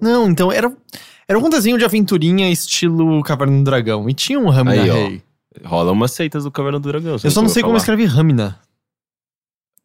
[0.00, 0.72] Não, então era,
[1.28, 4.08] era um desenho de aventurinha estilo Caverna do Dragão.
[4.08, 4.94] E tinha um Ramina Aí, ó.
[4.94, 5.22] Rei.
[5.64, 7.16] Rola umas seitas do Caverna do Dragão.
[7.22, 7.78] Eu só não sei como falar.
[7.78, 8.58] escreve Ramina.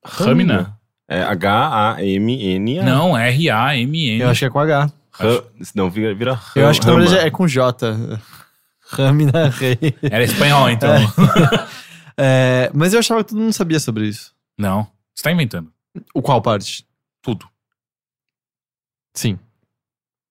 [0.04, 0.78] Ramina?
[1.08, 2.84] É H-A-M-N-A.
[2.84, 4.20] Não, R-A-M-N.
[4.22, 4.92] Eu acho que é com H.
[5.12, 5.44] Ra-
[5.74, 7.06] Não, vira, vira Eu acho que na Rama.
[7.06, 8.20] verdade é com J.
[8.90, 9.78] Ramina Rei.
[10.04, 10.90] Era espanhol, então.
[12.18, 14.34] É, mas eu achava que todo mundo sabia sobre isso.
[14.58, 14.88] Não.
[15.14, 15.70] Você tá inventando.
[16.14, 16.88] O qual parte?
[17.22, 17.46] Tudo.
[19.14, 19.38] Sim.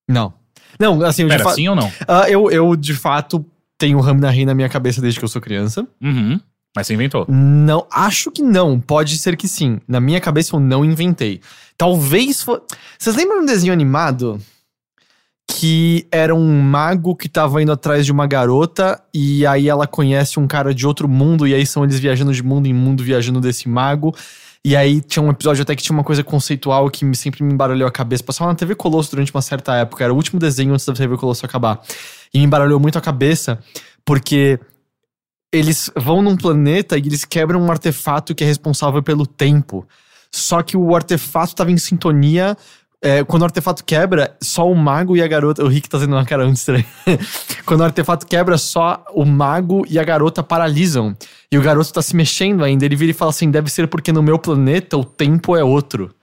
[0.07, 0.33] Não.
[0.79, 1.91] Não, assim, eu de, Pera, fa- sim ou não?
[2.07, 3.45] Ah, eu, eu de fato
[3.77, 5.87] tenho Ramina Rei na minha cabeça desde que eu sou criança.
[6.01, 6.39] Uhum.
[6.75, 7.25] Mas você inventou.
[7.29, 8.79] Não, acho que não.
[8.79, 9.79] Pode ser que sim.
[9.87, 11.39] Na minha cabeça eu não inventei.
[11.77, 12.61] Talvez for...
[12.99, 14.41] Vocês lembram um desenho animado
[15.47, 20.39] que era um mago que tava indo atrás de uma garota e aí ela conhece
[20.39, 23.39] um cara de outro mundo e aí são eles viajando de mundo em mundo viajando
[23.39, 24.13] desse mago.
[24.67, 27.53] E aí tinha um episódio até que tinha uma coisa conceitual que me, sempre me
[27.53, 28.23] embaralhou a cabeça.
[28.23, 31.17] Passava na TV Colosso durante uma certa época, era o último desenho antes da TV
[31.17, 31.79] Colosso acabar.
[32.33, 33.59] E me embaralhou muito a cabeça
[34.03, 34.59] porque
[35.53, 39.87] eles vão num planeta e eles quebram um artefato que é responsável pelo tempo.
[40.31, 42.57] Só que o artefato estava em sintonia.
[43.05, 45.63] É, quando o artefato quebra, só o mago e a garota.
[45.63, 46.85] O Rick tá fazendo uma cara muito estranha.
[47.63, 51.15] quando o artefato quebra, só o mago e a garota paralisam.
[51.51, 52.83] E o garoto tá se mexendo ainda.
[52.83, 56.15] Ele vira e fala assim: deve ser porque no meu planeta o tempo é outro.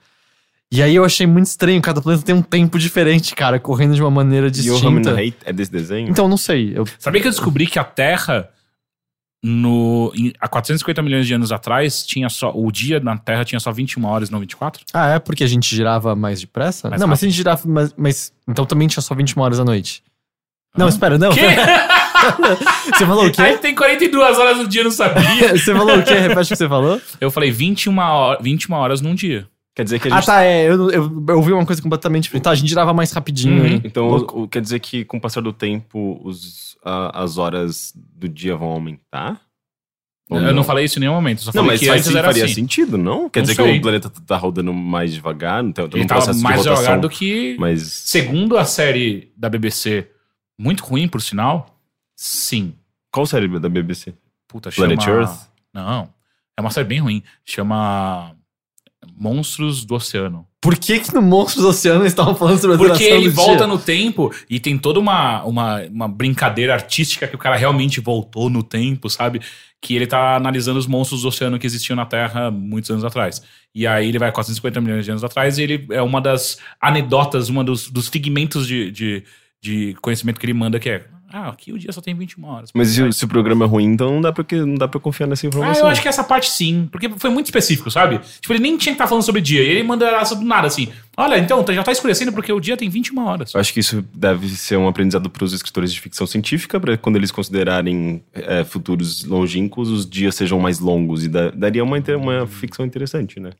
[0.69, 1.81] E aí eu achei muito estranho.
[1.81, 5.15] Cada planeta tem um tempo diferente, cara, correndo de uma maneira E o distinta.
[5.15, 6.09] Rei é desse desenho?
[6.09, 6.73] Então, não sei.
[6.75, 8.49] Eu, Sabia que eu descobri que a Terra,
[9.43, 12.51] no, em- há 450 milhões de anos atrás, tinha só.
[12.55, 14.85] O dia na Terra tinha só 21 horas, não 24?
[14.93, 16.89] Ah, é porque a gente girava mais depressa?
[16.89, 17.19] Mais não, mas rápido.
[17.19, 17.61] se a gente girava.
[17.65, 20.01] Mas, mas- então também tinha só 21 horas à noite.
[20.77, 20.89] Não, Hã?
[20.89, 21.31] espera, não.
[21.31, 21.41] Quê?
[22.97, 23.57] Você falou o Aí quê?
[23.57, 25.49] tem 42 horas no dia, eu não sabia.
[25.57, 26.13] Você falou o quê?
[26.13, 27.01] Repete o que você falou?
[27.19, 29.45] Eu falei 21, hora, 21 horas num dia.
[29.75, 30.25] Quer dizer que a Ah, gente...
[30.27, 30.69] tá, é.
[30.69, 32.43] Eu, eu, eu ouvi uma coisa completamente diferente.
[32.43, 33.65] Tá, a gente girava mais rapidinho, Uhum.
[33.67, 33.81] hein?
[33.83, 34.43] Então, Louco.
[34.43, 38.55] o- quer dizer que com o passar do tempo, os, a- as horas do dia
[38.55, 39.41] vão aumentar?
[40.29, 41.39] Ou eu não falei isso em nenhum momento.
[41.39, 42.53] eu Só Não, falei mas que faz, antes era faria assim.
[42.53, 43.29] sentido, não?
[43.29, 43.73] Quer Não dizer sei.
[43.73, 46.83] que o planeta tá rodando mais devagar, então tem Ele um processo mais de rotação.
[46.83, 47.55] devagar do que.
[47.59, 50.07] Mas Segundo a série da BBC,
[50.57, 51.77] muito ruim, por sinal,
[52.15, 52.73] sim.
[53.11, 54.13] qual série da BBC?
[54.47, 54.87] Puta, chama...
[54.87, 55.47] Planet Earth?
[55.73, 56.09] Não.
[56.57, 57.21] É uma série bem ruim.
[57.43, 58.33] Chama
[59.23, 60.45] Monstros do Oceano.
[60.59, 63.57] Por que que no Monstros do Oceano eles estavam falando sobre a Porque ele volta
[63.57, 63.67] dia?
[63.67, 68.49] no tempo e tem toda uma, uma, uma brincadeira artística que o cara realmente voltou
[68.49, 69.39] no tempo, sabe?
[69.81, 73.41] Que ele tá analisando os monstros do oceano que existiam na Terra muitos anos atrás.
[73.73, 77.47] E aí ele vai 450 milhões de anos atrás e ele é uma das anedotas,
[77.47, 79.23] uma dos, dos figmentos de, de,
[79.61, 82.69] de conhecimento que ele manda que é ah, aqui o dia só tem 21 horas.
[82.73, 85.25] Mas se, se o programa é ruim, então não dá pra, não dá pra confiar
[85.27, 85.83] nessa Ah, informação.
[85.83, 88.19] eu acho que essa parte sim, porque foi muito específico, sabe?
[88.39, 90.67] Tipo, ele nem tinha que estar falando sobre dia, e ele manda essa do nada,
[90.67, 90.89] assim.
[91.17, 93.53] Olha, então, já tá escurecendo porque o dia tem 21 horas.
[93.53, 96.97] Eu acho que isso deve ser um aprendizado para os escritores de ficção científica, para
[96.97, 101.23] quando eles considerarem é, futuros longínquos, os dias sejam mais longos.
[101.23, 103.51] E da- daria uma, uma ficção interessante, né?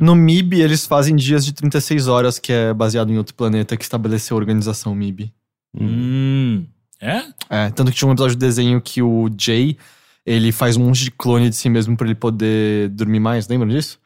[0.00, 3.84] No MIB, eles fazem dias de 36 horas, que é baseado em outro planeta que
[3.84, 5.32] estabeleceu a organização MIB.
[5.74, 6.64] Hum.
[7.02, 7.24] É?
[7.50, 9.76] É, tanto que tinha um episódio de desenho que o Jay,
[10.24, 13.68] ele faz um monte de clone de si mesmo pra ele poder dormir mais, lembram
[13.68, 13.98] disso?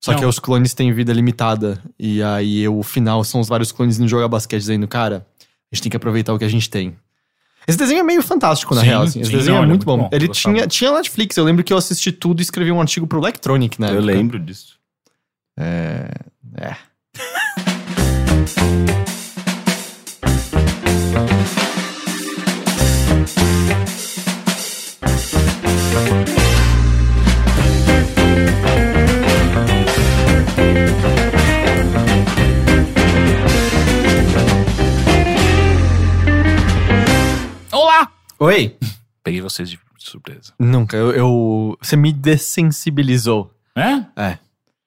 [0.00, 0.18] Só Não.
[0.20, 1.82] que os clones têm vida limitada.
[1.98, 5.82] E aí o final são os vários clones indo jogar basquete dizendo, cara, a gente
[5.82, 6.94] tem que aproveitar o que a gente tem.
[7.66, 9.02] Esse desenho é meio fantástico, na Sim, real.
[9.02, 9.20] Assim.
[9.22, 10.04] Esse sim, desenho não, é é muito muito bom.
[10.04, 10.54] bom, Ele gostava.
[10.54, 13.80] tinha, tinha Netflix, eu lembro que eu assisti tudo e escrevi um artigo pro Electronic,
[13.80, 13.90] né?
[13.90, 14.78] Eu lembro disso.
[15.58, 16.10] É.
[16.58, 16.76] É.
[37.72, 38.08] Olá!
[38.38, 38.76] Oi?
[39.22, 40.52] Peguei vocês de surpresa.
[40.58, 43.50] Nunca, eu, eu- Você me dessensibilizou.
[43.76, 44.22] É?
[44.22, 44.38] É.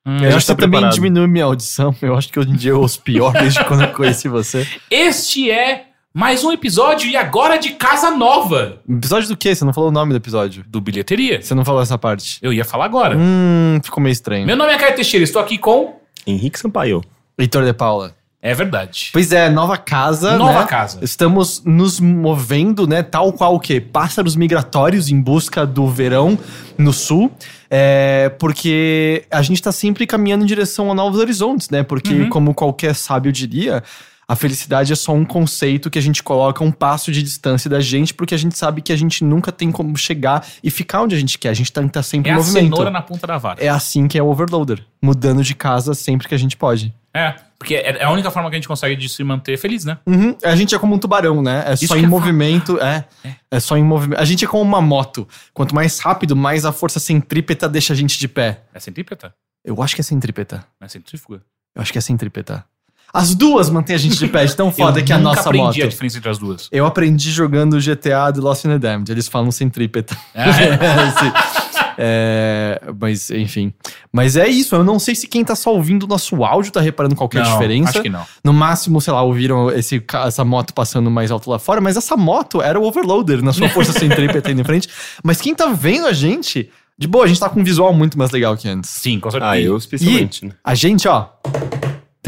[0.05, 0.23] Hum.
[0.23, 0.93] eu já acho que tá você também preparado.
[0.95, 1.93] diminui minha audição.
[2.01, 4.65] Eu acho que hoje em dia eu ouço pior desde quando eu conheci você.
[4.89, 9.53] Este é mais um episódio e agora de Casa Nova Episódio do quê?
[9.53, 10.63] Você não falou o nome do episódio.
[10.67, 11.41] do Bilheteria.
[11.41, 12.39] Você não falou essa parte.
[12.41, 13.15] Eu ia falar agora.
[13.17, 14.45] Hum, ficou meio estranho.
[14.45, 15.99] Meu nome é Caio Teixeira, estou aqui com.
[16.25, 17.03] Henrique Sampaio.
[17.37, 18.15] Heitor de Paula.
[18.41, 19.09] É verdade.
[19.11, 20.67] Pois é, nova casa, Nova né?
[20.67, 20.99] casa.
[21.03, 23.03] Estamos nos movendo, né?
[23.03, 23.81] Tal qual o quê?
[23.81, 26.37] Pássaros migratórios em busca do verão
[26.77, 27.31] no sul.
[27.69, 31.83] É, porque a gente tá sempre caminhando em direção a novos horizontes, né?
[31.83, 32.29] Porque, Uhum.
[32.29, 33.83] como qualquer sábio diria,
[34.27, 37.79] a felicidade é só um conceito que a gente coloca um passo de distância da
[37.79, 41.15] gente, porque a gente sabe que a gente nunca tem como chegar e ficar onde
[41.15, 41.49] a gente quer.
[41.49, 42.63] A gente tá, tá sempre É em a movimento.
[42.65, 43.63] cenoura na ponta da vara.
[43.63, 44.83] É assim que é o overloader.
[45.01, 46.93] Mudando de casa sempre que a gente pode.
[47.13, 49.85] É, porque é é a única forma que a gente consegue de se manter feliz,
[49.85, 49.97] né?
[50.05, 50.35] Uhum.
[50.43, 51.63] A gente é como um tubarão, né?
[51.65, 52.77] É Isso só em movimento.
[52.81, 53.05] É,
[53.49, 54.19] é só em movimento.
[54.19, 55.25] A gente é como uma moto.
[55.53, 58.63] Quanto mais rápido, mais a força centrípeta deixa a gente de pé.
[58.73, 59.33] É centrípeta?
[59.63, 60.65] Eu acho que é centrípeta.
[60.81, 61.41] É centrífuga?
[61.73, 62.65] Eu acho que é centrípeta.
[63.13, 65.29] As duas mantêm a gente de pé, de tão foda eu que é a nunca
[65.35, 65.83] nossa aprendi moto.
[65.83, 66.67] a diferença entre as duas.
[66.71, 69.11] Eu aprendi jogando GTA The Lost and the Damned.
[69.11, 70.15] Eles falam centrípeta.
[70.35, 73.73] Esse- É, mas, enfim.
[74.13, 74.75] Mas é isso.
[74.75, 77.51] Eu não sei se quem tá só ouvindo o nosso áudio tá reparando qualquer Não,
[77.53, 77.89] diferença.
[77.89, 78.23] Acho que não.
[78.43, 82.15] No máximo, sei lá, ouviram esse, essa moto passando mais alto lá fora, mas essa
[82.15, 84.87] moto era o overloader na sua força centrípeta indo em frente.
[85.23, 86.69] Mas quem tá vendo a gente,
[86.99, 88.91] de boa, a gente tá com um visual muito mais legal que antes.
[88.91, 89.51] Sim, com certeza.
[89.51, 90.51] Ah, eu especialmente, né?
[90.63, 91.29] A gente, ó,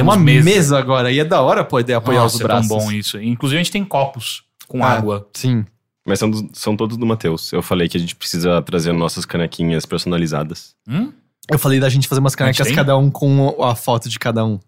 [0.03, 0.45] tem uma mesa.
[0.45, 0.79] mesa.
[0.79, 2.67] agora e é da hora poder apoiar Nossa, os é tão braços.
[2.69, 3.21] bom isso.
[3.21, 5.27] Inclusive, a gente tem copos com Ah, água.
[5.33, 5.65] Sim.
[6.05, 7.51] Mas são, são todos do Matheus.
[7.53, 10.75] Eu falei que a gente precisa trazer nossas canequinhas personalizadas.
[10.87, 11.11] Hum?
[11.51, 14.59] Eu falei da gente fazer umas canecas cada um com a foto de cada um.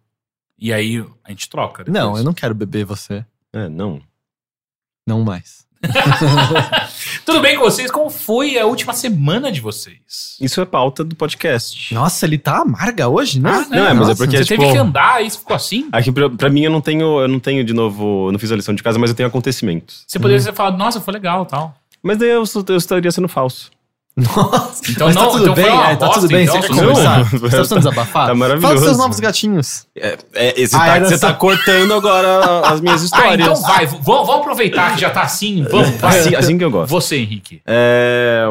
[0.57, 1.83] E aí, a gente troca.
[1.83, 2.03] depois.
[2.03, 3.25] Não, eu não quero beber você.
[3.53, 4.01] É, não.
[5.07, 5.65] Não mais.
[7.25, 7.89] Tudo bem com vocês?
[7.89, 10.37] Como foi a última semana de vocês?
[10.39, 11.93] Isso é pauta do podcast.
[11.93, 13.49] Nossa, ele tá amarga hoje, né?
[13.51, 15.87] Ah, Não, é, mas é porque, Você tipo, teve que andar e isso ficou assim?
[15.91, 18.51] Aqui, pra, pra mim, eu não tenho, eu não tenho de novo, eu não fiz
[18.51, 20.03] a lição de casa, mas eu tenho acontecimentos.
[20.07, 21.75] Você poderia ter falado, nossa, foi legal tal.
[22.03, 23.71] Mas daí eu, eu estaria sendo falso.
[24.15, 24.91] Nossa.
[24.91, 26.79] Então mas não, tá tudo então bem, é, tá tudo bem, então, você quer não.
[26.89, 27.23] conversar?
[27.23, 28.27] Você tá precisando desabafar?
[28.27, 28.61] Tá maravilhoso.
[28.67, 29.87] Fala dos seus novos gatinhos.
[29.95, 33.39] É, é, você Ah, tá, você só- tá cortando agora as minhas Ah, histórias.
[33.47, 36.19] então vai, vamos, aproveitar que já tá assim, vamos, vai.
[36.19, 36.89] Assim, assim que eu gosto.
[36.89, 37.61] Você, Henrique.
[37.65, 38.45] É,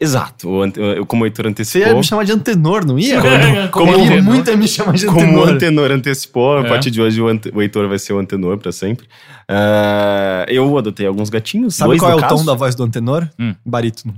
[0.00, 0.48] exato.
[0.48, 1.88] O Eu, como o Heitor Você antecipou.
[1.88, 3.20] ia me chamar de antenor, não ia?
[3.70, 4.22] Como Como antenor.
[4.22, 5.48] muito ia me chamar de Como o antenor.
[5.50, 6.68] Antenor antecipou, a É.
[6.68, 9.06] partir de hoje o, ante- o Heitor vai ser o Antenor pra sempre.
[9.48, 11.74] É, eu adotei alguns gatinhos.
[11.74, 12.36] Sabe dois qual é o caso.
[12.36, 13.26] tom da voz do antenor?
[13.38, 13.54] Hum.
[13.64, 14.14] Barítono.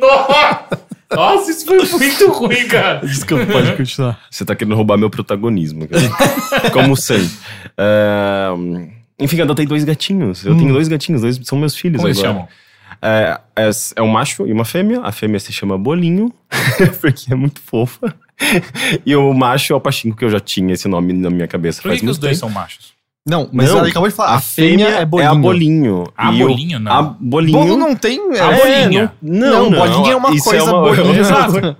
[0.00, 0.78] Nossa!
[1.10, 3.00] Nossa, isso foi muito ruim, cara.
[3.06, 4.20] Desculpa, pode continuar.
[4.30, 5.88] Você tá querendo roubar meu protagonismo.
[5.88, 6.02] cara.
[6.70, 7.30] Como sempre.
[7.78, 8.48] É,
[9.18, 10.44] enfim, eu adotei dois gatinhos.
[10.44, 12.02] Eu tenho dois gatinhos, dois são meus filhos Hum.
[12.02, 12.32] Como eles agora.
[12.34, 12.48] chamam?
[13.00, 15.00] É, é, é um macho e uma fêmea.
[15.02, 16.32] A fêmea se chama Bolinho,
[17.00, 18.14] porque é muito fofa.
[19.04, 21.82] E o macho é o Pachinko, que eu já tinha esse nome na minha cabeça
[21.82, 22.52] Por que, que os dois tempo.
[22.52, 22.97] são machos?
[23.28, 24.34] Não, mas Não, ela acabou de falar.
[24.36, 25.30] A fêmea é, bolinho.
[25.30, 26.04] a Bolinho.
[26.16, 26.92] A E o- bolinho, não.
[26.92, 27.58] A Bolinho.
[27.58, 28.20] Bolo não tem.
[28.34, 29.12] é, A É, bolinha.
[29.20, 31.18] Não, não, Não, bolinha é uma Isso coisa, uma- bolinha.
[31.20, 31.76] Exato.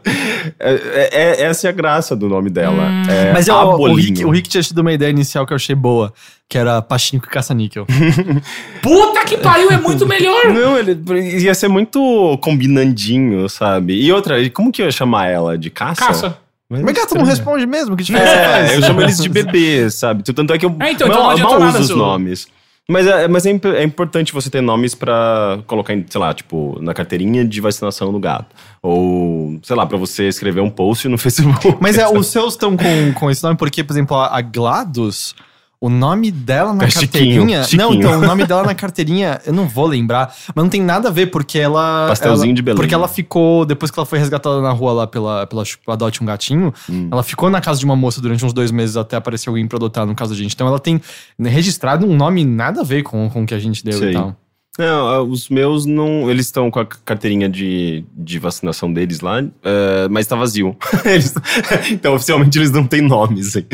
[0.60, 2.84] É, é- é- essa é a graça do nome dela.
[2.84, 3.02] Hum.
[3.08, 3.96] É Mas eu, a o, Bolinho.
[4.08, 6.12] Rick, o Rick tinha tido uma ideia inicial que eu achei boa,
[6.48, 7.86] que era Pachinko e Caça-Níquel.
[8.82, 10.46] Puta que pariu, é muito melhor!
[10.52, 10.98] Não, ele
[11.40, 13.94] ia ser muito combinandinho, sabe?
[14.00, 15.56] E outra, como que eu ia chamar ela?
[15.58, 16.04] De caça?
[16.06, 16.38] Caça.
[16.70, 18.72] Mas gato não responde mesmo, que diferença É, faz?
[18.74, 20.22] eu chamo eles de bebês, sabe?
[20.22, 22.46] Tanto é que eu É, então, mal, então mal uso os nomes.
[22.90, 26.32] Mas, é, mas é, imp- é importante você ter nomes pra colocar, em, sei lá,
[26.32, 28.54] tipo, na carteirinha de vacinação do gato.
[28.82, 31.76] Ou, sei lá, pra você escrever um post no Facebook.
[31.80, 35.34] Mas é, os seus estão com, com esse nome porque, por exemplo, a, a GLaDOS,
[35.80, 37.08] o nome dela na É Chiquinho,
[37.46, 37.62] carteirinha.
[37.64, 37.82] Chiquinho.
[37.82, 41.08] Não, então, o nome dela na carteirinha, eu não vou lembrar, mas não tem nada
[41.08, 42.06] a ver, porque ela.
[42.08, 42.76] Pastelzinho ela- de Belém.
[42.76, 46.26] Porque ela ficou, depois que ela foi resgatada na rua lá pela, pela Adote um
[46.26, 47.08] Gatinho, Hum.
[47.12, 49.76] ela ficou na casa de uma moça durante uns dois meses até aparecer alguém pra
[49.76, 50.54] adotar no caso da gente.
[50.54, 51.00] Então ela tem
[51.40, 54.10] registrado um nome nada a ver com, com o que a gente deu Sei.
[54.10, 54.34] e tal.
[54.78, 56.30] Não, ah, os meus não.
[56.30, 60.76] Eles estão com a carteirinha de, de vacinação deles lá, eh, mas tá vazio.
[61.04, 61.34] Eles-
[61.90, 63.56] então, oficialmente, eles não têm nomes.
[63.56, 63.66] hein?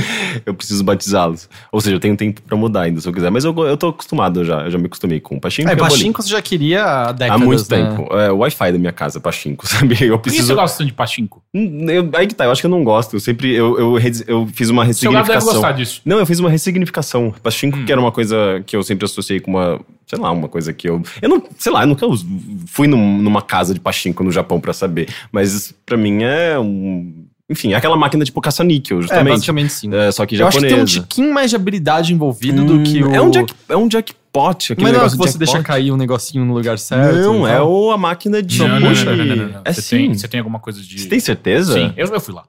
[0.46, 1.48] Eu preciso batizá-los.
[1.70, 3.30] Ou seja, eu tenho tempo pra mudar ainda, se eu quiser.
[3.30, 4.62] Mas eu, eu tô acostumado já.
[4.62, 5.68] Eu já me acostumei com o Pachinko.
[5.70, 5.76] É.
[5.76, 7.76] Pachinko você já queria há Há décadas, muito né?
[7.96, 8.16] tempo.
[8.16, 9.94] É, o Wi-Fi da minha casa é Pachinko, sabe?
[10.00, 10.54] Eu Por que você preciso.
[10.54, 11.42] gosta de pachinko?
[11.54, 13.14] Hum, eu- aí que tá, eu acho que eu não gosto.
[13.16, 13.54] Eu sempre.
[13.54, 15.52] Eu, eu, eu fiz uma Seu gato deve ressignificação.
[15.52, 16.00] gostar disso.
[16.04, 17.34] Não, eu fiz uma ressignificação.
[17.42, 17.84] Pachinko, Hum.
[17.84, 19.80] que era uma coisa que eu sempre associei com uma.
[20.06, 20.93] Sei lá, uma coisa que eu.
[21.22, 21.42] Eu não.
[21.58, 22.06] Sei lá, eu nunca
[22.66, 25.08] fui num- numa casa de Pachinko no Japão pra saber.
[25.32, 27.24] Mas pra mim é um.
[27.50, 29.28] Enfim, é aquela máquina tipo caça-níquel, É, justamente.
[29.34, 29.94] basicamente sim.
[29.94, 31.00] É, só que Eu acho que tem um japonesa.
[31.02, 33.14] tiquinho mais de habilidade envolvido do Hum, que o.
[33.14, 34.72] É um, jack, é um jackpot.
[34.72, 35.66] aquele Mas não é negócio de você deixa jackpot.
[35.74, 37.14] cair um negocinho no lugar certo.
[37.16, 38.58] Não, é o, a máquina de.
[38.60, 39.60] Não, não, não, não, não, e- não, não.
[39.64, 39.96] É Você, sim.
[39.96, 40.98] tem, você tem alguma coisa de.
[40.98, 41.74] Você tem certeza?
[41.74, 42.44] Sim, eu, eu fui lá.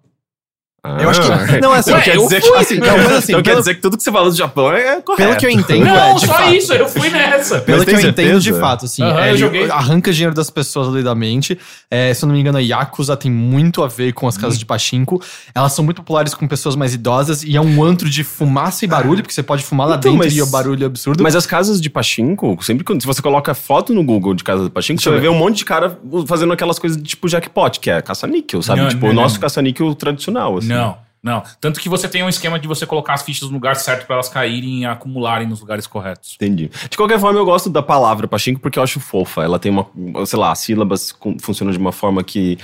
[0.86, 0.98] Ah.
[1.02, 2.52] Eu acho que- não, é assim, Então Ué, quer eu dizer fui.
[2.52, 4.36] que, Assim, não, mas assim, então quer pelo- dizer que tudo que você fala do
[4.36, 5.16] Japão é correto.
[5.16, 6.54] Pelo que eu entendo, é, Não, de só fato.
[6.54, 7.60] isso, eu fui nessa.
[7.62, 8.60] Pelo Mas que eu tem entendo, de certeza?
[8.60, 9.70] fato, assim, é, eu joguei.
[9.70, 11.58] arranca dinheiro das pessoas legalmente.
[11.90, 14.42] É, se eu não me engano, a Yakuza tem muito a ver com as Hum.
[14.42, 15.22] casas de pachinko.
[15.54, 18.88] Elas são muito populares com pessoas mais idosas e é um antro de fumaça e
[18.88, 21.24] barulho, porque você pode fumar lá Então, dentro mas- e o barulho é absurdo.
[21.24, 24.64] Mas as casas de Pachinko, sempre quando se você coloca foto no Google de casa
[24.66, 27.28] de Pachinko, Deixa você vai ver um monte de cara fazendo aquelas coisas de tipo
[27.28, 28.82] jackpot, que é caça-níquel, sabe?
[28.82, 30.68] Não, tipo, não, o nosso caça-níquel tradicional, assim.
[30.76, 31.44] Não, não.
[31.60, 34.16] Tanto que você tem um esquema de você colocar as fichas no lugar certo pra
[34.16, 36.36] elas caírem e acumularem nos lugares corretos.
[36.36, 36.70] Entendi.
[36.90, 39.44] De qualquer forma, eu gosto da palavra Pachinko porque eu acho fofa.
[39.44, 39.88] Ela tem uma,
[40.26, 42.58] sei lá, as sílabas funcionam de uma forma que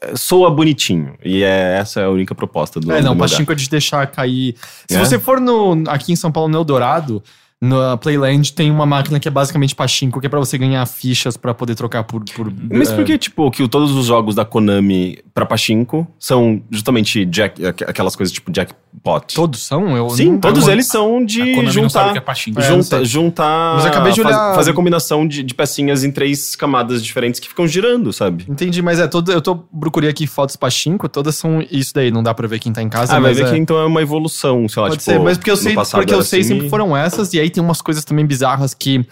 [0.00, 1.16] é, soa bonitinho.
[1.24, 3.68] E é, essa é a única proposta do É, do não, meu Pachinko é de
[3.68, 4.54] deixar cair.
[4.88, 4.98] Se É?
[4.98, 7.22] você for no, aqui em São Paulo, no Eldorado,
[7.64, 11.36] na Playland tem uma máquina que é basicamente Pachinko, que é pra você ganhar fichas
[11.36, 12.24] pra poder trocar por.
[12.34, 16.60] por Mas é, por que, tipo, que todos os jogos da Konami pra Pachinko são
[16.70, 19.32] justamente jack, aqu- aquelas coisas tipo jackpot?
[19.34, 19.96] Todos são?
[19.96, 21.38] Eu Sim, não- todos eu- eles são de
[21.70, 22.12] juntar.
[22.12, 22.22] que é.
[22.58, 23.04] É, junta, sei.
[23.04, 23.76] juntar.
[23.76, 27.38] Mas acabei de faz- olhar- fazer a combinação de, de pecinhas em três camadas diferentes
[27.38, 28.44] que ficam girando, sabe?
[28.48, 29.30] Entendi, mas é todo.
[29.30, 32.72] Eu tô procurei aqui fotos Pachinko, todas são isso daí, não dá pra ver quem
[32.72, 33.12] tá em casa.
[33.12, 35.12] Ah, vai mas ver é, que então é uma evolução, sei lá, Pode tipo.
[35.12, 37.62] ser, mas porque eu sei, porque eu sei assim sempre foram essas, e aí tem
[37.62, 39.06] umas coisas também bizarras que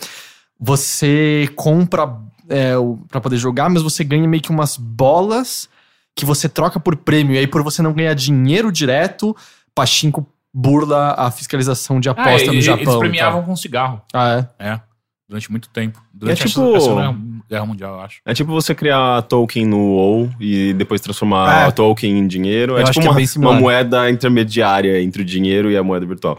[0.59, 2.17] você compra
[2.49, 2.73] é,
[3.09, 5.69] pra poder jogar, mas você ganha meio que umas bolas
[6.17, 7.35] que você troca por prêmio.
[7.35, 9.37] E aí, por você não ganhar dinheiro direto,
[9.75, 12.83] Pachinko burla a fiscalização de Ah, aposta e- no e- Japão.
[12.85, 14.03] Eles premiavam com cigarro.
[14.13, 14.71] Ah, é?
[14.73, 14.81] É.
[15.29, 16.03] Durante muito tempo.
[16.13, 17.17] Durante É a tipo- a Segunda
[17.49, 18.21] Guerra Mundial, eu acho.
[18.27, 21.67] É tipo você criar token no WoW e depois transformar É.
[21.67, 22.73] a token em dinheiro.
[22.73, 23.53] Eu É tipo é uma, similar.
[23.55, 26.37] uma moeda intermediária entre o dinheiro e a moeda virtual.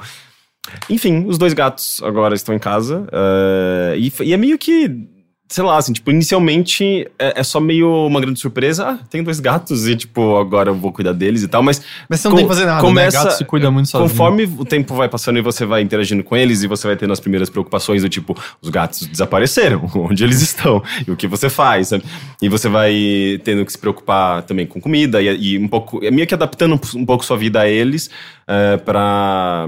[0.90, 3.08] Enfim, os dois gatos agora estão em casa.
[3.12, 5.08] eh, e, e é meio que.
[5.50, 8.88] Sei lá, assim, tipo, inicialmente é, é só meio uma grande surpresa.
[8.92, 12.22] Ah, tem dois gatos e, tipo, agora eu vou cuidar deles e tal, mas Mas
[12.22, 13.24] você não Com- tem que fazer nada, começa- né?
[13.26, 14.10] Gato se cuida muito sozinho.
[14.10, 17.12] Conforme o tempo vai passando e você vai interagindo com eles e você vai tendo
[17.12, 21.50] as primeiras preocupações do tipo, os gatos desapareceram, onde eles estão e o que você
[21.50, 22.06] faz, sabe?
[22.42, 22.96] E você vai
[23.44, 26.80] tendo que se preocupar também com comida e, e um pouco, é meio que adaptando
[26.96, 28.10] um pouco sua vida a eles
[28.48, 29.68] é, para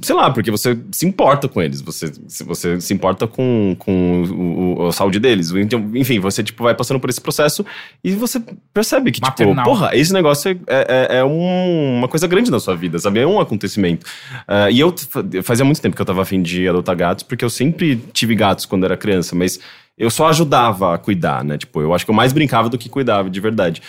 [0.00, 4.22] sei lá, porque você se importa com eles, você, se você se importa com, com
[4.22, 5.50] o, o- a saúde deles.
[5.52, 7.64] Então, enfim, você tipo, vai passando por esse processo
[8.02, 9.54] e você percebe que, Maternal.
[9.56, 13.20] tipo, porra, esse negócio é, é, é um- uma coisa grande na sua vida, sabe?
[13.20, 14.06] É um acontecimento.
[14.48, 14.94] Ah, e eu
[15.42, 18.64] fazia muito tempo que eu tava afim de adotar gatos, porque eu sempre tive gatos
[18.64, 19.60] quando era criança, mas
[19.98, 21.58] eu só ajudava a cuidar, né?
[21.58, 23.82] Tipo, eu acho que eu mais brincava do que cuidava de verdade.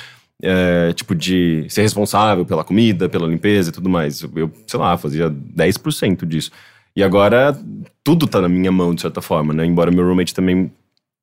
[0.44, 4.22] É, tipo, de ser responsável pela comida, pela limpeza e tudo mais.
[4.22, 6.52] Eu, sei lá, fazia 10% disso.
[6.96, 7.58] E agora
[8.04, 9.66] tudo tá na minha mão, de certa forma, né?
[9.66, 10.72] Embora meu roommate também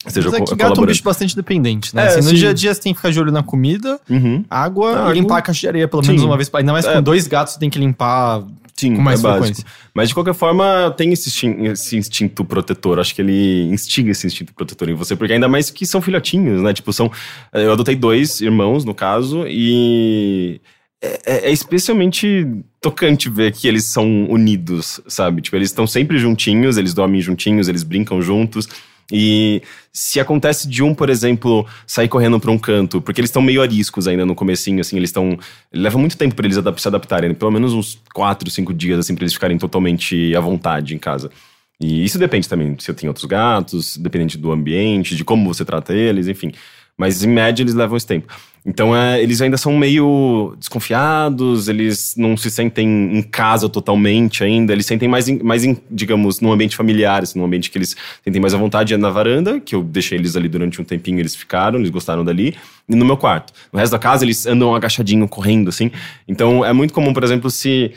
[0.06, 2.04] esteja Mas é que gato é um bicho bastante dependente, né?
[2.04, 2.34] É, Assim, no sim.
[2.36, 4.44] dia a dia você tem que ficar de olho na comida, Uhum.
[4.50, 5.38] água Ah, e limpar água.
[5.38, 6.26] a caixa de areia pelo menos Sim.
[6.26, 6.50] uma vez.
[6.54, 6.94] Ainda mais É.
[6.94, 8.42] com dois gatos, você tem que limpar
[8.82, 9.44] Sim, com mais é básico.
[9.46, 9.66] frequência.
[9.94, 12.98] Mas de qualquer forma, tem esse, instin- esse instinto protetor.
[12.98, 16.62] Acho que ele instiga esse instinto protetor em você, porque ainda mais que são filhotinhos,
[16.62, 16.72] né?
[16.72, 17.10] Tipo, são.
[17.52, 20.60] Eu adotei dois irmãos, no caso, e.
[21.04, 22.46] É, é- é especialmente
[22.80, 25.42] tocante ver que eles são unidos, sabe?
[25.42, 28.68] Tipo, eles estão sempre juntinhos, eles dormem juntinhos, eles brincam juntos.
[29.14, 29.60] E
[29.92, 33.60] se acontece de um, por exemplo, sair correndo pra um canto, porque eles estão meio
[33.60, 35.38] ariscos ainda no comecinho, assim, eles estão...
[35.70, 37.34] Leva muito tempo pra eles se adaptarem, né?
[37.34, 41.30] pelo menos uns quatro, cinco dias, assim, pra eles ficarem totalmente à vontade em casa.
[41.78, 45.64] E isso depende também se eu tenho outros gatos, dependente do ambiente, de como você
[45.64, 46.52] trata eles, enfim.
[46.98, 48.32] Mas em média eles levam esse tempo.
[48.64, 54.72] Então é, eles ainda são meio desconfiados, eles não se sentem em casa totalmente ainda,
[54.72, 57.96] eles sentem mais, em, mais em, digamos, num ambiente familiar, assim, num ambiente que eles
[58.22, 61.18] sentem mais à vontade é na varanda, que eu deixei eles ali durante um tempinho,
[61.18, 62.54] eles ficaram, eles gostaram dali,
[62.88, 63.52] e no meu quarto.
[63.72, 65.90] No resto da casa eles andam agachadinho, correndo, assim.
[66.28, 67.92] Então é muito comum, por exemplo, se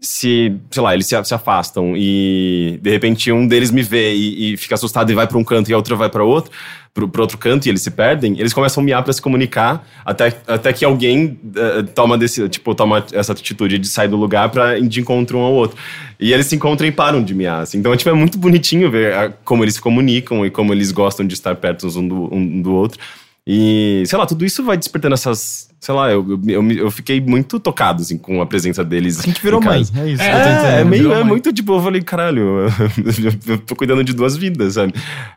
[0.00, 4.52] se, sei lá, eles se, se afastam e de repente um deles me vê e,
[4.52, 6.52] e fica assustado e vai para um canto e a outra vai para outro,
[6.92, 10.32] pro outro canto e eles se perdem, eles começam a miar para se comunicar até,
[10.46, 14.80] até que alguém eh, toma desse, tipo, toma essa atitude de sair do lugar para
[14.80, 15.76] de encontro um ao outro.
[16.18, 17.62] E eles se encontram e param de miar.
[17.62, 17.78] Assim.
[17.78, 21.26] Então, tipo, é muito bonitinho ver ah, como eles se comunicam e como eles gostam
[21.26, 22.98] de estar perto um do, um do outro.
[23.50, 25.70] E, sei lá, tudo isso vai despertando essas.
[25.80, 29.20] Sei lá, eu, eu, eu, fiquei muito tocado, assim, com a presença deles.
[29.20, 29.78] Assim que virou mãe.
[29.78, 30.02] casa.
[30.02, 30.22] É isso.
[30.22, 32.66] É, É, meio, é muito tipo, eu falei, caralho,
[33.46, 34.92] eu tô cuidando de duas vidas, sabe?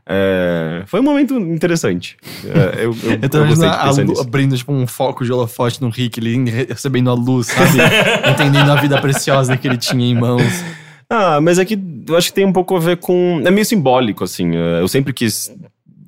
[0.06, 2.18] É, foi um momento interessante.
[2.44, 6.20] É, eu, eu, Eu tô imaginando a abrindo tipo, um foco de holofote no Rick,
[6.20, 7.78] ele recebendo a luz, sabe?
[8.30, 10.66] Entendendo a vida preciosa que ele tinha em mãos.
[11.10, 13.42] Ah, mas é que eu acho que tem um pouco a ver com.
[13.46, 14.54] É meio simbólico, assim.
[14.54, 15.50] é, Eu sempre quis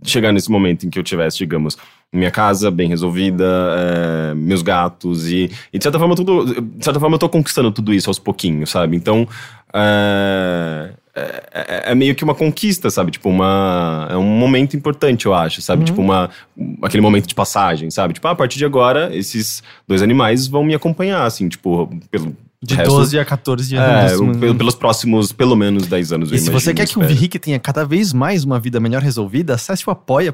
[0.04, 1.78] chegar nesse momento em que eu tivesse, digamos,
[2.12, 3.46] minha casa bem resolvida,
[3.76, 7.72] é, meus gatos e, e de certa forma tudo, de certa forma eu tô conquistando
[7.72, 8.96] tudo isso aos pouquinhos, sabe?
[8.96, 9.28] Então
[9.74, 13.12] é, é, é meio que uma conquista, sabe?
[13.12, 15.86] Tipo uma é um momento importante, eu acho, sabe?
[15.86, 16.30] Tipo uma
[16.84, 18.14] aquele momento de passagem, sabe?
[18.14, 22.36] Tipo ah, a partir de agora esses dois animais vão me acompanhar, assim, tipo pelo
[22.66, 24.38] De resto- 12 a 14 é, anos.
[24.38, 27.02] pel- pelos próximos, pelo menos 10 anos, E se você imagino, quer que o.
[27.20, 30.32] Rick tenha cada vez mais uma vida melhor resolvida, acesse o apoia.se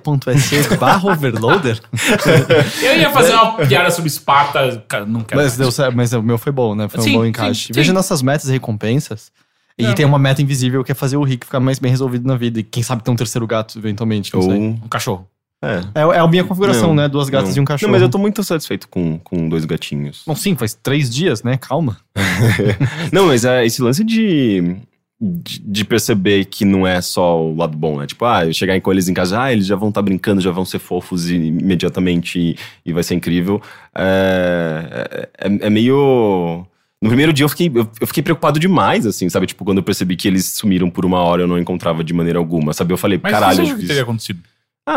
[0.79, 1.79] barra overloader.
[2.83, 5.41] Eu ia fazer uma piada sobre Esparta, cara, não quero.
[5.41, 6.87] mas, deu certo, mas o meu foi bom, né?
[6.87, 7.67] Foi Sim, um bom sim, encaixe.
[7.67, 7.73] sim.
[7.73, 9.31] Veja nossas metas e recompensas.
[9.77, 9.93] E Não.
[9.95, 12.59] tem uma meta invisível que é fazer o Rick ficar mais bem resolvido na vida.
[12.59, 14.35] E quem sabe ter um terceiro gato, eventualmente.
[14.35, 14.51] Ou.
[14.51, 15.25] Um cachorro.
[15.61, 15.81] É.
[15.93, 17.07] É, é a minha configuração, Não, né?
[17.09, 17.57] Duas gatas não.
[17.57, 17.87] e um cachorro.
[17.87, 20.23] Não, mas eu tô muito satisfeito com, com dois gatinhos.
[20.25, 21.57] Bom, sim, faz três dias, né?
[21.57, 21.97] Calma.
[23.11, 24.77] Não, mas é, esse lance de,
[25.19, 28.07] de, de perceber que não é só o lado bom, né?
[28.07, 30.51] Tipo, ah, eu chegar com eles em casa, ah, eles já vão estar brincando, já
[30.51, 33.61] vão ser fofos e- imediatamente e, e vai ser incrível.
[33.93, 36.65] É, é, é meio.
[37.01, 39.45] No primeiro dia eu fiquei, eu, eu fiquei preocupado demais, assim, sabe?
[39.47, 42.39] Tipo, quando eu percebi que eles sumiram por uma hora eu não encontrava de maneira
[42.39, 42.93] alguma, sabe?
[42.93, 44.39] Eu falei, Mas caralho, isso eu que teria acontecido.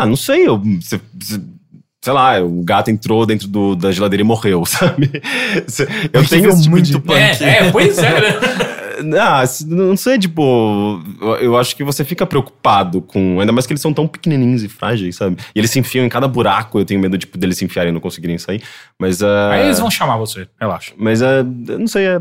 [0.01, 0.61] Ah, não sei, eu.
[0.81, 1.41] cê- cê-
[2.03, 5.09] sei lá, o gato entrou dentro do- da geladeira e morreu, sabe?
[6.11, 6.99] Eu tenho esse tipo muito de.
[6.99, 7.13] punk.
[7.43, 8.73] É, é, pois é, né?
[9.19, 13.39] Ah, não sei, tipo, eu- eu acho que você fica preocupado com.
[13.39, 15.35] Ainda mais que eles são tão pequenininhos e frágeis, sabe?
[15.53, 17.91] E eles se enfiam em cada buraco, eu tenho medo, tipo, deles se enfiarem e
[17.93, 18.61] não conseguirem sair.
[18.99, 19.21] Mas.
[19.23, 20.93] ah, Aí eles vão chamar você, relaxa.
[20.95, 21.39] Mas é.
[21.39, 22.15] eu Não sei, é,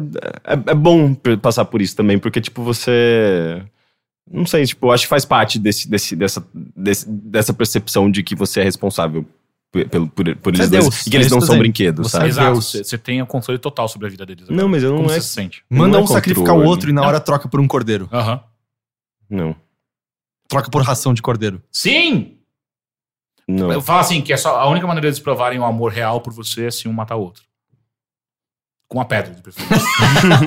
[0.44, 1.12] é, é bom
[1.42, 3.62] passar por isso também, porque, tipo, você.
[4.30, 8.22] Não sei, tipo, eu acho que faz parte desse, desse, dessa, desse- dessa percepção de
[8.22, 9.26] que você é responsável
[9.70, 10.84] por, por, por, eles é dois.
[10.84, 12.28] Deus, E que eles é não são brinquedos, Você é sabe?
[12.30, 14.46] Exato, você tem o controle total sobre a vida deles.
[14.48, 15.64] Não, mas eu não Como é- você se sente?
[15.68, 18.08] Manda Não é um sacrificar o outro e na hora troca por um cordeiro.
[18.12, 18.40] Aham.
[19.28, 19.56] Não.
[20.48, 21.62] Troca por ração de cordeiro.
[21.70, 22.36] Sim!
[23.48, 23.72] Não.
[23.72, 26.32] Eu falo assim, que é só a única maneira deles provarem o amor real por
[26.32, 27.42] você é se um matar o outro.
[28.92, 29.88] Com uma pedra, de preferência.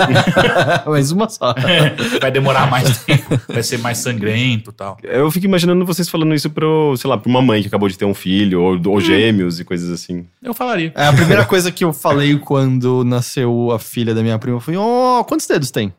[0.86, 1.56] Mas uma só.
[2.22, 4.98] vai demorar mais tempo, vai ser mais sangrento e tal.
[5.02, 7.98] Eu fico imaginando vocês falando isso pro, sei lá, pra uma mãe que acabou de
[7.98, 10.28] ter um filho, ou, ou gêmeos e coisas assim.
[10.44, 10.94] Eu falaria.
[10.96, 14.76] É, a primeira coisa que eu falei quando nasceu a filha da minha prima foi:
[14.78, 15.92] Ó, quantos dedos tem?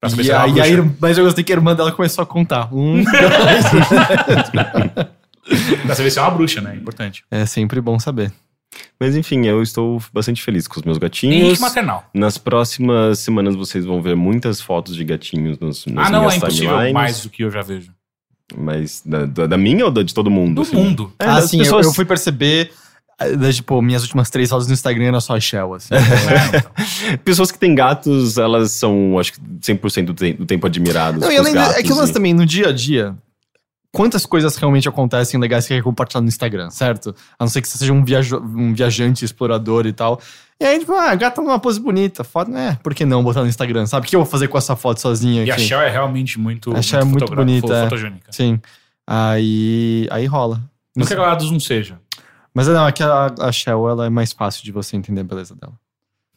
[0.00, 0.80] Pra saber E se ela é aí, uma a bruxa.
[0.88, 2.72] ir- mas eu gostei que a irmã dela começou a contar.
[2.72, 3.64] Um, dois.
[5.84, 6.76] Pra saber se é uma bruxa, né?
[6.76, 7.24] Importante.
[7.32, 8.30] é sempre bom saber.
[8.98, 11.36] Mas enfim, eu estou bastante feliz com os meus gatinhos.
[11.36, 12.08] Henrique maternal.
[12.14, 16.36] Nas próximas semanas vocês vão ver muitas fotos de gatinhos nos, nas Ah, não, é
[16.36, 16.92] impossível timelines.
[16.94, 17.90] mais do que eu já vejo.
[18.56, 20.56] Mas da, da, da minha ou da, de todo mundo?
[20.56, 20.76] Do assim?
[20.76, 21.12] mundo.
[21.18, 22.70] É, ah, sim, eu- pessoas- eu, fui perceber.
[23.18, 25.94] eh, das, Tipo, minhas últimas três fotos no Instagram era só a Shell, assim.
[25.94, 27.18] É, então.
[27.24, 31.20] Pessoas que têm gatos, elas são, acho que 100% do, te do tempo admiradas.
[31.20, 33.16] Não, e além de, é que gatos lance e- também, no dia a dia,
[33.94, 37.14] quantas coisas realmente acontecem legais que quer compartilhar no Instagram, certo?
[37.38, 40.20] A não ser que você seja um, viajo- um viajante, explorador e tal.
[40.60, 42.76] E aí, tipo, ah, a gata numa pose bonita, foto, né?
[42.82, 43.86] Por que não botar no Instagram?
[43.86, 45.62] Sabe o que eu vou fazer com essa foto sozinha E a aqui?
[45.64, 46.74] Shell é realmente muito.
[46.76, 47.82] A Shell é muito bonita, é.
[47.84, 48.32] Fotogênica.
[48.32, 48.60] Sim.
[49.06, 50.60] Aí, aí rola.
[50.96, 51.98] Não que a Galados não seja.
[52.52, 55.24] Mas não, é que a, a Shell ela é mais fácil de você entender a
[55.24, 55.72] beleza dela.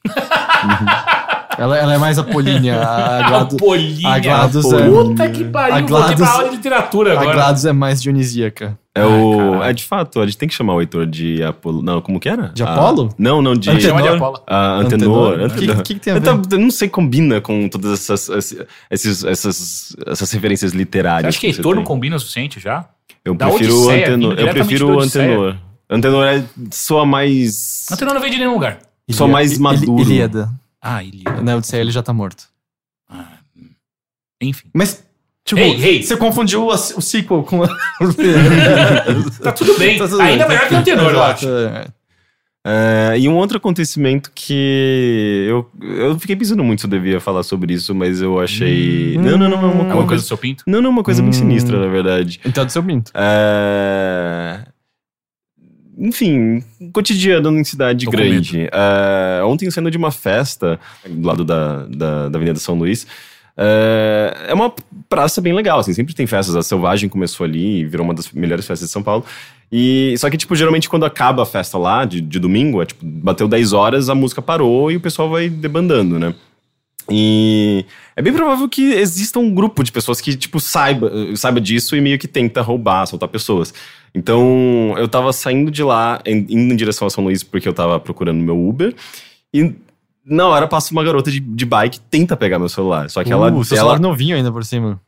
[1.57, 2.81] ela, ela é mais apolínea.
[2.81, 4.09] A, Glado, Polinha.
[4.09, 7.33] a Gladys é, Puta que A pariu, voltei Gladys- pra aula de literatura a agora.
[7.35, 8.77] Gladys é mais dionisíaca.
[8.95, 9.63] É o.
[9.63, 11.83] É de fato, a gente tem que chamar o Heitor de Apolo.
[11.83, 12.47] Não, como que era?
[12.53, 13.09] De Ah, Apolo?
[13.17, 13.65] não, não, de.
[13.79, 14.15] Chama de Antenor?
[14.15, 14.43] Apolo.
[14.47, 15.33] Ah, antenor.
[15.33, 15.75] O que, antenor.
[15.83, 16.25] que, que tem a Eu, ver?
[16.47, 18.55] tá- eu não sei, combina com todas essas,
[18.89, 21.29] esses, essas, essas referências Você literárias.
[21.29, 22.85] acha que você Heitor não combina o suficiente já?
[23.23, 24.29] Eu Da prefiro o Odisseia, antenor.
[24.35, 25.55] vindo Eu prefiro o antenor.
[25.89, 27.85] Antenor é, soa mais.
[27.91, 28.79] Antenor não vem de nenhum lugar.
[29.11, 30.01] só Ilia- mais maduro.
[30.01, 30.49] Ilíada.
[30.81, 31.23] Ah, ele.
[31.43, 32.45] Na Odisseia ele já tá morto.
[33.09, 33.69] Ah, hum.
[34.41, 34.69] enfim.
[34.73, 35.03] Mas,
[35.45, 36.03] tipo, Ei, ei.
[36.03, 37.67] você confundiu o, o sequel com a...
[39.43, 39.97] Tá tudo bem.
[39.97, 40.55] Tá tudo Ainda bem.
[40.55, 41.47] melhor que o Antenor, eu acho.
[41.49, 41.87] é.
[42.69, 47.41] É, e um outro acontecimento que eu, eu fiquei pensando muito se eu devia falar
[47.43, 49.17] sobre isso, mas eu achei.
[49.17, 49.21] Hum.
[49.21, 49.71] não, não, não, não.
[49.71, 50.63] Uma, É uma coisa, coisa do seu pinto?
[50.67, 51.33] não, não, uma coisa bem Hum.
[51.33, 52.41] sinistra, na verdade.
[52.43, 53.09] Então, do seu pinto.
[53.15, 54.66] É,
[55.97, 58.69] Enfim, cotidiano em cidade Tô grande.
[58.71, 63.07] É, Ontem, saindo de uma festa do lado da, da, da Avenida São Luís,
[63.57, 64.71] é, é uma
[65.09, 66.55] praça bem legal, assim, sempre tem festas.
[66.55, 69.25] A Selvagem começou ali e virou uma das melhores festas de São Paulo.
[69.71, 73.03] E, só que, tipo, geralmente quando acaba a festa lá, de, de domingo, é tipo,
[73.03, 76.35] bateu 10 horas, a música parou e o pessoal vai debandando, né?
[77.09, 81.95] E é bem provável que exista um grupo de pessoas que, tipo, saiba, saiba disso
[81.95, 83.73] e meio que tenta roubar, soltar pessoas.
[84.13, 87.99] Então, eu tava saindo de lá, indo em direção a São Luís, porque eu tava
[87.99, 88.93] procurando meu Uber.
[89.53, 89.75] E
[90.29, 93.09] na hora passa uma garota de, de bike e tenta pegar meu celular.
[93.09, 93.49] Só que ela.
[93.49, 94.99] Uh, seu ela celular novinho ainda por cima.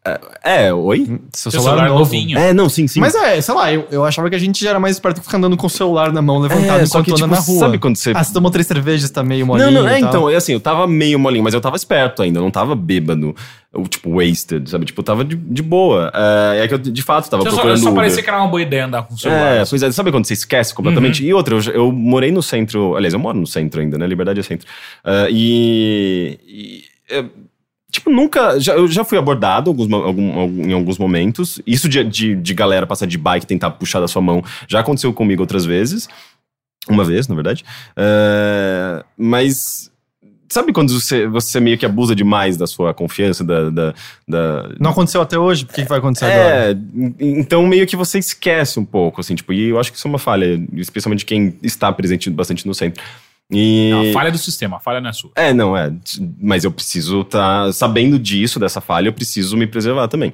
[0.43, 1.19] É, oi?
[1.33, 1.99] Seu, Seu celular novo.
[1.99, 2.39] novinho.
[2.39, 3.01] É, não, sim, sim.
[3.01, 5.25] Mas é, sei lá, eu, eu achava que a gente já era mais esperto que
[5.25, 7.59] ficar andando com o celular na mão, levantado é, só que, anda tipo, na rua.
[7.59, 10.01] sabe quando você Ah, você tomou três cervejas, tá meio molinho Não, não, é, e
[10.01, 10.09] tal.
[10.09, 12.73] então, é assim, eu tava meio molinho, mas eu tava esperto ainda, eu não tava
[12.73, 13.35] bêbado,
[13.89, 14.85] tipo, wasted, sabe?
[14.85, 16.11] Tipo, tava de, de boa.
[16.13, 17.95] É, é que eu, de fato, tava Só, procurando só Uber.
[17.95, 19.57] parecia que era uma boa ideia andar com o celular.
[19.57, 21.23] É, pois é, sabe quando você esquece completamente?
[21.23, 24.07] E outra, eu, eu morei no centro, aliás, eu moro no centro ainda, né?
[24.07, 24.67] Liberdade é centro.
[25.03, 26.39] Ah, e.
[26.47, 26.83] e,
[27.15, 27.25] é,
[27.91, 28.59] Tipo, nunca.
[28.59, 31.59] Já, eu já fui abordado alguns, algum- algum- em alguns momentos.
[31.65, 34.79] Isso de, de, de galera passar de bike e tentar puxar da sua mão já
[34.79, 36.07] aconteceu comigo outras vezes.
[36.87, 37.65] Uma vez, na verdade.
[37.97, 39.91] É, mas.
[40.49, 43.69] Sabe quando você, você meio que abusa demais da sua confiança, da.
[43.69, 43.93] da,
[44.27, 46.71] da- Não aconteceu até hoje, por que, que vai acontecer agora?
[46.71, 46.77] é,
[47.19, 50.09] então meio que você esquece um pouco, assim, tipo, e eu acho que isso é
[50.11, 53.01] uma falha, especialmente quem está presente bastante no centro.
[53.51, 53.89] E.
[53.91, 55.31] Não, a falha é do sistema, a falha não é sua.
[55.35, 55.91] É, não, é.
[56.39, 60.33] Mas eu preciso estar sabendo disso, dessa falha, eu preciso me preservar também.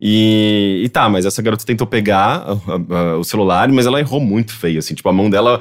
[0.00, 3.98] E, e tá, mas essa garota tentou pegar a- a- a- o celular, mas ela
[3.98, 4.94] errou muito feio, assim.
[4.94, 5.60] Tipo, a mão dela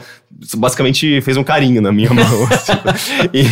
[0.57, 2.23] basicamente fez um carinho na minha mão.
[2.51, 2.73] assim.
[3.33, 3.43] e,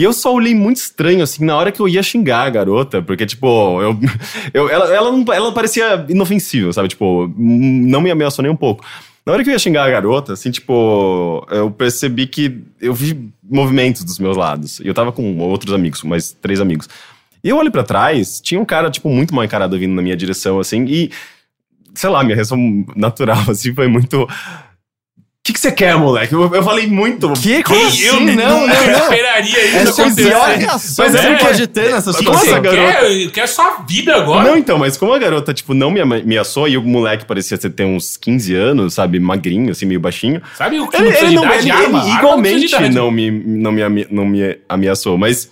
[0.00, 3.00] e eu só olhei muito estranho, assim, na hora que eu ia xingar a garota,
[3.00, 3.98] porque, tipo, eu,
[4.52, 6.88] eu, ela, ela, não, ela parecia inofensível, sabe?
[6.88, 8.84] Tipo, não me ameaçou nem um pouco.
[9.24, 13.30] Na hora que eu ia xingar a garota, assim, tipo, eu percebi que eu vi
[13.42, 14.78] movimentos dos meus lados.
[14.80, 16.88] E eu tava com outros amigos, mais três amigos.
[17.46, 20.16] E eu olho pra trás, tinha um cara, tipo, muito mal encarado vindo na minha
[20.16, 21.12] direção, assim, e,
[21.94, 22.58] sei lá, minha reação
[22.96, 24.22] natural, assim, foi muito.
[24.24, 24.28] O
[25.46, 26.32] que, que você quer, moleque?
[26.32, 27.32] Eu, eu falei muito.
[27.34, 27.62] Que?
[27.62, 28.34] Como Eu assim?
[28.34, 28.98] Não, não, nunca não.
[28.98, 32.62] esperaria isso Essa é a Mas é- pode ter nessa O que Nossa, você situação.
[32.62, 32.98] garota.
[33.06, 33.30] quer?
[33.30, 34.42] Quer sua vida agora?
[34.50, 37.84] Não, então, mas como a garota, tipo, não me ameaçou e o moleque parecia ter
[37.84, 40.42] uns 15 anos, sabe, magrinho, assim, meio baixinho.
[40.56, 41.84] Sabe o que Ele, não ele não, ele, Arma.
[41.84, 45.48] ele não igualmente não me, não, me, não me ameaçou, mas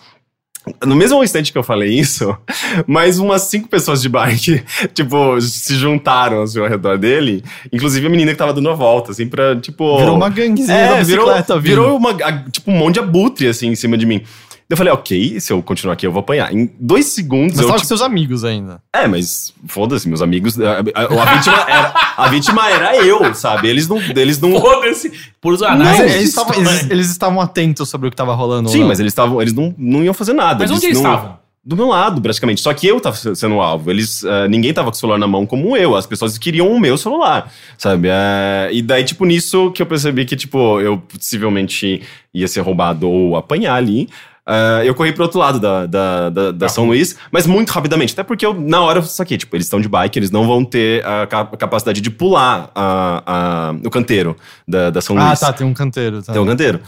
[0.84, 2.36] no mesmo instante que eu falei isso,
[2.86, 4.62] mais umas cinco pessoas de bike,
[4.94, 9.12] tipo, se juntaram assim, ao redor dele, inclusive a menina que tava dando a volta,
[9.12, 9.98] assim, pra, tipo...
[9.98, 11.54] Virou uma ganguezinha da é, virou, bicicleta.
[11.54, 11.62] vindo.
[11.64, 12.14] virou uma,
[12.50, 14.22] tipo, um monte de abutre, assim, em cima de mim.
[14.68, 16.52] Eu falei, ok, se eu continuar aqui eu vou apanhar.
[16.52, 18.80] Em dois segundos Mas eu, tava com tipo, seus amigos ainda.
[18.94, 20.58] é, mas foda-se, meus amigos.
[20.58, 23.68] A, a- a vítima era, a vítima era eu, sabe?
[23.68, 23.98] Eles não.
[24.16, 25.12] Eles não Foda-se.
[25.40, 26.00] Por os Mas anais.
[26.00, 28.70] eles, estavam, eles, eles estavam atentos sobre o que tava rolando.
[28.70, 28.88] sim, não.
[28.88, 29.40] mas eles estavam.
[29.42, 30.60] Eles não, não iam fazer nada.
[30.60, 31.44] Mas onde eles não- estavam?
[31.66, 32.60] Do meu lado, praticamente.
[32.60, 33.90] Só que eu tava se- sendo o alvo.
[33.90, 35.96] Eles, ah, ninguém tava com o celular na mão como eu.
[35.96, 38.10] As pessoas queriam o meu celular, sabe?
[38.10, 42.02] Ah, e daí, tipo, nisso que eu percebi que, tipo, eu possivelmente
[42.34, 44.08] ia ser roubado ou apanhar ali.
[44.46, 48.12] Ah, eu corri pro outro lado da, da, da, da São Luís, mas muito rapidamente.
[48.12, 50.62] Até porque eu, na hora, eu saquei, tipo, eles estão de bike, eles não vão
[50.64, 54.36] ter a, ca- a capacidade de pular a, a- o canteiro
[54.68, 55.40] da, da São Ah, Luís.
[55.40, 56.22] tá, tem um canteiro.
[56.22, 56.32] Tá.
[56.34, 56.80] Tem um canteiro.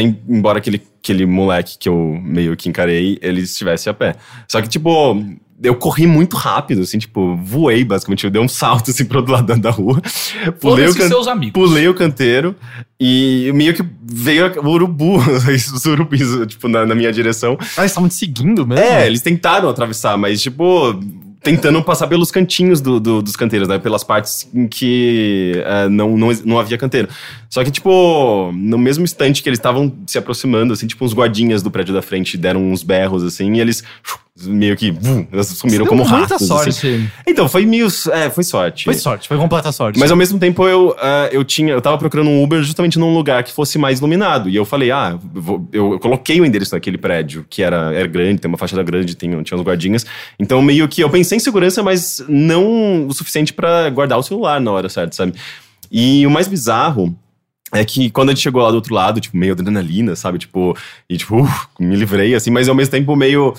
[0.00, 4.14] Em- embora aquele, aquele moleque que eu meio que encarei, ele estivesse a pé.
[4.48, 5.22] Só que, tipo,
[5.62, 8.24] eu corri muito rápido, assim, tipo, voei basicamente.
[8.24, 10.00] Eu dei um salto, assim, pro outro lado da- da rua.
[10.60, 11.52] Pulei o, can- seus amigos.
[11.54, 12.54] pulei o canteiro
[13.00, 15.16] e meio que veio o urubu,
[15.74, 17.56] os urubis, tipo, na, na minha direção.
[17.76, 18.82] Ah, eles estavam te seguindo mesmo?
[18.84, 20.98] É, eles tentaram atravessar, mas, tipo,
[21.42, 23.78] tentando passar pelos cantinhos do, do- dos canteiros, né?
[23.78, 27.08] Pelas partes em que é, não, não, não havia canteiro.
[27.48, 31.62] Só que, tipo, no mesmo instante que eles estavam se aproximando, assim, tipo, uns guardinhas
[31.62, 33.82] do prédio da frente deram uns berros, assim, e eles
[34.44, 36.46] meio que vum, sumiram Você como deu muita ratos.
[36.46, 36.68] sorte.
[36.68, 37.08] assim.
[37.26, 37.86] Então, foi meio.
[38.12, 38.84] É, foi sorte.
[38.84, 39.98] Foi sorte, foi completa sorte.
[39.98, 43.14] Mas ao mesmo tempo eu, ah, eu tinha, eu tava procurando um Uber justamente num
[43.14, 44.50] lugar que fosse mais iluminado.
[44.50, 47.94] E eu falei, ah, eu, vou- eu- eu coloquei o endereço naquele prédio, que era,
[47.94, 50.04] era grande, tem uma fachada grande, tem, tinha uns guardinhas.
[50.38, 54.60] Então meio que eu pensei em segurança, mas não o suficiente pra guardar o celular
[54.60, 55.32] na hora certa, sabe?
[55.90, 57.16] E o mais bizarro
[57.76, 60.38] é que quando a gente chegou lá do outro lado, tipo, meio adrenalina, sabe?
[60.38, 60.76] Tipo,
[61.08, 63.54] e tipo, uf, me livrei, assim, mas ao mesmo tempo meio.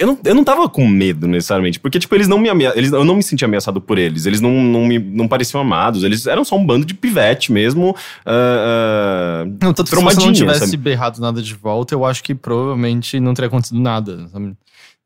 [0.00, 2.92] Eu não, eu não tava com medo necessariamente, porque, tipo, eles não me amea- eles
[2.92, 4.26] Eu não me sentia ameaçado por eles.
[4.26, 6.04] Eles não, não, me, não pareciam amados.
[6.04, 7.96] Eles eram só um bando de pivete mesmo.
[8.24, 10.76] ah, Não, tanto se você não tivesse sabe?
[10.76, 14.28] berrado nada de volta, eu acho que provavelmente não teria acontecido nada.
[14.28, 14.54] Sabe?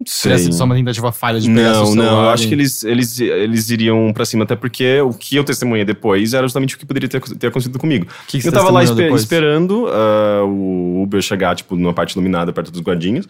[0.04, 0.44] Teria sei.
[0.44, 3.70] sido só uma tentativa falha de pegar Não, não, eu acho que eles, eles, eles
[3.70, 7.08] iriam pra cima, até porque o que eu testemunhei depois era justamente o que poderia
[7.08, 8.06] ter, ter acontecido comigo.
[8.26, 9.22] que que eu tava lá testemunhou espe- depois?
[9.22, 13.28] esperando ah, o Uber chegar, tipo, numa parte iluminada perto dos guardinhas.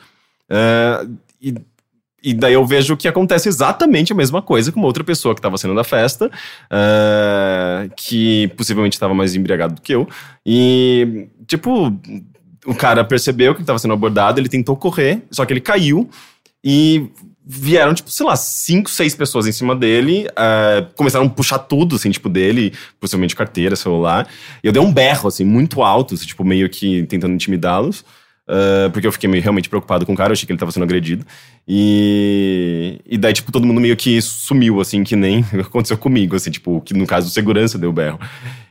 [0.50, 1.06] Ah,
[1.40, 1.54] e,
[2.24, 5.40] e daí eu vejo que acontece exatamente a mesma coisa com uma outra pessoa que
[5.40, 6.30] tava saindo da festa,
[6.70, 10.08] ah, que possivelmente estava mais embriagado do que eu.
[10.46, 11.92] E, tipo,
[12.64, 16.08] o cara percebeu que estava sendo abordado, ele tentou correr, só que ele caiu
[16.64, 17.10] e
[17.44, 21.96] vieram, tipo, sei lá, cinco, seis pessoas em cima dele, ah, começaram a puxar tudo,
[21.96, 24.28] assim, tipo, dele, possivelmente carteira, celular.
[24.62, 28.04] E eu dei um berro, assim, muito alto, assim, tipo, meio que tentando intimidá-los.
[28.48, 30.70] ah, porque eu fiquei meio, realmente preocupado com o cara, eu achei que ele tava
[30.72, 31.26] sendo agredido.
[31.66, 36.50] E, e daí, tipo, todo mundo meio que sumiu, assim, que nem aconteceu comigo, assim,
[36.50, 38.20] tipo, que no caso, o segurança deu berro.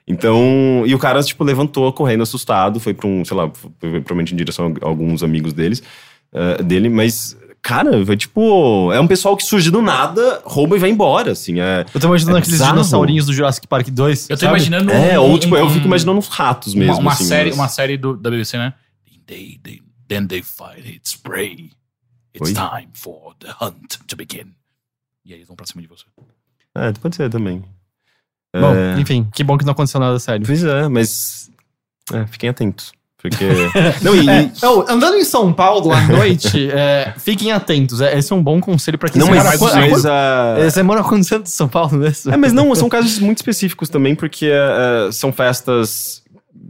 [0.08, 4.38] Então, e o cara, tipo, levantou correndo assustado, foi pra um, sei lá, provavelmente em
[4.38, 5.84] direção a alguns amigos deles,
[6.34, 10.80] ah, dele, mas, cara, foi tipo, é um pessoal que surge do nada, rouba e
[10.80, 11.86] vai embora, assim, é...
[11.94, 12.74] Eu tô imaginando É aqueles bizarro.
[12.74, 14.30] dinossaurinhos do Jurassic Park 2.
[14.30, 14.52] Eu tô sabe?
[14.52, 14.92] imaginando.
[14.92, 17.50] É, um- ou tipo, eu um- fico imaginando uns ratos mesmo, uma, uma assim, série,
[17.50, 18.74] mas- uma série do, da BBC, né?
[19.28, 21.70] They, they, then they fight its prey.
[22.36, 22.54] It's Oi?
[22.54, 24.54] time for the hunt to begin.
[25.26, 26.06] E aí eles vão pra cima de você.
[26.76, 27.64] É, pode ser também.
[28.54, 30.46] Bom, É, enfim, que bom que não aconteceu nada sério.
[30.46, 31.50] Pois é, mas...
[32.14, 32.92] É, fiquem atentos.
[33.22, 33.46] Porque.
[34.02, 34.28] Não, e.
[34.28, 38.02] É, não, andando em São Paulo à noite, é, fiquem atentos.
[38.02, 40.56] É, esse é um bom conselho pra quem Não, você mas, mora- mas, quando- a.
[40.58, 42.34] é, Você mora quantos anos em São Paulo mesmo?
[42.34, 46.24] É, mas não, são casos muito específicos também, porque é, são festas.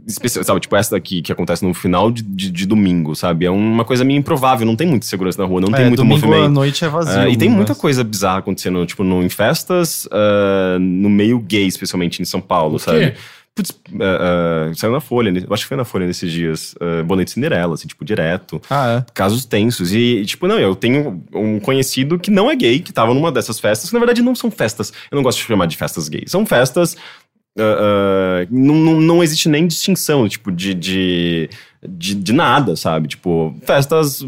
[0.06, 3.46] especi- Sabe, tipo essa daqui que acontece no final de, de, de domingo, sabe?
[3.46, 5.98] É uma coisa meio improvável, não tem muita segurança na rua, não tem É, muito
[6.02, 6.50] domingo à movimento.
[6.52, 7.20] noite é vazio.
[7.22, 11.38] É, e tem muita mas- coisa bizarra acontecendo, tipo, no, em festas, ah, no meio
[11.38, 13.14] gay, especialmente em São Paulo, sabe?
[13.54, 17.04] Putz, ah, ah, saiu na Folha, eu acho que foi na Folha nesses dias, uh,
[17.04, 18.60] Bonete Cinderela, assim, tipo, direto.
[18.70, 19.12] Ah, é.
[19.12, 19.92] Casos tensos.
[19.92, 23.60] E, tipo, não, eu tenho um conhecido que não é gay, que tava numa dessas
[23.60, 24.90] festas, que na verdade não são festas.
[25.10, 26.30] Eu não gosto de chamar de festas gays.
[26.30, 26.96] São festas.
[27.58, 31.50] ah, não, não, não existe nem distinção, tipo, de, de,
[31.86, 33.08] de, de nada, sabe?
[33.08, 34.24] Tipo, festas.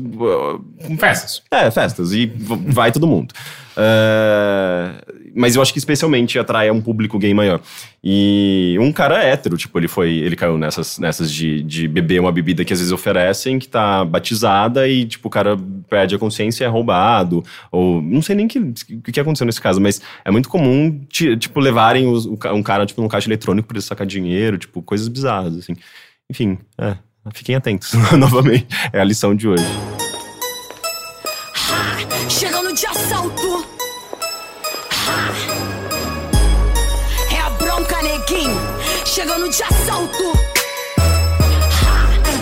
[0.98, 1.42] festas.
[1.50, 2.12] é, festas.
[2.12, 3.32] E vai todo mundo.
[3.74, 5.02] É,
[5.34, 7.60] mas eu acho que especialmente atrai um público gay maior.
[8.02, 10.10] E um cara hétero, tipo, ele foi.
[10.12, 14.04] Ele caiu nessas, nessas de, de beber uma bebida que às vezes oferecem, que tá
[14.04, 15.56] batizada, e, tipo, o cara
[15.88, 17.42] perde a consciência e é roubado.
[17.72, 18.00] Ou.
[18.02, 21.58] Não sei nem o que, que aconteceu nesse caso, mas é muito comum, ti- tipo,
[21.60, 25.56] levarem os- um cara, tipo, num caixa eletrônico pra ele sacar dinheiro, tipo, coisas bizarras,
[25.56, 25.74] assim.
[26.30, 26.96] Enfim, é.
[27.32, 28.66] Fiquem atentos, novamente.
[28.92, 29.64] É a lição de hoje.
[32.28, 33.73] Chegando de assalto.
[37.30, 38.56] É a bronca, neguinho.
[39.04, 40.32] Chegando de assalto.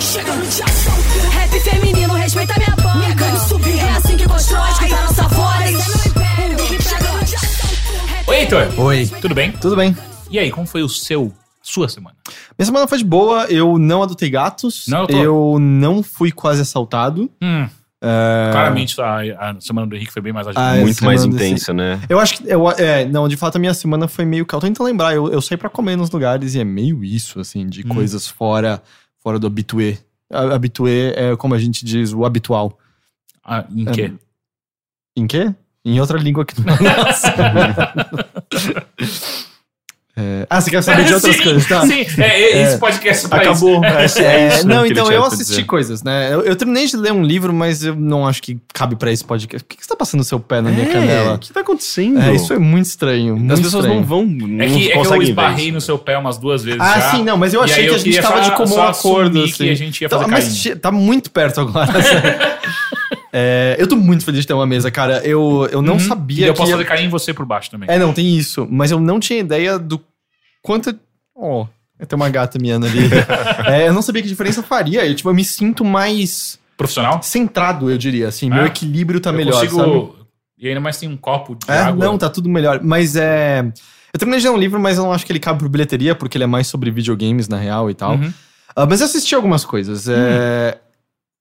[0.00, 1.28] Chegando de assalto.
[1.30, 2.98] Rap feminino, respeita minha banda.
[2.98, 3.78] Minha carne subir.
[3.78, 6.02] É assim que constrói, escuta a nossa voz.
[6.02, 8.06] Chegando de assalto.
[8.06, 8.68] Rap Oi, Heitor.
[8.78, 9.10] Oi.
[9.20, 9.52] Tudo bem?
[9.52, 9.96] Tudo bem.
[10.30, 12.16] E aí, como foi o seu, sua semana?
[12.58, 14.86] Minha semana foi de boa, eu não adotei gatos.
[14.88, 15.22] Não adotou?
[15.22, 17.30] eu não fui quase assaltado.
[17.42, 17.68] Hum,
[18.04, 20.60] É, claramente a, a semana do Henrique foi bem mais agita.
[20.60, 22.00] Ah, Muito mais intensa, né?
[22.08, 22.48] Eu acho que.
[22.52, 24.42] Eu, é, não, de fato a minha semana foi meio.
[24.42, 27.38] Eu tô tentando lembrar, eu, eu saí pra comer nos lugares e é meio isso,
[27.38, 27.94] assim, de Hum.
[27.94, 28.82] coisas fora,
[29.22, 29.98] fora do habitué.
[30.30, 32.76] Habitué é como a gente diz, o habitual.
[33.44, 34.12] Ah, em É, quê?
[35.16, 35.54] Em quê?
[35.84, 37.32] Em outra língua que não é nossa.
[40.42, 41.86] É, Ah, você quer saber de outras sim, coisas, tá?
[41.86, 43.80] Sim, é, é, esse podcast é pra Acabou.
[44.04, 44.18] isso.
[44.20, 46.32] É, É, isso não, então eu assisti coisas, né?
[46.32, 49.24] Eu, eu terminei de ler um livro, mas eu não acho que cabe pra esse
[49.24, 49.64] podcast.
[49.64, 51.34] Por que, que você tá passando seu pé na minha É, canela?
[51.34, 52.20] O que tá acontecendo?
[52.20, 53.36] É, isso é muito estranho.
[53.36, 54.00] Muito As pessoas estranho.
[54.00, 54.24] não vão.
[54.26, 55.74] Não É que, é que eu esbarrei isso.
[55.74, 57.10] no seu pé umas duas vezes Ah, já.
[57.12, 59.42] sim, não, mas eu achei que eu a gente tava só- de comum só acordo.
[59.44, 59.52] Assim.
[59.52, 61.92] que a gente ia Então, fazer mas tá muito perto agora.
[63.34, 65.22] É, eu tô muito feliz de ter uma mesa, cara.
[65.24, 66.00] Eu, eu não Uhum.
[66.00, 66.58] sabia E eu que.
[66.58, 67.88] posso ia- fazer carinho em você por baixo também.
[67.90, 68.68] É, não, tem isso.
[68.70, 69.98] Mas eu não tinha ideia do
[70.62, 70.98] quanto.
[71.34, 71.66] Ó,
[72.08, 73.00] tem uma gata miando ali.
[73.66, 75.04] É, eu não sabia que diferença faria.
[75.06, 77.22] Eu, tipo, eu me sinto mais Profissional?
[77.22, 78.28] centrado, eu diria.
[78.28, 78.54] Assim, É?
[78.54, 79.54] meu equilíbrio tá melhor.
[79.54, 79.76] consigo...
[79.76, 80.22] sabe?
[80.58, 82.04] E ainda mais tem um copo de É, água.
[82.04, 82.80] não, tá tudo melhor.
[82.82, 83.60] Mas é.
[84.12, 86.14] Eu terminei de ler um livro, mas eu não acho que ele cabe por bilheteria,
[86.14, 88.12] porque ele é mais sobre videogames, na real, e tal.
[88.12, 88.32] Uhum.
[88.76, 90.06] Ah, mas eu assisti algumas coisas.
[90.08, 90.78] É,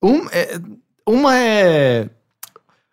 [0.01, 0.59] um- é,
[1.07, 2.09] uma é.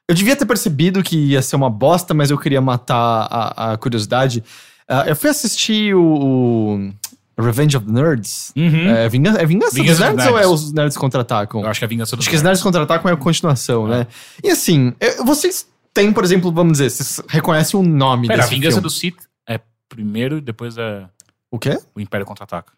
[0.09, 3.77] Eu devia ter percebido que ia ser uma bosta, mas eu queria matar a, a
[3.77, 4.43] curiosidade.
[4.89, 6.91] Ah, eu fui assistir o,
[7.37, 8.53] o Revenge of the Nerds.
[8.57, 8.89] Uhum.
[8.89, 10.63] É, vingança, é Vingança, Vingança dos dos Nerds, ou é Nerds.
[10.63, 11.61] os Nerds Contra-Atacam?
[11.63, 13.87] Eu acho que é a vingança do Acho que os Nerds Contra-Atacam é a continuação,
[13.87, 14.07] né?
[14.43, 18.45] E assim, eu- vocês têm, por exemplo, vamos dizer, vocês reconhecem o nome Pera, a
[18.45, 18.83] desse vingança filme.
[18.83, 19.17] do Sith
[19.49, 21.05] é primeiro, depois é
[21.51, 21.79] O quê?
[21.95, 22.73] o Império Contra-Ataca.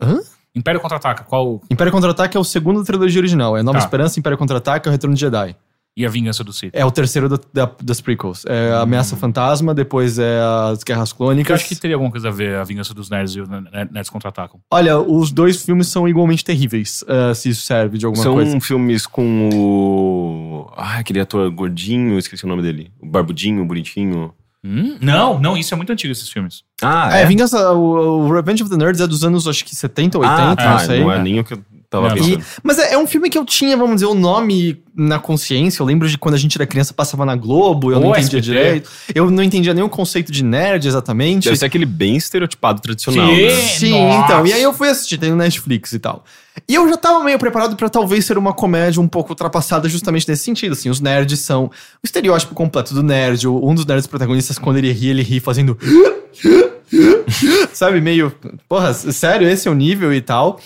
[0.00, 0.20] Hã?
[0.54, 1.62] Império Contra-Ataca, qual...
[1.70, 3.56] Império Contra-Ataque é o segundo da trilogia original.
[3.56, 3.84] É Nova Tá.
[3.84, 5.54] Esperança, Império Contra-Ataque e o Retorno de Jedi.
[5.98, 6.70] E a vingança do Sith?
[6.72, 8.44] É o terceiro da- da- das prequels.
[8.46, 10.38] É a Ameaça Fantasma, depois é
[10.70, 11.56] as Guerras Porque eu Clônicas.
[11.60, 14.08] acho que teria alguma coisa a ver a vingança dos nerds e os Ner- Nerds
[14.08, 14.60] Contra-Atacam.
[14.72, 18.60] Olha, os dois filmes são igualmente terríveis, ah, se isso serve de alguma São coisa.
[18.60, 20.70] filmes com o.
[20.76, 22.92] Ah, aquele ator gordinho, esqueci o nome dele.
[23.00, 24.32] O barbudinho, bonitinho.
[24.64, 24.96] Hum?
[25.00, 26.62] Não, não, isso é muito antigo, esses filmes.
[26.82, 30.18] Ah, É, Vingança, o, o Revenge of the Nerds é dos anos, acho que 70,
[30.18, 31.00] 80, ah, não tá, sei.
[31.00, 31.58] não é nem o que eu
[31.90, 32.22] tava Não, não.
[32.24, 32.40] pensando.
[32.40, 35.80] E- mas é, é um filme que eu tinha, vamos dizer, o nome na consciência.
[35.82, 38.38] Eu lembro de quando a gente era criança, passava na Globo, eu não Ou entendia
[38.40, 38.42] SBT.
[38.42, 38.90] direito.
[39.14, 41.44] Eu não entendia nem o conceito de nerd exatamente.
[41.44, 43.42] Deve ser aquele bem estereotipado tradicional, Sim.
[43.42, 43.50] né?
[43.50, 44.24] Sim, Nossa.
[44.24, 44.46] então.
[44.46, 46.24] E aí eu fui assistir, tem no Netflix e tal.
[46.68, 50.28] E eu já tava meio preparado pra talvez ser uma comédia um pouco ultrapassada justamente
[50.28, 50.90] nesse sentido, assim.
[50.90, 51.70] Os nerds são o
[52.02, 53.46] estereótipo completo do nerd.
[53.46, 55.78] O- Um dos nerds protagonistas, quando ele ri, ele ri fazendo...
[57.72, 58.32] Sabe, meio...
[58.68, 60.60] Porra, sério, esse é o nível e tal.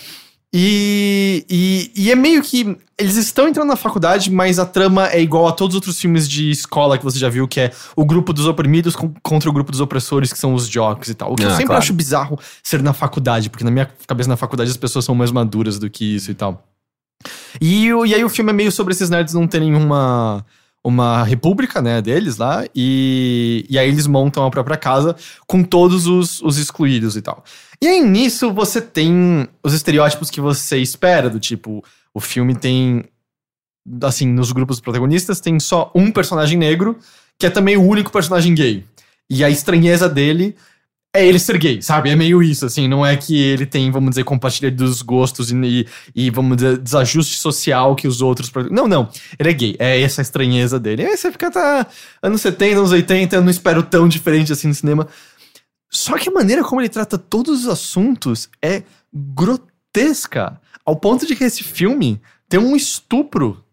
[0.55, 2.77] E, e, e é meio que.
[2.95, 6.29] Eles estão entrando na faculdade, mas a trama é igual a todos os outros filmes
[6.29, 9.71] de escola que você já viu, que é o grupo dos oprimidos contra o grupo
[9.71, 11.33] dos opressores, que são os jocks e tal.
[11.33, 11.79] O que eu Ah, sempre claro.
[11.81, 15.31] acho bizarro ser na faculdade, porque na minha cabeça na faculdade as pessoas são mais
[15.31, 16.63] maduras do que isso e tal.
[17.59, 20.45] E, e aí o filme é meio sobre esses nerds não terem uma,
[20.83, 25.15] uma república, né, deles lá, e, e aí eles montam a própria casa
[25.47, 27.43] com todos os, os excluídos e tal.
[27.81, 33.05] E aí nisso você tem os estereótipos que você espera, do tipo, o filme tem,
[34.01, 36.97] assim, nos grupos protagonistas tem só um personagem negro,
[37.39, 38.85] que é também o único personagem gay.
[39.29, 40.55] E a estranheza dele
[41.15, 42.09] é ele ser gay, sabe?
[42.09, 42.87] É meio isso, assim.
[42.87, 47.37] Não é que ele tem, vamos dizer, compartilha dos gostos e, e, vamos dizer, desajuste
[47.37, 48.51] social que os outros.
[48.71, 49.07] Não, não.
[49.37, 49.75] Ele é gay.
[49.77, 51.05] É essa a estranheza dele.
[51.05, 51.85] Aí você fica, tá.
[52.21, 55.07] Anos 70, anos 80, eu não espero tão diferente assim no cinema.
[55.91, 58.81] Só que a maneira como ele trata todos os assuntos é
[59.13, 60.59] grotesca.
[60.83, 63.63] Ao ponto de que esse filme tem um estupro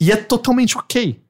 [0.00, 1.20] e é totalmente ok.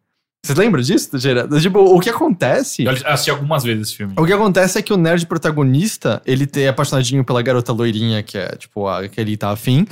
[0.48, 1.60] Você lembra disso, Gerardo?
[1.60, 2.82] Tipo, o que acontece.
[2.82, 4.14] Eu assisti algumas vezes esse filme.
[4.16, 8.38] O que acontece é que o nerd protagonista, ele tem apaixonadinho pela garota loirinha, que
[8.38, 9.86] é, tipo, a que ele tá afim.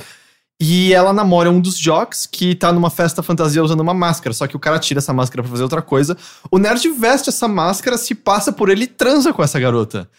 [0.59, 4.33] E ela namora um dos jocks que tá numa festa fantasia usando uma máscara.
[4.33, 6.17] Só que o cara tira essa máscara pra fazer outra coisa.
[6.49, 10.09] O nerd veste essa máscara, se passa por ele e transa com essa garota.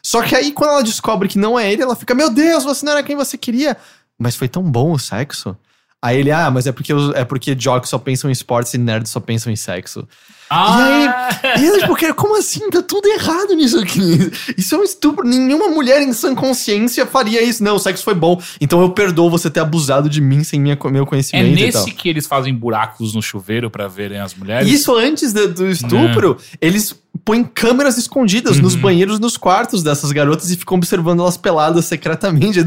[0.00, 2.86] Só que aí, quando ela descobre que não é ele, ela fica: Meu Deus, você
[2.86, 3.76] não era quem você queria.
[4.16, 5.56] Mas foi tão bom o sexo.
[6.02, 9.10] Aí ele, ah, mas é porque, é porque jocks só pensam em esportes e nerds
[9.10, 10.08] só pensam em sexo.
[10.48, 11.28] Ah!
[11.44, 12.68] E aí, e porque, como assim?
[12.70, 14.32] Tá tudo errado nisso aqui.
[14.58, 15.24] Isso é um estupro.
[15.24, 17.62] Nenhuma mulher em sã consciência faria isso.
[17.62, 18.40] Não, o sexo foi bom.
[18.60, 21.72] Então eu perdoo você ter abusado de mim sem minha, meu É conhecimento.
[21.72, 21.84] tal.
[21.84, 24.68] nesse que eles fazem buracos no chuveiro pra verem as mulheres.
[24.68, 28.80] Isso antes do, do estupro, eles põem câmeras escondidas nos Uhum.
[28.80, 32.58] banheiros, nos quartos dessas garotas e ficam observando elas peladas secretamente.
[32.60, 32.64] É,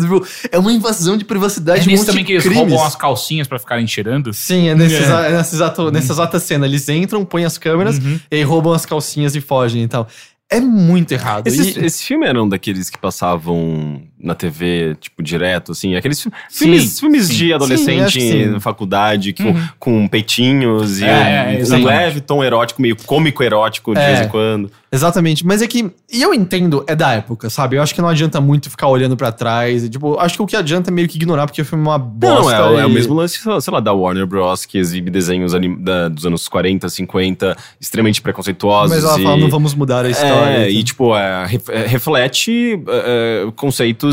[0.56, 1.82] é uma invasão de privacidade.
[1.82, 2.60] É um nesse monte também de que eles crimes.
[2.72, 4.34] roubam as calcinhas pra ficarem cheirando.
[4.34, 5.00] Sim, é, nesse É.
[5.04, 6.66] é nessa, exato, nessa exata cena.
[6.66, 8.20] Eles entram, põem as câmeras Uhum.
[8.32, 10.08] e aí roubam as calcinhas e fogem e tal.
[10.50, 11.48] É muito errado.
[11.48, 15.96] Esse, E- esse filme era um daqueles que passavam na TV, tipo, direto, assim.
[15.96, 17.34] Aqueles Sim, filmes, filmes sim.
[17.36, 18.46] de adolescente sim.
[18.46, 19.68] na faculdade, com, Uhum.
[19.78, 21.86] com peitinhos e É, é, um, um exatamente.
[21.88, 24.08] leve tom erótico, meio cômico erótico de É.
[24.16, 24.72] vez em quando.
[24.92, 25.90] Exatamente, mas é que.
[26.12, 27.76] E eu entendo, é da época, sabe?
[27.78, 29.84] Eu acho que não adianta muito ficar olhando pra trás.
[29.84, 31.88] e, tipo, acho que o que adianta é meio que ignorar, porque o filme é
[31.90, 32.54] uma Não, bosta.
[32.54, 35.56] é, o- é o e- mesmo lance, sei lá, da Warner Bros., que exibe desenhos
[35.56, 38.96] anim- da- dos anos 40, 50, extremamente preconceituosos.
[38.96, 39.24] Mas ela e...
[39.24, 40.58] fala, não vamos mudar a história.
[40.58, 40.84] É, e então.
[40.84, 43.52] tipo, é, ref- é, reflete é, é,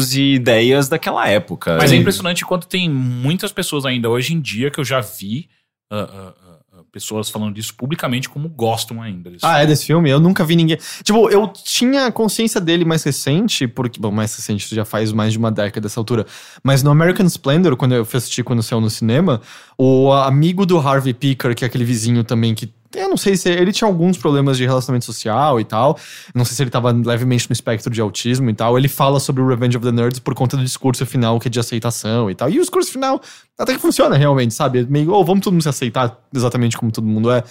[0.01, 1.77] conceitos e ideias daquela época.
[1.77, 5.49] Mas é impressionante quanto tem muitas pessoas ainda hoje em dia que eu já vi
[5.91, 6.41] ah, ah,
[6.93, 9.31] pessoas falando disso publicamente como gostam ainda.
[9.31, 9.47] disso.
[9.47, 10.11] Ah, é desse filme?
[10.11, 10.79] Eu nunca vi ninguém.
[11.03, 14.01] Tipo, eu tinha consciência dele mais recente, porque.
[14.01, 16.27] Bom, mais recente, isso já faz mais de uma década dessa altura.
[16.63, 19.41] Mas no American Splendor, quando eu fui assistir quando saiu no cinema,
[19.79, 22.73] o amigo do Harvey Picker, que é aquele vizinho também que.
[22.95, 25.97] Eu não sei se ele tinha alguns problemas de relacionamento social e tal.
[26.35, 28.77] Não sei se ele tava levemente no espectro de autismo e tal.
[28.77, 31.51] Ele fala sobre o Revenge of the Nerds por conta do discurso final que é
[31.51, 32.51] de aceitação e tal.
[32.51, 33.21] E o discurso final
[33.61, 34.87] até que funciona realmente, sabe?
[34.89, 37.45] Meio, oh, vamos todo mundo se aceitar exatamente como todo mundo é.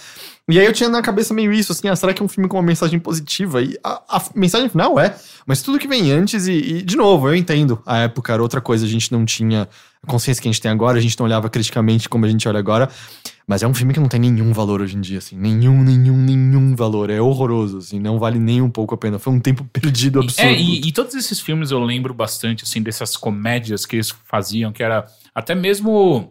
[0.50, 2.48] E aí eu tinha na cabeça meio isso, assim, ah, será que é um filme
[2.48, 3.62] com uma mensagem positiva?
[3.62, 5.14] E a, a mensagem final é,
[5.46, 7.82] mas tudo que vem antes, e, e, de novo, eu entendo.
[7.84, 9.68] A época era outra coisa, a gente não tinha
[10.02, 12.48] a consciência que a gente tem agora, a gente não olhava criticamente como a gente
[12.48, 12.88] olha agora.
[13.50, 15.36] Mas é um filme que não tem nenhum valor hoje em dia, assim.
[15.36, 17.10] Nenhum, nenhum, nenhum valor.
[17.10, 17.98] É horroroso, assim.
[17.98, 19.18] Não vale nem um pouco a pena.
[19.18, 20.46] Foi um tempo perdido absurdo.
[20.46, 24.70] É, e, e todos esses filmes eu lembro bastante, assim, dessas comédias que eles faziam,
[24.70, 26.30] que era até mesmo.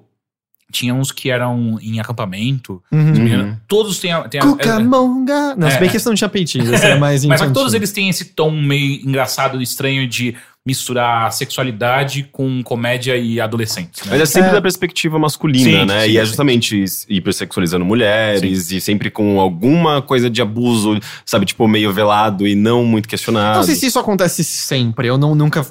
[0.72, 2.82] Tinha uns que eram em acampamento.
[2.92, 3.04] Uhum.
[3.04, 4.12] meninos- Todos têm.
[4.12, 5.56] a- têm a- Cucamonga.
[5.56, 5.80] Não, se É.
[5.80, 8.52] bem que esse não tinha peitinho, esse era mais Mas todos eles têm esse tom
[8.52, 14.04] meio engraçado estranho de misturar sexualidade com comédia e adolescentes.
[14.06, 14.12] Né?
[14.12, 14.54] Mas é sempre É.
[14.54, 16.02] da perspectiva masculina, Sim, né?
[16.06, 16.28] sim, e é sim.
[16.28, 21.46] justamente hipersexualizando mulheres e sempre com alguma coisa de abuso, sabe?
[21.48, 23.58] Tipo, meio velado e não muito questionado.
[23.58, 25.08] Não sei se isso acontece sempre.
[25.08, 25.66] Eu não, nunca.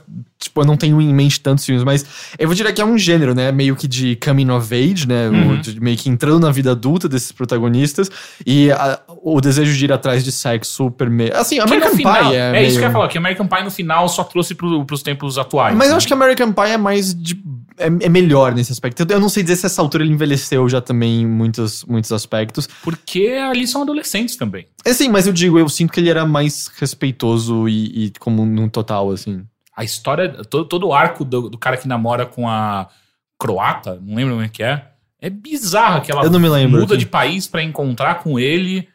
[0.58, 2.04] Tipo, eu não tenho em mente tantos filmes, mas
[2.38, 3.52] eu vou dizer que é um gênero, né?
[3.52, 5.28] Meio que de coming of age, né?
[5.28, 5.54] Uhum.
[5.60, 8.10] O- meio que entrando na vida adulta desses protagonistas.
[8.46, 11.32] E a- o desejo de ir atrás de sexo permeia.
[11.36, 12.38] Assim, American final, Pie é.
[12.38, 14.84] é, meio- isso que eu ia falar, que American Pie no final só trouxe pro,
[14.84, 15.76] pros tempos atuais.
[15.76, 15.96] Mas eu né?
[15.98, 17.40] acho que American Pie é mais de.
[17.80, 19.06] É, é melhor nesse aspecto.
[19.08, 22.68] Eu não sei dizer se essa altura ele envelheceu já também em muitos, muitos aspectos.
[22.82, 24.66] Porque ali são adolescentes também.
[24.84, 28.44] É sim, mas eu digo, eu sinto que ele era mais respeitoso e, e como
[28.44, 29.42] num total, assim.
[29.78, 32.88] A história, todo, todo o arco do, do cara que namora com a
[33.40, 34.84] croata, não lembro como é que é,
[35.20, 37.04] é bizarro que ela Eu não me lembro muda aqui.
[37.04, 38.88] de país pra encontrar com ele.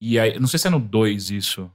[0.00, 1.68] E aí, não sei se é no 2 isso.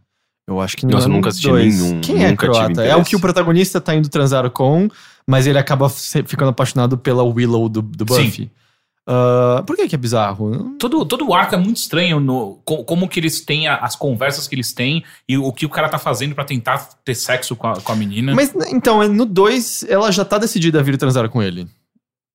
[0.47, 1.81] Eu acho que não Nossa, é eu nunca assisti dois.
[1.81, 2.83] nenhum, Quem é croata?
[2.85, 4.87] É o que o protagonista tá indo transar com,
[5.27, 8.49] mas ele acaba ficando apaixonado pela Willow do, do Sim.
[9.07, 10.75] Ah, por que que é bizarro?
[10.79, 13.95] Todo, todo o arco é muito estranho, no, co- como que eles têm, a- as
[13.95, 17.55] conversas que eles têm e o que o cara tá fazendo pra tentar ter sexo
[17.55, 18.33] com a, com a menina.
[18.33, 21.67] Mas, então, é no 2, ela já tá decidida a vir transar com ele.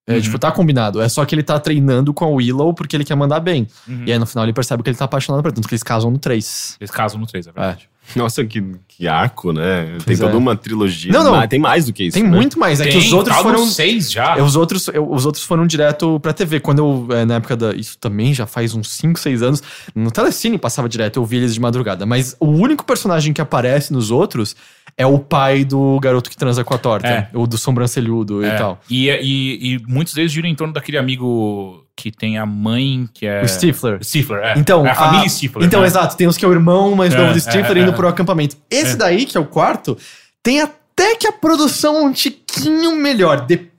[0.08, 0.20] É, Uhum.
[0.22, 1.00] tipo, tá combinado.
[1.00, 3.66] É só que ele tá treinando com a Willow porque ele quer mandar bem.
[3.86, 4.04] Uhum.
[4.06, 5.82] E aí no final ele percebe que ele tá apaixonado por ela, tanto que eles
[5.82, 6.76] casam no 3.
[6.80, 7.88] Eles casam no 3, é verdade.
[8.16, 9.86] Nossa, que, que arco, né?
[9.86, 10.36] Tem Pois toda é.
[10.36, 11.12] uma trilogia.
[11.12, 11.32] Não, não.
[11.32, 12.14] mas Tem mais do que isso.
[12.14, 12.28] Tem né?
[12.30, 12.80] muito mais.
[12.80, 13.66] É que Tem, os outros foram.
[13.66, 14.36] 6 já.
[14.38, 16.60] É, os, outros, eu- os outros foram direto pra TV.
[16.60, 17.74] Quando eu, é, na época da.
[17.74, 19.62] Isso também já faz uns 5, 6 anos.
[19.94, 22.04] No Telecine passava direto, eu vi eles de madrugada.
[22.06, 24.54] Mas o único personagem que aparece nos outros
[25.00, 27.08] é o pai do garoto que transa com a torta.
[27.08, 27.28] É.
[27.32, 28.54] O do sobrancelhudo É.
[28.54, 28.80] e tal.
[28.90, 33.26] E, e, e muitos deles giram em torno daquele amigo que tem a mãe que
[33.26, 33.42] é.
[33.42, 34.02] O Stifler.
[34.04, 34.54] Stifler, é.
[34.58, 35.66] Então, é a família a- Stifler.
[35.66, 35.86] Então, né?
[35.86, 36.16] exato.
[36.16, 37.94] Tem os que é o irmão mais É, novo do é, Stifler indo é.
[37.94, 38.56] pro acampamento.
[38.70, 39.96] Esse daí, que é o quarto,
[40.42, 43.40] tem até que a produção um tiquinho melhor.
[43.46, 43.69] Depois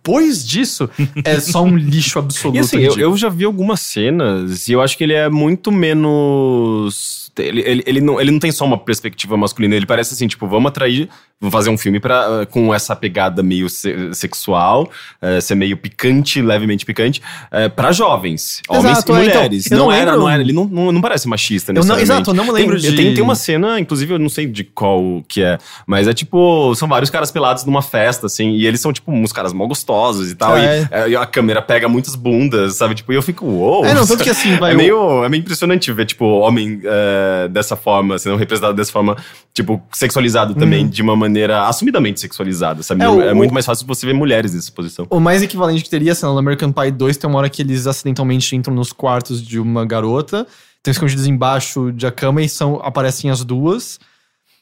[0.48, 0.90] disso,
[1.24, 2.58] é só um lixo absoluto.
[2.58, 5.72] E assim, eu, eu já vi algumas cenas e eu acho que ele é muito
[5.72, 7.32] menos.
[7.38, 10.46] Ele, ele, ele, não, ele não tem só uma perspectiva masculina, ele parece assim, tipo,
[10.48, 11.08] vamos atrair,
[11.40, 14.92] vamos fazer um filme pra, com essa pegada meio se- sexual,
[15.22, 19.72] eh, ser meio picante, levemente picante, eh, pra jovens, homens Exato, e é, então, mulheres.
[19.72, 22.12] eu não, não era, lembro- não era, ele não, não, não parece machista necessariamente.
[22.12, 24.46] exato, eu não me lembro tem, de- tem, tem uma cena, inclusive, eu não sei
[24.46, 28.68] de qual que é, mas é tipo, são vários caras pelados numa festa, assim, e
[28.68, 29.91] eles são, tipo, uns caras mó gostosos
[30.32, 30.82] e tal, É.
[30.82, 32.96] e, eh, e a câmera pega muitas bundas, sabe?
[32.96, 33.86] Tipo, e eu fico, uou!
[33.86, 34.72] É, não, tanto que assim, vai.
[34.74, 39.18] É meio, é meio impressionante ver, tipo, homem eh, dessa forma, sendo representado dessa forma,
[39.54, 43.02] tipo, sexualizado também, de uma maneira assumidamente sexualizada, sabe?
[43.02, 45.06] É, É, o- muito mais fácil você ver mulheres nessa posição.
[45.10, 47.62] O mais equivalente que teria, sei lá, no American Pie 2, tem uma hora que
[47.62, 50.46] eles acidentalmente entram nos quartos de uma garota,
[50.78, 54.00] estão escondidos embaixo da cama e são, aparecem as duas.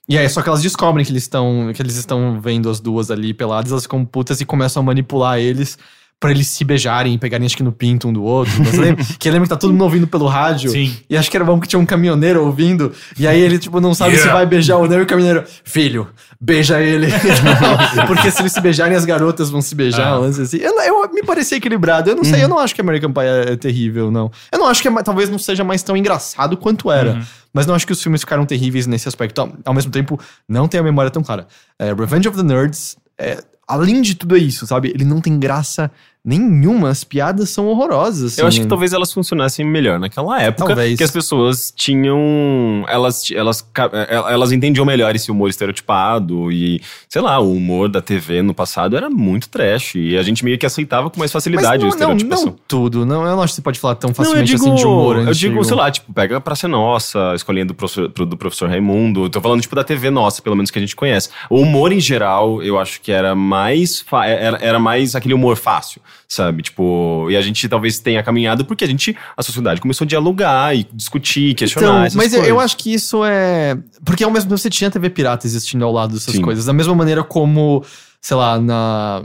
[0.09, 3.11] E aí, só que elas descobrem que eles estão que eles estão vendo as duas
[3.11, 5.77] ali peladas, elas ficam putas e começam a manipular eles
[6.19, 8.51] pra eles se beijarem e pegarem acho que no pinto um do outro.
[8.77, 9.05] Lembra?
[9.17, 10.69] que lembra que tá todo mundo ouvindo pelo rádio.
[10.69, 10.93] Sim.
[11.09, 12.91] E acho que era bom que tinha um caminhoneiro ouvindo.
[13.17, 14.33] E aí ele, tipo, não sabe se Yeah.
[14.33, 14.99] vai beijar ou não.
[14.99, 16.09] E o caminhoneiro, filho,
[16.39, 17.07] beija ele.
[18.05, 20.13] Porque se eles se beijarem, as garotas vão se beijar.
[20.13, 20.25] Ah.
[20.25, 20.57] assim.
[20.57, 22.09] Eu, eu- me parecia equilibrado.
[22.09, 24.29] Eu não sei, eu não acho que American Pie é, é terrível, não.
[24.51, 27.13] Eu não acho que é talvez não seja mais tão engraçado quanto era.
[27.13, 27.21] Uhum.
[27.53, 29.39] Mas não acho que os filmes ficaram terríveis nesse aspecto.
[29.39, 31.47] Ao, ao mesmo tempo, não tem a memória tão clara.
[31.79, 34.89] É, Revenge of the Nerds, é, além de tudo isso, sabe?
[34.93, 35.89] Ele não tem graça
[36.25, 36.89] nenhuma.
[36.89, 38.37] As piadas são horrorosas.
[38.37, 38.63] Eu acho assim.
[38.63, 40.97] que talvez elas funcionassem melhor naquela época, Talvez.
[40.97, 46.81] que as pessoas tinham, elas, elas, ca- eh, elas entendiam melhor esse humor estereotipado e,
[47.07, 50.57] sei lá, o humor da TV no passado era muito trash e a gente meio
[50.57, 52.45] que aceitava com mais Mas facilidade a não, não, estereotipação.
[52.47, 53.05] não tudo.
[53.05, 55.17] Não, eu não acho que você pode falar tão Não, facilmente digo, assim de humor
[55.19, 58.35] eu digo, sei lá, tipo, pega pra ser nossa, a escolinha do professor, pro- do
[58.37, 59.25] professor Raimundo.
[59.25, 61.29] Eu tô falando, tipo, da TV nossa, pelo menos que a gente conhece.
[61.49, 63.58] O humor em geral, eu acho que era mais,
[64.07, 66.61] fa- era, era mais aquele humor fácil, sabe?
[66.63, 70.75] Tipo, e a gente talvez tenha caminhado porque a gente, a sociedade começou a dialogar
[70.75, 73.77] e discutir, questionar Então, mas eu, eu acho que isso é.
[74.05, 76.41] Porque ao mesmo tempo você tinha TV pirata existindo ao lado dessas Sim.
[76.41, 76.65] coisas.
[76.65, 77.83] Da mesma maneira como,
[78.21, 79.23] sei lá, na.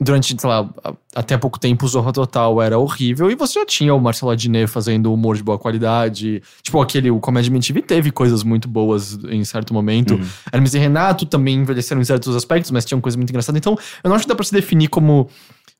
[0.00, 0.68] Durante, sei lá,
[1.14, 4.32] até há pouco tempo o Zorra Total era horrível e você já tinha o Marcelo
[4.32, 6.42] Adnet fazendo humor de boa qualidade.
[6.62, 10.14] Tipo, aquele, o Comédia MTV teve coisas muito boas em certo momento.
[10.14, 10.26] Uhum.
[10.52, 13.56] Hermes e Renato também envelheceram em certos aspectos, mas tinham coisa muito engraçada.
[13.56, 15.28] Então, eu não acho que dá pra se definir como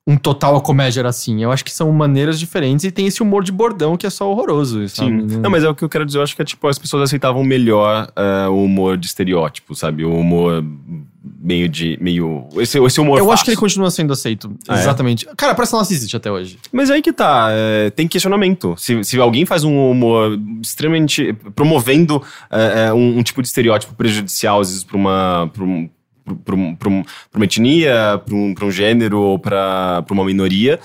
[0.07, 1.43] um total a comédia era assim.
[1.43, 4.31] Eu acho que são maneiras diferentes e tem esse humor de bordão que é só
[4.31, 5.29] horroroso, sabe?
[5.29, 5.39] Sim.
[5.39, 6.19] Não, mas é o que eu quero dizer.
[6.19, 10.05] Eu acho que é, tipo, as pessoas aceitavam melhor eh, o humor de estereótipo, sabe?
[10.05, 10.63] O humor
[11.41, 11.97] meio de.
[12.01, 12.47] meio.
[12.57, 13.45] Esse, esse humor Eu acho fácil.
[13.45, 14.55] que ele continua sendo aceito.
[14.69, 14.81] Ah, é?
[14.81, 15.27] Exatamente.
[15.37, 16.59] Cara, parece que nossa existe até hoje.
[16.73, 18.75] Mas aí que tá, é, tem questionamento.
[18.77, 21.33] Se, se alguém faz um humor extremamente.
[21.55, 25.51] promovendo é, é, um, um tipo de estereótipo prejudicial, às vezes, pra uma.
[25.55, 25.91] Pra um,
[26.75, 30.81] pra uma etnia, pra um, um gênero ou pra uma minoria.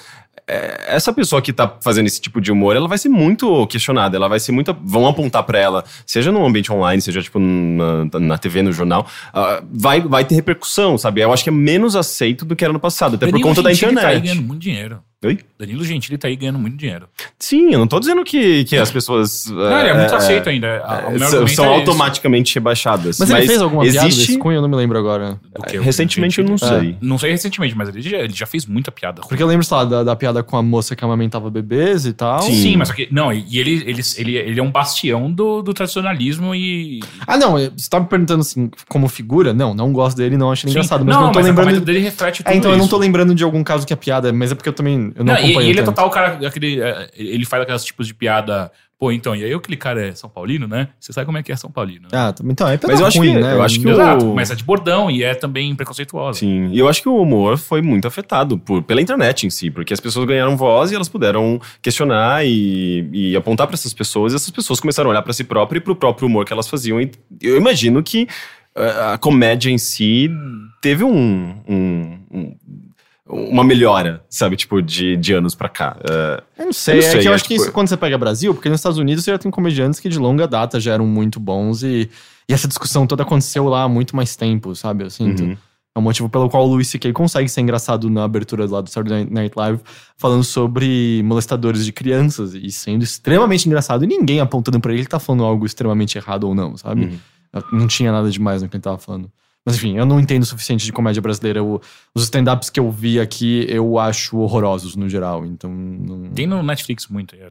[0.50, 4.18] É, Essa pessoa que tá fazendo esse tipo de humor, ela vai ser muito questionada,
[4.18, 4.76] ela vai ser muito.
[4.84, 9.08] Vão apontar pra ela, seja no ambiente online, seja tipo na, na TV, no jornal,
[9.34, 11.22] ah, vai, vai ter repercussão, sabe?
[11.22, 13.70] Eu acho que é menos aceito do que era no passado, até por conta da
[13.70, 14.22] tá internet.
[14.22, 15.02] ganhando muito dinheiro.
[15.26, 15.38] Oi?
[15.59, 17.09] Danilo Gentili tá aí ganhando muito dinheiro.
[17.38, 19.47] Sim, eu não tô dizendo que, que as pessoas.
[19.51, 20.78] Não, ele é muito é, aceito ainda.
[20.78, 23.20] A- são, são é automaticamente rebaixadas.
[23.20, 24.55] Mas, ele fez alguma piada existe, desse cunho?
[24.59, 25.38] Eu não me lembro agora.
[25.57, 26.95] O Recentemente eu não sei.
[27.01, 29.22] Não sei recentemente, mas ele já, ele já fez muita piada.
[29.28, 32.13] Porque eu lembro, sei lá, da, da piada com a moça que amamentava bebês e
[32.13, 32.41] tal.
[32.43, 32.53] Sim.
[32.53, 32.89] Sim, mas.
[33.11, 37.01] Não, e ele, ele, ele, ele é um bastião do, do tradicionalismo e.
[37.28, 39.53] Ah, não, você tá me perguntando assim, como figura?
[39.53, 41.03] Não, não gosto dele, não acho ele engraçado.
[41.03, 41.82] Mas não, não, tô mas a lembrando.
[41.82, 42.89] dele reflete tudo É, então eu não isso.
[42.89, 45.34] tô lembrando de algum caso que é piada, mas é porque eu também eu não,
[45.34, 48.07] Não, e, acompanho e ele é total o cara, aquele, é, ele faz aqueles tipos
[48.07, 48.72] de piada.
[48.97, 50.89] Pô, então, e aí aquele cara é São Paulino, né?
[50.99, 52.01] Você sabe como é que é São Paulino.
[52.03, 52.10] né?
[52.12, 53.53] Ah, então é Mas eu acho ruim, que- né?
[53.53, 56.39] eu acho que o- Exato, mas é de bordão e é também preconceituosa.
[56.39, 59.72] Sim, e eu acho que o humor foi muito afetado por, pela internet em si,
[59.72, 64.34] porque as pessoas ganharam voz e elas puderam questionar e, e apontar para essas pessoas,
[64.34, 66.51] e essas pessoas começaram a olhar para si próprias e para o próprio humor que
[66.51, 66.99] elas faziam.
[66.99, 67.10] E
[67.41, 68.28] eu imagino que
[68.76, 70.30] eh, a comédia em si
[70.82, 72.55] teve um, um, um-
[73.30, 74.56] uma melhora, sabe?
[74.56, 75.96] Tipo, de, de anos pra cá.
[76.10, 77.72] É, Eu não sei, Eu não é sei, que eu é acho que tipo- isso
[77.72, 80.48] quando você pega Brasil, porque nos Estados Unidos você já tem comediantes que de longa
[80.48, 82.10] data já eram muito bons e,
[82.50, 85.04] e essa discussão toda aconteceu lá há muito mais tempo, sabe?
[85.04, 85.44] Eu sinto.
[85.44, 85.58] Uhum.
[85.96, 87.12] É o motivo pelo qual o Louis C.K.
[87.14, 89.80] consegue ser engraçado na abertura lá do Saturday Night Live,
[90.18, 95.10] falando sobre molestadores de crianças e sendo extremamente engraçado e ninguém apontando pra ele que
[95.10, 97.06] tá falando algo extremamente errado ou não, sabe?
[97.54, 97.62] Uhum.
[97.80, 99.32] Não tinha nada demais no que ele tava falando.
[99.66, 101.64] Mas enfim, eu não entendo o suficiente de comédia brasileira.
[101.64, 101.80] O-
[102.16, 106.30] os stand-ups que eu vi aqui eu acho horrorosos no geral, então não...
[106.32, 107.36] Tem no Netflix muito.
[107.36, 107.49] é.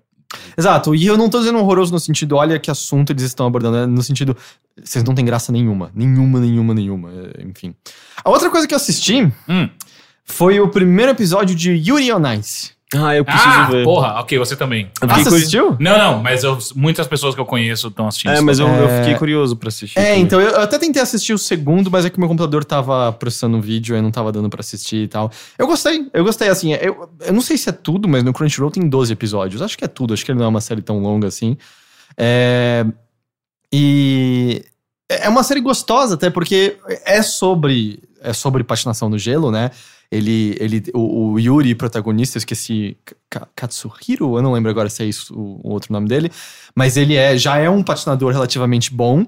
[0.59, 3.77] Exato, e eu não tô dizendo horroroso no sentido, olha que assunto eles estão abordando,
[3.79, 4.37] é no sentido,
[4.83, 5.91] vocês não têm graça nenhuma.
[5.95, 7.11] Nenhuma, nenhuma, nenhuma.
[7.39, 7.75] é, Enfim.
[8.23, 9.69] A outra coisa que eu assisti Hum.
[10.25, 12.73] foi o primeiro episódio de Yuri on Ice.
[12.97, 13.85] Ah, eu preciso Ah, ver.
[13.85, 14.91] porra, ok, você também.
[15.03, 15.77] Eu Ah, assistiu?
[15.79, 18.31] Não, não, mas eu- muitas pessoas que eu conheço estão assistindo.
[18.33, 18.81] É, mas eu, também.
[18.81, 19.01] eu É.
[19.03, 19.99] fiquei curioso pra assistir.
[19.99, 20.23] É, também.
[20.23, 23.59] então eu, eu até tentei assistir o segundo, mas é que meu computador tava processando
[23.59, 25.31] o vídeo e não tava dando pra assistir e tal.
[25.59, 28.71] Eu gostei, eu gostei, assim, eu, eu não sei se é tudo, mas no Crunchyroll
[28.71, 29.61] tem 12 episódios.
[29.61, 31.59] Acho que é tudo, acho que ele não é uma série tão longa assim.
[32.17, 32.87] É,
[33.73, 34.65] e
[35.11, 39.71] é uma série gostosa até porque é sobre é sobre patinação no gelo, né?
[40.11, 42.97] Ele, ele o, o Yuri, protagonista, eu esqueci
[43.29, 46.31] Ka- Katsuhiro, eu não lembro agora se é isso o, o outro nome dele,
[46.75, 49.27] mas ele é já é um patinador relativamente bom,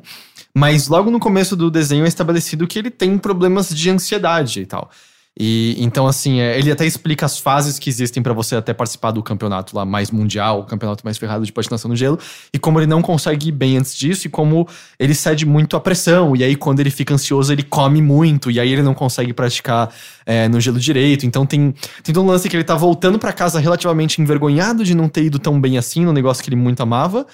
[0.55, 4.66] mas logo no começo do desenho é estabelecido que ele tem problemas de ansiedade e
[4.66, 4.91] tal.
[5.39, 9.11] E então, assim, é, ele até explica as fases que existem pra você até participar
[9.12, 12.18] do campeonato lá mais mundial, o campeonato mais ferrado de patinação no gelo,
[12.53, 14.68] e como ele não consegue ir bem antes disso, e como
[14.99, 18.59] ele cede muito à pressão, e aí quando ele fica ansioso, ele come muito, e
[18.59, 19.93] aí ele não consegue praticar
[20.26, 21.24] é, no gelo direito.
[21.24, 21.72] Então tem,
[22.03, 25.24] tem todo um lance que ele tá voltando pra casa relativamente envergonhado de não ter
[25.24, 27.26] ido tão bem assim no negócio que ele muito amava.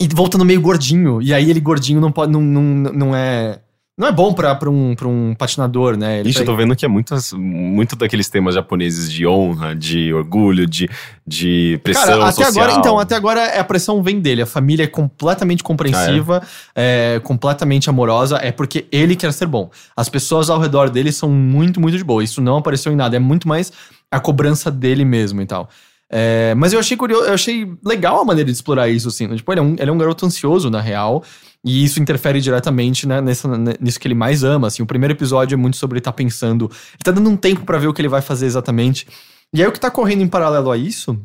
[0.00, 1.20] E voltando meio gordinho.
[1.20, 2.32] E aí ele gordinho não pode.
[2.32, 3.60] Não, não, não é.
[4.00, 6.20] Não é bom pra, pra, um, pra um patinador, né?
[6.20, 10.10] Ele Ixi, eu tô vendo que é muitas, muito daqueles temas japoneses de honra, de
[10.14, 10.88] orgulho, de,
[11.26, 12.64] de pressão Cara, até social.
[12.64, 14.40] agora, então, até agora a pressão vem dele.
[14.40, 16.42] A família é completamente compreensiva,
[16.74, 18.38] é, completamente amorosa.
[18.38, 19.70] É porque ele quer ser bom.
[19.94, 22.24] As pessoas ao redor dele são muito, muito de boa.
[22.24, 23.16] Isso não apareceu em nada.
[23.16, 23.70] É muito mais
[24.10, 25.68] a cobrança dele mesmo e tal.
[26.08, 29.28] É, mas eu achei curioso, eu achei legal a maneira de explorar isso, assim.
[29.36, 31.22] Tipo, ele é um, ele é um garoto ansioso, na real.
[31.64, 34.68] E isso interfere diretamente né, nessa, né, nisso que ele mais ama.
[34.68, 34.82] Assim.
[34.82, 36.64] O primeiro episódio é muito sobre ele estar pensando.
[36.64, 39.06] Ele tá dando um tempo pra ver o que ele vai fazer exatamente.
[39.54, 41.18] E aí o que tá correndo em paralelo a isso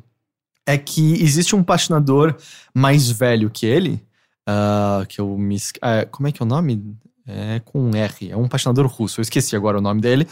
[0.67, 2.35] é que existe um patinador
[2.73, 4.01] mais velho que ele.
[4.47, 5.57] ah, que eu me.
[5.81, 6.95] ah, como é que é o nome?
[7.27, 8.29] É com um R.
[8.31, 9.19] É um patinador russo.
[9.19, 10.27] Eu esqueci agora o nome dele.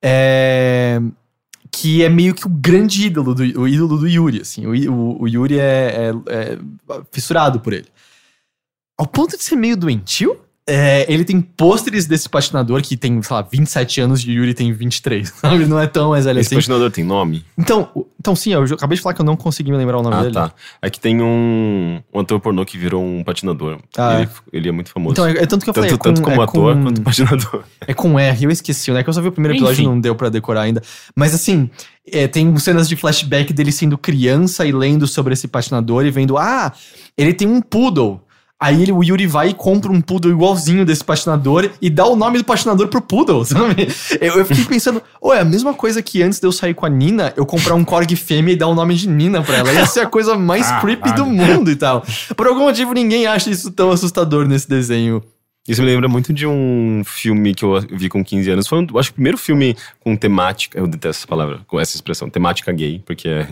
[0.00, 1.00] É,
[1.70, 4.66] que é meio que o grande ídolo do, o ídolo do Yuri, assim.
[4.66, 6.58] O, o, o Yuri é, é- é
[7.12, 7.86] fissurado por ele.
[9.02, 13.34] Ao ponto de ser meio doentio, é, ele tem pôsteres desse patinador que tem, sei
[13.34, 15.66] lá, 27 anos e o Yuri tem 23, sabe?
[15.66, 16.54] Não é tão mais velho Esse assim.
[16.54, 17.44] patinador tem nome?
[17.58, 17.88] Então,
[18.20, 20.20] então sim, eu acabei de falar que eu não consegui me lembrar o nome Ah,
[20.22, 20.34] dele.
[20.34, 20.52] tá.
[20.80, 23.80] Aqui tem um, um ator pornô que virou um patinador.
[23.98, 25.14] Ah, ele, ele é muito famoso.
[25.14, 26.82] Então, é, é tanto que eu tanto falei, é com, tanto como é ator com,
[26.84, 27.64] quanto patinador.
[27.84, 29.02] É com R, eu esqueci, né?
[29.02, 30.80] Que eu só vi o primeiro episódio e não deu pra decorar ainda.
[31.16, 31.68] Mas assim,
[32.06, 36.38] é, tem cenas de flashback dele sendo criança e lendo sobre esse patinador e vendo,
[36.38, 36.72] ah,
[37.18, 38.20] ele tem um poodle.
[38.62, 42.14] Aí ele, o Yuri vai e compra um poodle igualzinho desse patinador e dá o
[42.14, 43.88] nome do patinador pro poodle, sabe?
[44.20, 46.86] Eu, eu fiquei pensando, ô, é a mesma coisa que antes de eu sair com
[46.86, 49.72] a Nina, eu comprar um Korg fêmea e dar o nome de Nina pra ela.
[49.72, 51.16] Ia ser a coisa mais Ah, creepy vale.
[51.16, 52.04] do mundo e tal.
[52.36, 55.20] Por algum motivo, ninguém acha isso tão assustador nesse desenho.
[55.68, 58.66] Isso me lembra muito de um filme que eu vi com 15 anos.
[58.66, 60.76] Foi, um, acho o primeiro filme com temática.
[60.76, 63.46] Eu detesto essa palavra, com essa expressão, temática gay, porque é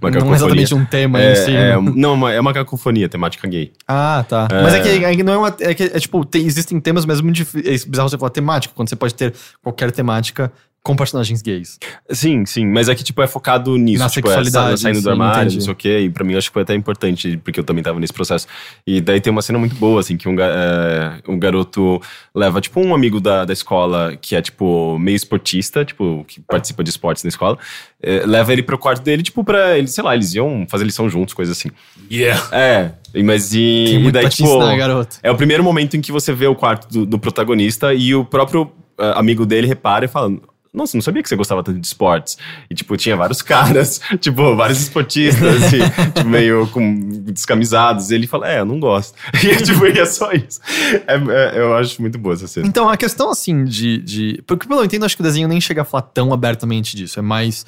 [0.00, 1.50] uma Não é exatamente um tema é, em si.
[1.56, 1.92] é, né?
[1.96, 3.72] não, uma- é uma cacofonia, temática gay.
[3.88, 4.46] Ah, tá.
[4.52, 5.56] Mas é que, é que não é uma.
[5.58, 8.30] É, que, é tipo, tem- existem temas, mas é muito difí- é bizarro você falar
[8.30, 10.52] temática, quando você pode ter qualquer temática
[10.82, 11.78] com personagens gays.
[12.10, 13.98] Sim, sim, mas é que, tipo, é focado nisso.
[14.02, 15.56] Na tipo, é sexualidade, sa- saindo sim, do armário, entendi.
[15.56, 15.98] não sei o quê.
[16.00, 18.46] E pra mim, eu acho que foi até importante, porque eu também tava nesse processo.
[18.86, 22.00] E daí tem uma cena muito boa, assim, que um, é, um garoto
[22.34, 26.82] leva, tipo, um amigo da, da escola que é, tipo, meio esportista, tipo, que participa
[26.82, 27.58] de esportes na escola.
[28.02, 31.08] é, leva ele pro quarto dele, tipo, pra eles, sei lá, eles iam fazer lição
[31.10, 31.68] juntos, coisa assim.
[32.10, 32.42] Yeah.
[32.50, 34.44] É, e- mas e, Tem e daí, tipo...
[34.48, 35.16] ensinar, garoto.
[35.22, 38.24] É o primeiro momento em que você vê o quarto do, do protagonista e o
[38.24, 40.32] próprio ah, amigo dele repara e fala.
[40.72, 42.36] Nossa, não sabia que você gostava tanto de esportes.
[42.70, 45.78] E, tipo, tinha vários caras, tipo, vários esportistas, e,
[46.12, 48.10] tipo, meio com descamisados.
[48.10, 49.16] E ele fala, é, eu não gosto.
[49.42, 50.60] E, tipo, e é só isso.
[51.06, 52.66] É- é- eu acho muito boa essa cena.
[52.66, 54.42] Então, a questão, assim, de, de.
[54.46, 56.96] Porque, pelo que eu entendo, acho que o desenho nem chega a falar tão abertamente
[56.96, 57.18] disso.
[57.18, 57.64] É mais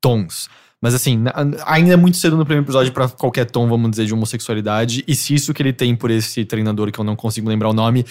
[0.00, 0.48] tons.
[0.80, 1.24] Mas, assim,
[1.66, 5.02] ainda é muito cedo no primeiro episódio pra qualquer tom, vamos dizer, de homossexualidade.
[5.08, 7.72] E se isso que ele tem por esse treinador, que eu não consigo lembrar o
[7.72, 8.06] nome,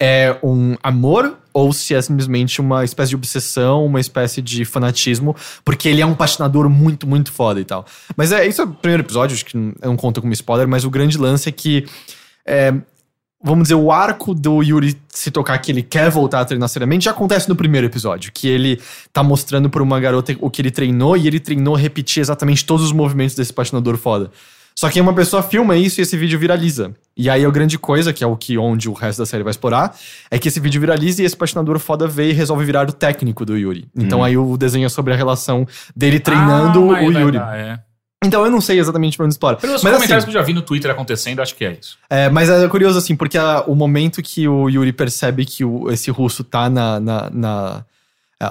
[0.00, 5.36] é um amor ou se é simplesmente uma espécie de obsessão, uma espécie de fanatismo,
[5.64, 7.84] porque ele é um patinador muito, muito foda e tal.
[8.16, 10.90] Mas é isso é o primeiro episódio, acho que não- conto como spoiler, mas o
[10.90, 11.84] grande lance é que.
[12.46, 12.72] é,
[13.42, 17.06] vamos dizer, o arco do Yuri se tocar que ele quer voltar a treinar seriamente
[17.06, 18.78] já acontece no primeiro episódio, que ele
[19.12, 22.84] tá mostrando pra uma garota o que ele treinou e ele treinou repetir exatamente todos
[22.84, 24.30] os movimentos desse patinador foda.
[24.80, 26.94] Só que uma pessoa filma isso e esse vídeo viraliza.
[27.14, 29.50] E aí a grande coisa, que é o que onde o resto da série vai
[29.50, 29.94] explorar,
[30.30, 33.44] é que esse vídeo viraliza e esse patinador foda vê e resolve virar o técnico
[33.44, 33.86] do Yuri.
[33.94, 37.38] Então aí o desenho é sobre a relação dele treinando Ah, o vai Yuri.
[37.38, 37.78] dar, é.
[38.24, 39.56] Então eu não sei exatamente pra onde explora.
[39.56, 41.98] Pelos Mas comentários assim, que eu já vi no Twitter acontecendo, acho que é isso.
[42.08, 45.90] é, mas é curioso, assim, porque a- o momento que o Yuri percebe que o-
[45.90, 46.98] esse russo tá na.
[46.98, 47.84] na- na- é,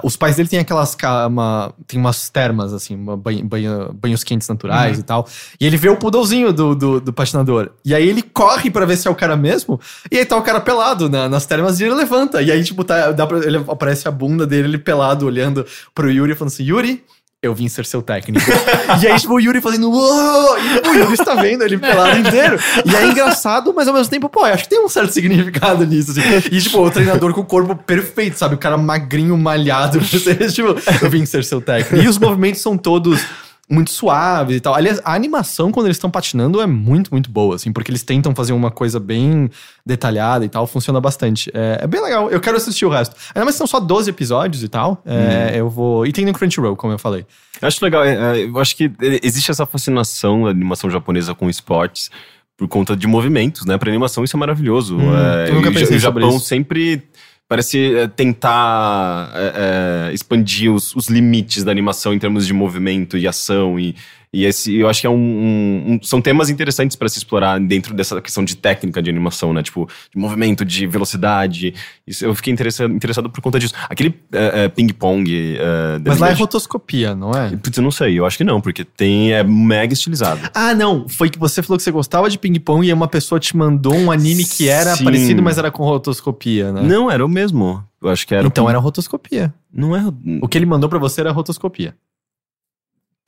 [0.04, 0.96] os pais dele têm aquelas.
[1.28, 5.02] Uma, tem umas termas, assim, uma banho- banho- banhos quentes naturais Uhum.
[5.02, 5.28] e tal.
[5.60, 7.72] E ele vê o pudolzinho do, do, do patinador.
[7.84, 9.80] E aí ele corre pra ver se é o cara mesmo.
[10.12, 12.42] E aí tá o cara pelado na- nas termas e ele levanta.
[12.42, 15.66] E aí, tipo, tá, dá pra, ele aparece a bunda dele, ele pelado, olhando
[15.96, 17.04] pro Yuri, falando assim: Yuri.
[17.42, 18.46] Eu vim ser seu técnico.
[19.02, 19.90] e aí, tipo, o Yuri fazendo.
[19.90, 20.58] Uou!
[20.60, 22.60] E o Yuri está vendo ele pelado inteiro.
[22.86, 25.86] E é engraçado, mas ao mesmo tempo, pô, eu acho que tem um certo significado
[25.86, 26.22] nisso, assim.
[26.52, 28.56] E, tipo, o treinador com o corpo perfeito, sabe?
[28.56, 30.00] O cara magrinho, malhado.
[30.50, 32.04] Tipo, eu vim ser seu técnico.
[32.04, 33.22] E os movimentos são todos
[33.70, 34.74] muito suaves e tal.
[34.74, 38.34] Aliás, a animação, quando eles estão patinando, é muito, muito boa, assim, porque eles tentam
[38.34, 39.50] fazer uma coisa bem
[39.86, 41.52] detalhada e tal, funciona bastante.
[41.54, 42.32] É, é bem legal.
[42.32, 43.16] Eu quero assistir o resto.
[43.36, 45.04] Ainda mais são só 12 episódios e tal.
[45.06, 46.06] É, Eu vou.
[46.06, 47.26] E tem no Crunchyroll, como eu falei.
[47.62, 48.92] Eu acho legal, é, é, eu acho que
[49.22, 52.10] existe essa fascinação da animação japonesa com esportes
[52.58, 53.78] por conta de movimentos, né?
[53.78, 54.98] Pra animação isso é maravilhoso.
[54.98, 56.46] Hum, é, eu nunca o pensei o sobre Japão isso.
[56.46, 57.04] sempre
[57.50, 63.18] parece é, tentar é, é, expandir os, os limites da animação em termos de movimento
[63.18, 63.96] e ação e
[64.34, 67.60] e esse, eu acho que é um, um- um- são temas interessantes para se explorar
[67.60, 69.64] dentro dessa questão de técnica de animação, né?
[69.64, 71.74] Tipo, de movimento, de velocidade.
[72.06, 73.74] Isso, eu fiquei interessado, interessado por conta disso.
[73.90, 75.58] Aquele é, é, ping-pong.
[76.02, 77.50] da Mas lá é rotoscopia, não é?
[77.58, 80.42] Putz, eu não sei, eu acho que não, porque tem é mega estilizado.
[80.54, 81.08] Ah, não.
[81.10, 84.12] Foi que você falou que você gostava de ping-pong e uma pessoa te mandou um
[84.12, 85.04] anime que era Sim.
[85.04, 86.82] parecido, mas era com rotoscopia, né?
[86.84, 87.84] Não, era o mesmo.
[88.02, 88.46] Eu acho que era.
[88.46, 88.70] então o...
[88.70, 89.54] era rotoscopia.
[89.74, 90.02] Não é.
[90.42, 91.96] O que ele mandou pra você era rotoscopia.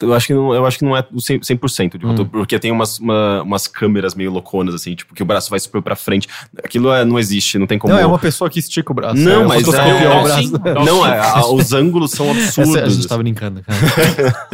[0.01, 2.25] Eu acho que não, eu acho que não é o 100%, 100% de Hum.
[2.25, 5.81] porque tem umas, uma- umas câmeras meio louconas, assim, tipo, que o braço vai super
[5.81, 6.27] pra frente.
[6.63, 7.93] Aquilo é- não existe, não tem como.
[7.93, 9.15] Não, é uma pessoa que estica o braço.
[9.17, 10.43] Não, é, mas rotoscopia é- é o é braço.
[10.43, 10.53] sim.
[10.85, 12.75] Não, é, a- os ângulos são absurdos.
[12.75, 13.77] Essa, a gente tá brincando, cara.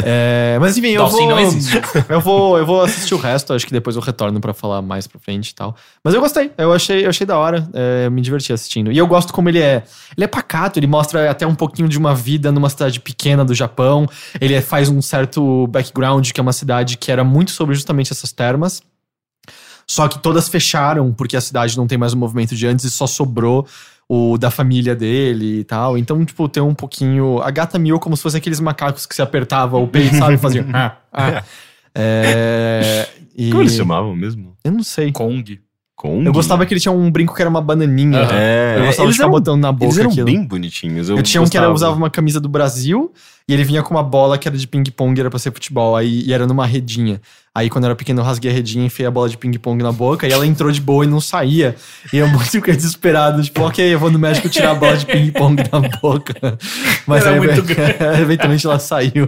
[0.03, 1.81] É, mas enfim, eu Dalsin vou, não existe.
[2.09, 2.57] eu vou.
[2.57, 5.49] Eu vou assistir o resto, acho que depois eu retorno pra falar mais pra frente
[5.49, 5.75] e tal.
[6.03, 8.91] Mas eu gostei, eu achei, eu achei da hora, é, eu me diverti assistindo.
[8.91, 9.83] E eu gosto como ele é.
[10.15, 13.53] Ele é pacato, ele mostra até um pouquinho de uma vida numa cidade pequena do
[13.53, 14.07] Japão.
[14.39, 15.36] Ele é- faz um certo
[15.67, 18.81] background, que é uma cidade que era muito sobre justamente essas termas.
[19.89, 22.89] Só que todas fecharam, porque a cidade não tem mais o movimento de antes e
[22.91, 23.65] só sobrou
[24.09, 25.97] o da família dele e tal.
[25.97, 27.41] Então, tipo, tem um pouquinho.
[27.41, 30.37] A gata miou como se fossem aqueles macacos que se apertava o peito, sabe?
[30.37, 30.65] Faziam.
[30.73, 31.43] ah, ah.
[31.99, 34.55] É, e- Como eles chamavam mesmo?
[34.63, 35.11] Eu não sei.
[35.11, 35.59] Kong.
[35.95, 36.25] Kong?
[36.25, 38.19] Eu gostava que ele tinha um brinco que era uma bananinha.
[38.19, 38.35] Aham.
[38.35, 40.25] É, Eu gostava de eles ficar eram, botando na boca eles eram aquilo.
[40.25, 41.09] bem bonitinhos.
[41.09, 41.91] Eu, Eu tinha um que era, gostava.
[41.91, 43.11] usava uma camisa do Brasil
[43.47, 46.23] e ele vinha com uma bola que era de ping-pong, era pra ser futebol, aí,
[46.25, 47.21] e era numa redinha.
[47.57, 49.91] Aí quando eu era pequeno eu rasguei a redinha, enfiei a bola de ping-pong na
[49.91, 51.75] boca e ela entrou de boa e não saía.
[52.13, 55.07] E eu muito fiquei desesperado, tipo, ok, eu vou no médico tirar a bola de
[55.07, 56.35] ping-pong da boca.
[57.07, 57.95] Mas Era aí, muito grande.
[58.21, 59.27] eventualmente ela saiu.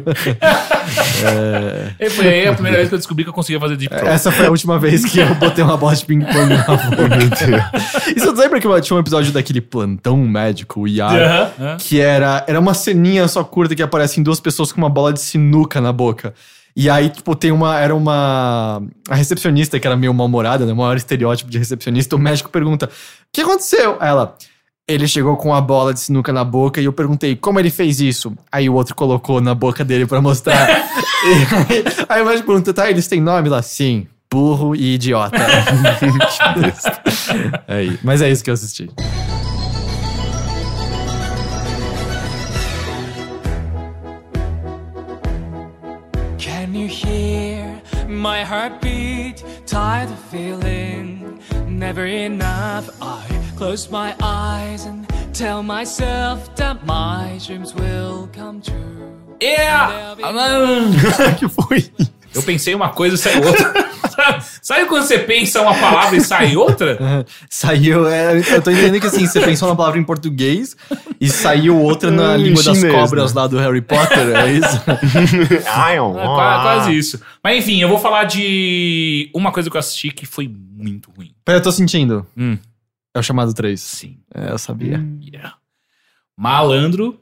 [2.00, 4.08] E foi aí a primeira vez que eu descobri que eu conseguia fazer deep throw.
[4.08, 7.72] Essa foi a última vez que eu botei uma bola de ping-pong na boca.
[8.16, 11.16] e você lembra que tinha um episódio daquele plantão médico, o IAR?
[11.16, 11.78] Aham, aham.
[11.78, 15.22] que era, era uma ceninha só curta que aparecem duas pessoas com uma bola de
[15.22, 16.34] sinuca na boca.
[16.76, 17.80] E aí, tipo, tem uma.
[17.80, 18.82] Era uma.
[19.08, 20.74] A recepcionista, que era meio mal-humorada, né?
[20.74, 22.16] O maior estereótipo de recepcionista.
[22.16, 22.90] O médico pergunta: O
[23.32, 23.98] que aconteceu?
[24.02, 24.36] Ela.
[24.88, 28.02] Ele chegou com a bola de sinuca na boca e eu perguntei como ele fez
[28.02, 28.34] isso.
[28.52, 30.66] Aí o outro colocou na boca dele pra mostrar.
[31.20, 33.62] Aí, aí o médico pergunta: tá, eles têm nome lá?
[33.62, 34.08] Sim.
[34.32, 35.38] Burro e idiota.
[37.68, 38.90] é, mas é isso que eu assisti.
[48.20, 49.44] My heartbeat?
[49.66, 52.90] Tired of feeling never enough.
[53.02, 59.18] I close my eyes and tell myself that my dreams will come true.
[59.40, 60.16] Yeah!
[60.22, 60.92] Ah, mano.
[61.40, 61.90] que foi?
[62.34, 63.90] Eu pensei uma coisa e saiu outra.
[64.62, 67.26] Sabe- quando você pensa uma palavra e sai outra?
[67.50, 70.76] Saiu, é, eu tô entendendo que assim, você pensou na palavra em português
[71.20, 74.82] e saiu outra na língua das cobras lá do Harry Potter, é isso?
[76.02, 77.20] Ó, É, qua- quase isso.
[77.44, 81.32] Mas enfim, eu vou falar de uma coisa que eu assisti que foi muito ruim.
[81.46, 82.26] Pera, eu tô sentindo.
[82.38, 82.58] Hum.
[83.16, 83.80] É o chamado 3.
[83.80, 84.18] Sim.
[84.36, 85.04] É, eu sabia.
[85.24, 85.56] Yeah.
[86.38, 87.20] Malandro,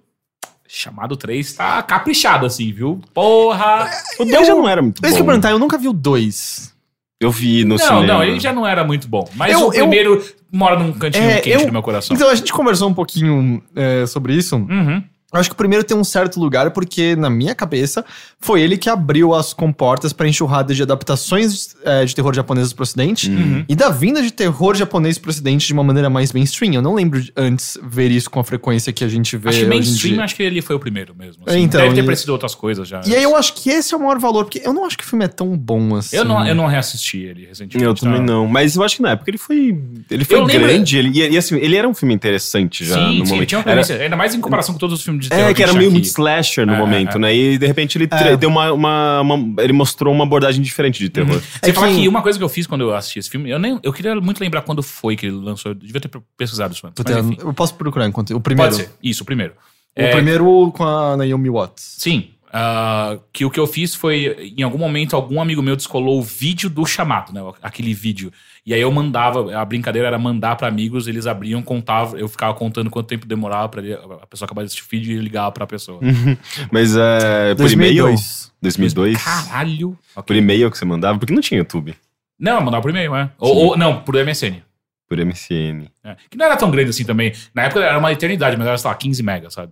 [0.68, 3.00] chamado 3, tá caprichado assim, viu?
[3.14, 3.90] Porra!
[4.20, 5.32] O 2 já não era muito É isso que eu bom.
[5.32, 6.76] perguntar, eu nunca vi o 2.
[7.20, 8.06] Eu vi no não, cinema.
[8.06, 9.28] não, ele já não era muito bom.
[9.36, 12.16] Mas Eu- o primeiro mora num cantinho É, quente eu- do meu coração.
[12.16, 14.56] Então, a gente conversou um pouquinho é, sobre isso.
[14.56, 15.02] Uhum.
[15.34, 18.06] Eu acho que o primeiro tem um certo lugar porque, na minha cabeça,
[18.40, 22.84] foi ele que abriu as comportas pra enxurrada de adaptações é, de terror japonesas pro
[22.84, 23.66] ocidente Uhum.
[23.68, 26.74] e da vinda de terror japonês pro ocidente de uma maneira mais mainstream.
[26.74, 29.58] Eu não lembro de antes ver isso com a frequência que a gente vê Acho
[29.60, 30.24] que hoje em mainstream, dia.
[30.24, 31.44] acho que ele foi o primeiro mesmo.
[31.46, 33.02] É, então, Deve ter e- aparecido outras coisas já.
[33.06, 35.04] E aí eu acho que esse é o maior valor, porque eu não acho que
[35.04, 36.16] o filme é tão bom assim.
[36.16, 37.84] eu, não, eu não reassisti ele recentemente.
[37.84, 38.24] Eu também tá?
[38.32, 38.48] não.
[38.48, 39.78] Mas eu acho que na época ele foi.
[40.10, 40.98] Ele foi Eu lembro- grande.
[40.98, 43.50] Ele, e, assim, ele era um filme interessante já Sim, no sim, ele momento.
[43.50, 45.54] tinha uma Era- premissa, ainda mais em comparação com todos os filmes de terror É,
[45.54, 47.20] que era meio muito slasher no É, momento, é.
[47.20, 47.36] né?
[47.36, 48.38] E de repente ele É.
[48.38, 51.40] deu uma, uma- uma- Ele mostrou uma abordagem diferente de terror.
[51.62, 53.50] Você É falar que- que uma coisa que eu fiz quando eu assisti esse filme,
[53.50, 55.72] eu, nem, eu queria muito lembrar quando foi que ele lançou.
[55.72, 57.04] Eu devia ter pesquisado isso antes.
[57.04, 58.36] Mas, enfim, eu posso procurar enquanto.
[58.36, 58.72] O primeiro.
[58.72, 58.92] pode ser.
[59.04, 59.54] Isso, o primeiro.
[59.54, 61.96] O É, primeiro com a Naomi Watts.
[61.98, 62.30] Sim.
[62.54, 66.24] ah, que o que eu fiz foi, em algum momento, algum amigo meu descolou o
[66.24, 67.42] vídeo do chamado, né?
[67.62, 68.32] Aquele vídeo.
[68.68, 72.54] E aí eu mandava, a brincadeira era mandar pra amigos, eles abriam, contavam, eu ficava
[72.54, 75.50] contando quanto tempo demorava pra ele- a pessoa acabar de assistir o vídeo e ligava
[75.54, 76.02] pra pessoa.
[76.70, 77.56] Mas é.
[77.56, 78.04] Por e-mail?
[78.04, 78.52] 2002.
[78.62, 79.24] 2002?
[79.24, 79.98] Caralho!
[80.26, 81.18] Por e-mail que você mandava?
[81.18, 81.96] Porque não tinha YouTube.
[82.38, 83.32] Não, eu mandava por e-mail, é.
[83.40, 84.62] Ou, ou- não, por MSN.
[85.08, 85.88] Por MCN.
[86.04, 86.18] é.
[86.30, 87.32] Que não era tão grande assim também.
[87.56, 89.72] Na época era uma eternidade, mas era, sei lá, 15 megas, sabe?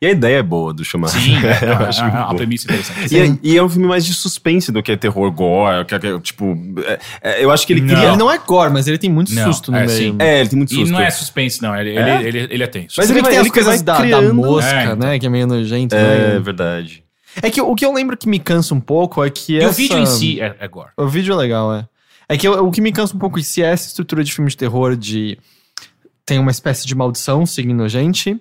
[0.00, 1.10] E a ideia é boa do chamado.
[1.12, 2.36] Sim, é, eu é, acho é, a bom.
[2.36, 3.14] premissa interessante.
[3.14, 5.84] E é, e é um filme mais de suspense do que terror gore.
[5.86, 6.54] que- que- tipo,
[6.86, 7.88] é- é, eu acho que ele Não.
[7.94, 8.08] queria.
[8.08, 9.90] Ele não é gore, mas ele tem muito Não, susto no é, meio.
[9.98, 10.16] sim.
[10.18, 10.92] É, ele tem muito E susto.
[10.92, 11.74] não é suspense, não.
[11.74, 12.16] Ele, É?
[12.22, 12.94] ele, ele, ele é tenso.
[12.98, 14.96] Mas ele vai- tem as coisas da, da mosca, É, então.
[14.96, 15.18] né?
[15.18, 16.38] Que é meio nojento, É, né?
[16.40, 17.02] verdade.
[17.42, 19.68] É que o que eu lembro que me cansa um pouco é que E essa...
[19.68, 20.88] o vídeo em si é, é gore.
[20.96, 21.86] O vídeo é legal, é.
[22.28, 24.50] É que eu- o que me cansa um pouco se é essa estrutura de filme
[24.50, 25.38] de terror de...
[26.24, 28.36] Tem uma espécie de maldição seguindo a gente.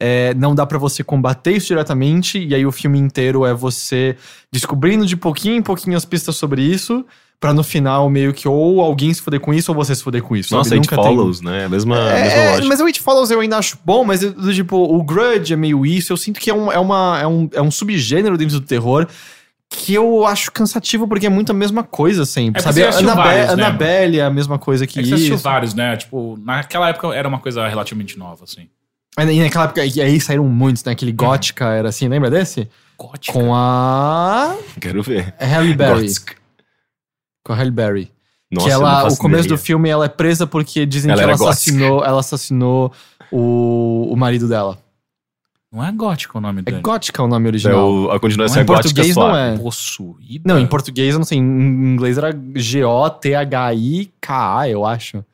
[0.00, 2.38] É, não dá pra você combater isso diretamente.
[2.38, 4.16] E aí o filme inteiro é você
[4.52, 7.04] descobrindo de pouquinho em pouquinho as pistas sobre isso.
[7.40, 10.22] Pra no final meio que ou alguém se foder com isso ou você se foder
[10.22, 10.54] com isso.
[10.54, 10.80] Nossa, sabe?
[10.80, 11.66] It Nunca tem- Follows, né?
[11.66, 12.68] A mesma, a mesma É, lógica.
[12.68, 15.84] mas o It Follows eu ainda acho bom, mas do tipo, o Grudge é meio
[15.84, 16.12] isso.
[16.12, 19.06] Eu sinto que é um, é uma, é um, é um subgênero dentro do terror
[19.68, 22.74] que eu acho cansativo porque é muito a mesma coisa sempre, É, sabe?
[22.76, 23.52] você já assistiu Annabe- vários, né?
[23.64, 25.36] Annabelle é a mesma coisa que É que você isso.
[25.38, 25.96] vários, né?
[25.96, 28.68] Tipo, naquela época era uma coisa relativamente nova, assim.
[29.18, 30.92] E naquela época, e aí saíram muitos, né?
[30.92, 32.68] Aquele Gótica era assim, lembra desse?
[32.98, 33.32] Gótica.
[33.38, 35.34] Com a Quero ver.
[35.40, 36.08] Halle Berry.
[36.08, 36.34] Gothic.
[37.44, 38.10] Com a Halle Berry.
[38.50, 39.56] Nossa, que eu não ela, o começo ideia.
[39.56, 41.50] do filme ela é presa porque dizem Ela que ela gótica.
[41.52, 42.92] assassinou, ela assassinou
[43.32, 44.78] o, o marido dela.
[45.72, 46.80] Não é gótico o nome É dele.
[46.82, 47.90] gótica o nome É original.
[47.92, 49.56] o- a continuação em é gótica português não é.
[49.58, 50.44] Possuída?
[50.52, 51.38] Não, em português eu não sei.
[51.38, 51.42] Em
[51.94, 52.30] inglês era
[53.44, 55.24] G-O-T-H-I-K-A, eu acho.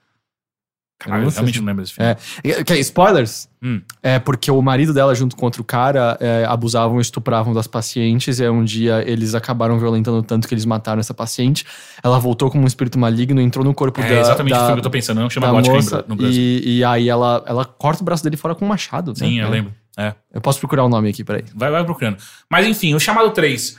[1.01, 2.11] Caralho, Eu eu realmente não lembro desse filme.
[2.45, 3.49] É, que- spoilers?
[3.63, 3.81] Hum.
[4.03, 8.39] É porque o marido dela, junto com outro cara, é, abusavam e estupravam das pacientes.
[8.39, 11.65] E aí um dia eles acabaram violentando tanto que eles mataram essa paciente.
[12.03, 14.21] Ela voltou como um espírito maligno, entrou no corpo É, da.
[14.21, 15.21] exatamente da, o filme que eu tô pensando.
[15.21, 16.39] Não chama da gótica moça, no Brasil.
[16.39, 19.17] e, e aí ela, ela corta o braço dele fora com um machado.
[19.19, 19.43] Sim, né?
[19.45, 19.51] eu É.
[19.51, 19.75] lembro.
[19.97, 20.15] É.
[20.33, 21.45] Eu posso procurar o nome aqui, peraí.
[21.55, 22.19] Vai, vai procurando.
[22.51, 23.79] Mas enfim, o chamado 3.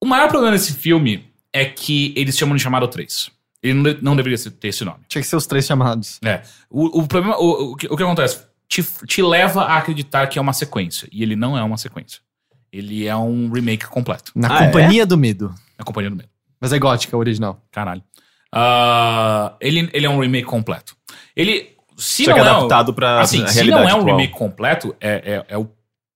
[0.00, 3.30] O maior problema desse filme é que eles chamam de chamado 3.
[3.66, 4.98] Ele não, não deveria ter esse nome.
[5.08, 6.18] Tinha que ser os três chamados.
[6.24, 6.42] É.
[6.70, 7.36] O, o problema.
[7.38, 8.44] O, o, que, o que acontece?
[8.68, 11.08] Te, te leva a acreditar que é uma sequência.
[11.12, 12.20] E ele não é uma sequência.
[12.72, 14.32] Ele é um remake completo.
[14.34, 15.54] Na Ah, Companhia do Medo.
[15.78, 16.28] A Companhia do Medo.
[16.60, 17.62] Mas é gótica, o original.
[17.70, 18.02] Caralho.
[18.52, 20.96] Ah, ele, ele é um remake completo.
[21.34, 21.74] Ele.
[21.96, 24.04] Se Só não que é, adaptado pra assim, a se não é um atual.
[24.04, 25.70] remake completo, é, é, é o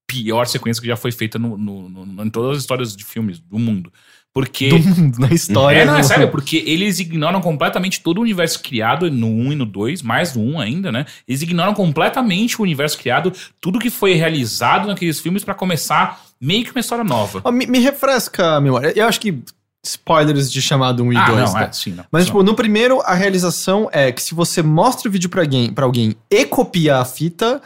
[0.07, 3.39] pior sequência que já foi feita no, no- no- em todas as histórias de filmes
[3.41, 3.91] do mundo.
[4.33, 4.69] Porque.
[4.69, 5.81] Do mundo, na história.
[5.81, 9.57] É, não, é sério, porque eles ignoram completamente todo o universo criado no 1 e
[9.57, 11.05] no 2, mais no 1 ainda, né?
[11.27, 16.65] Eles ignoram completamente o universo criado, tudo que foi realizado naqueles filmes pra começar meio
[16.65, 17.41] que uma história nova.
[17.45, 18.93] Ó, me, me refresca a memória.
[18.95, 19.43] Eu acho que
[19.85, 21.39] spoilers de chamado 1 e ah, 2.
[21.41, 21.65] não, né?
[21.69, 22.05] é, sim, não.
[22.13, 22.27] Mas, Não.
[22.27, 25.85] tipo, no primeiro, a realização é que se você mostra o vídeo pra alguém, pra
[25.87, 27.61] alguém e copia a fita, a Não,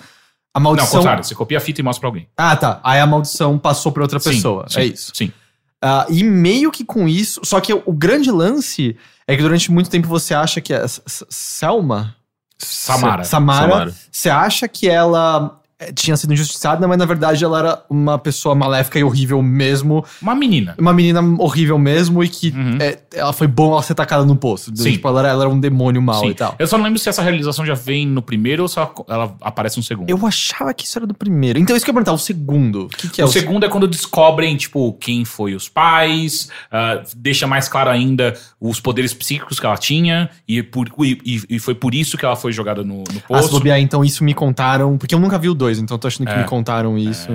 [0.55, 1.01] ao maldição.
[1.01, 2.29] contrário, você copia a fita e mostra pra alguém.
[2.37, 2.81] ah, tá.
[2.85, 4.65] Aí a maldição passou pra outra Sim, pessoa.
[4.69, 5.13] sim, é isso.
[5.15, 5.33] Sim.
[5.87, 7.43] Ah, e meio que com isso.
[7.45, 11.03] Só que o grande lance é que durante muito tempo você acha que é S-
[11.07, 12.17] S- Selma?
[13.25, 13.25] Samara.
[13.69, 13.95] Samara.
[14.11, 15.61] Você acha que ela
[15.93, 20.05] tinha sido injustiçada, mas na verdade ela era uma pessoa maléfica e horrível mesmo.
[20.23, 20.75] Uma menina.
[20.79, 22.79] Uma menina horrível mesmo e que Uhum.
[22.81, 24.71] eh, ela foi bom ela ser tacada no poço.
[24.75, 24.93] Sim.
[24.93, 26.29] Tipo, ela era, ela era um demônio mau Sim.
[26.31, 26.55] e tal.
[26.59, 29.37] Eu só não lembro se essa realização já vem no primeiro ou se ela, ela
[29.41, 30.09] aparece no segundo.
[30.09, 31.59] Eu achava que isso era do primeiro.
[31.59, 32.85] Então, isso que eu ia perguntar, o segundo.
[32.85, 36.49] O que, que é o o, segundo é quando descobrem, tipo, quem foi os pais,
[36.71, 41.59] ah, deixa mais claro ainda os poderes psíquicos que ela tinha, e, por, e, e-
[41.59, 43.51] foi por isso que ela foi jogada no, no Ah, se poço.
[43.51, 44.97] bobear, então isso me contaram.
[44.99, 46.39] Porque eu nunca vi o dois, então eu tô achando que É.
[46.39, 47.29] me contaram isso.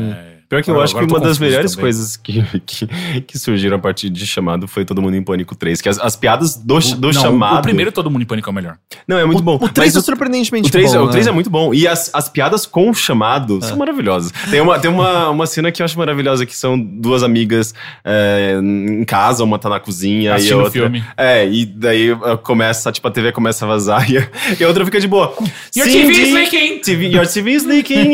[0.49, 1.83] Pior que eu Agora- acho que uma das melhores também.
[1.83, 2.87] coisas que, que,
[3.21, 5.79] que surgiram a partir de chamado foi Todo Mundo em Pânico 3.
[5.79, 7.59] Que as, as piadas do, O- do não, chamado.
[7.59, 8.77] O primeiro Todo Mundo em Pânico é o melhor.
[9.07, 9.55] Não, é muito o, bom.
[9.61, 11.03] O 3 mas é surpreendentemente O 3, bom.
[11.03, 11.31] o 3 né?
[11.31, 11.71] é muito bom.
[11.71, 14.31] E as, as piadas com o chamado são maravilhosas.
[14.49, 18.57] Tem, uma, tem uma, uma cena que eu acho maravilhosa, que são duas amigas é,
[18.59, 20.71] em casa, uma tá na cozinha e a Assistindo outra...
[20.71, 21.03] filme.
[21.15, 24.27] É, e daí uh, começa, tipo, a TV começa a vazar e a,
[24.59, 25.31] e a outra fica de boa.
[25.77, 26.79] Your Cindy, TV is leaking!
[26.81, 28.13] TV, your TV is leaking!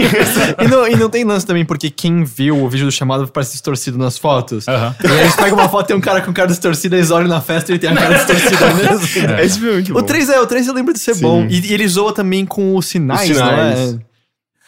[0.62, 3.54] E não, e não tem lance também, porque quem viu o vídeo do chamado parece
[3.54, 4.68] distorcido nas fotos.
[4.68, 4.96] Aham.
[5.04, 7.28] E aí eles pegam uma foto e tem um cara com cara distorcida, eles olham
[7.28, 9.40] na festa e ele tem a cara distorcida mesmo.
[9.40, 10.00] Esse filme é muito bom.
[10.00, 11.22] O 3 é, o 3 eu lembro de ser Sim.
[11.22, 11.48] bom.
[11.50, 13.94] E, e ele zoa também com os sinais, Os não sinais.
[13.94, 14.00] é?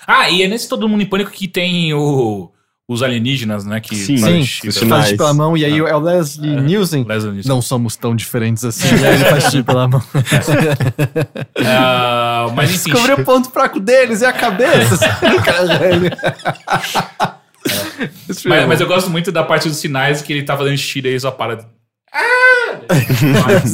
[0.08, 2.50] Ah, e é nesse Todo Mundo em Pânico que tem o,
[2.88, 3.82] os alienígenas, né?
[3.82, 4.18] Que Sim.
[4.18, 4.70] fazem Sim, chip.
[4.70, 7.04] os faz pela mão, e aí é o Leslie Nielsen.
[7.04, 7.50] Leslie Nielsen.
[7.50, 8.88] Não somos tão diferentes assim.
[8.96, 10.02] e aí ele faz chip pela mão.
[11.66, 12.92] Ah, mas enfim.
[12.92, 14.98] Descobriu o ponto fraco deles, é a cabeça.
[17.98, 20.78] Filme é Mas, mas eu gosto muito da parte dos sinais que ele tá fazendo
[20.78, 21.70] xixi e aí só para.
[22.14, 22.80] Ah!
[23.46, 23.74] mas,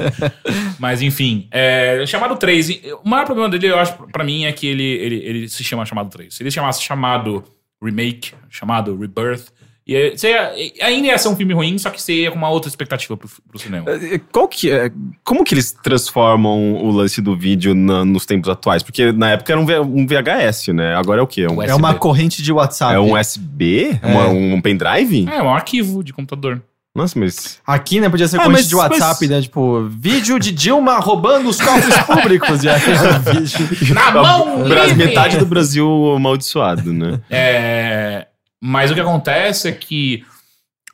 [0.78, 2.80] mas, enfim, é, chamado 3.
[3.04, 5.84] O maior problema dele, eu acho, pra mim, é que ele, ele, ele se chama
[5.84, 6.34] chamado 3.
[6.34, 7.44] Se ele chamasse chamado
[7.82, 9.48] Remake, chamado Rebirth,
[9.88, 12.68] ia, seria, ainda ia ser um filme ruim, só que você ia com uma outra
[12.68, 13.86] expectativa pro, pro cinema.
[14.30, 14.90] Qual que é,
[15.24, 18.82] como que eles transformam o lance do vídeo na- nos tempos atuais?
[18.82, 20.94] Porque na época era um, V- um VHS, né?
[20.94, 21.46] Agora é o quê?
[21.46, 21.68] Um, Ué.
[21.68, 22.94] É uma corrente de WhatsApp.
[22.94, 23.98] é um USB?
[24.02, 25.26] Uma- um pendrive?
[25.28, 26.62] É, um arquivo de computador.
[26.94, 27.60] Nossa, mas...
[27.64, 29.42] Aqui, né, podia ser Ah, corrente mas- de WhatsApp, mas- né?
[29.42, 32.64] Tipo, vídeo de Dilma roubando os cofres públicos.
[32.64, 32.80] E aí,
[33.40, 33.94] vídeo.
[33.94, 34.64] Na mão!
[34.96, 35.86] Metade do Brasil
[36.16, 37.20] amaldiçoado, né?
[37.30, 38.26] É,
[38.60, 40.24] mas o que acontece é que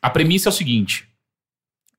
[0.03, 1.07] a premissa é o seguinte: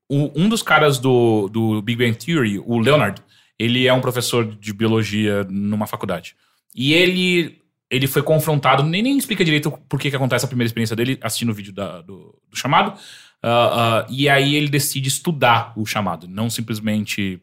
[0.08, 3.20] o- um dos caras do, do Big Bang Theory, o Leonard,
[3.58, 6.36] ele é um professor de biologia numa faculdade.
[6.74, 7.60] E ele,
[7.90, 11.18] ele foi confrontado, nem, nem explica direito por que, que acontece a primeira experiência dele
[11.22, 12.98] assistindo o vídeo da- do, do chamado.
[13.42, 17.40] Ah, ah, e aí ele decide estudar o chamado, não simplesmente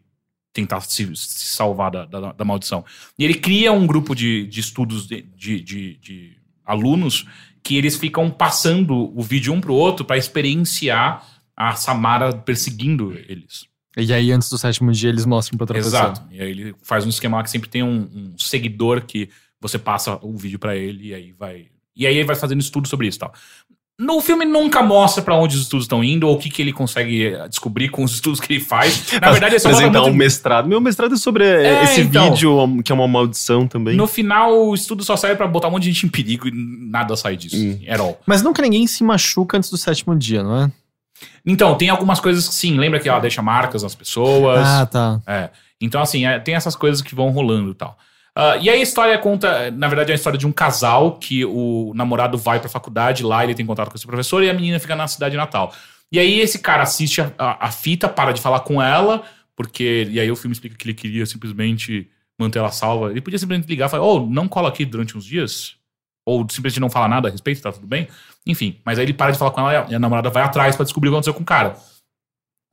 [0.51, 2.85] tentar se, se salvar da, da, da maldição.
[3.17, 7.25] E ele cria um grupo de, de estudos de, de, de- de alunos
[7.63, 13.65] que eles ficam passando o vídeo um pro outro para experienciar a Samara perseguindo eles.
[13.95, 16.21] E aí, antes do sétimo dia, eles mostram pra outra Exato.
[16.21, 16.27] pessoa.
[16.31, 19.29] E aí ele faz um esquema lá que sempre tem um, um seguidor que
[19.61, 21.67] você passa o vídeo pra ele e aí vai.
[21.95, 23.33] E aí ele vai fazendo estudo sobre isso e tal.
[23.99, 26.73] No filme nunca mostra pra onde os estudos estão indo ou o que, que ele
[26.73, 29.11] consegue eh, descobrir com os estudos que ele faz.
[29.21, 30.67] Na verdade, é só Apresentar muito- um mestrado.
[30.67, 32.31] Meu mestrado é sobre É, esse então.
[32.31, 33.95] vídeo, que é uma maldição também.
[33.95, 36.51] No final, o estudo só serve pra botar um monte de gente em perigo e
[36.53, 37.55] nada sai disso.
[37.55, 37.79] Hum.
[37.87, 38.19] At all.
[38.25, 40.71] Mas nunca ninguém se machuca antes do sétimo dia, não é?
[41.45, 44.65] Então, tem algumas coisas que sim, lembra que ela deixa marcas nas pessoas.
[44.67, 45.21] Ah, tá.
[45.27, 45.49] É.
[45.79, 47.97] Então, assim, é, tem essas coisas que vão rolando e tal.
[48.35, 51.45] Ah, e aí a história conta, na verdade, é a história de um casal que
[51.45, 54.79] o namorado vai pra faculdade, lá ele tem contato com esse professor e a menina
[54.79, 55.71] fica na cidade natal.
[56.11, 59.23] E aí esse cara assiste a, a- a fita, para de falar com ela,
[59.55, 60.07] porque.
[60.11, 62.09] E aí o filme explica que ele queria simplesmente
[62.39, 63.11] manter ela salva.
[63.11, 65.75] Ele podia simplesmente ligar e falar: Oh, não cola aqui durante uns dias.
[66.25, 68.07] Ou simplesmente não fala nada a respeito, tá tudo bem.
[68.47, 70.83] Enfim, mas aí ele para de falar com ela e a- namorada vai atrás pra
[70.85, 71.75] descobrir o que aconteceu com o cara.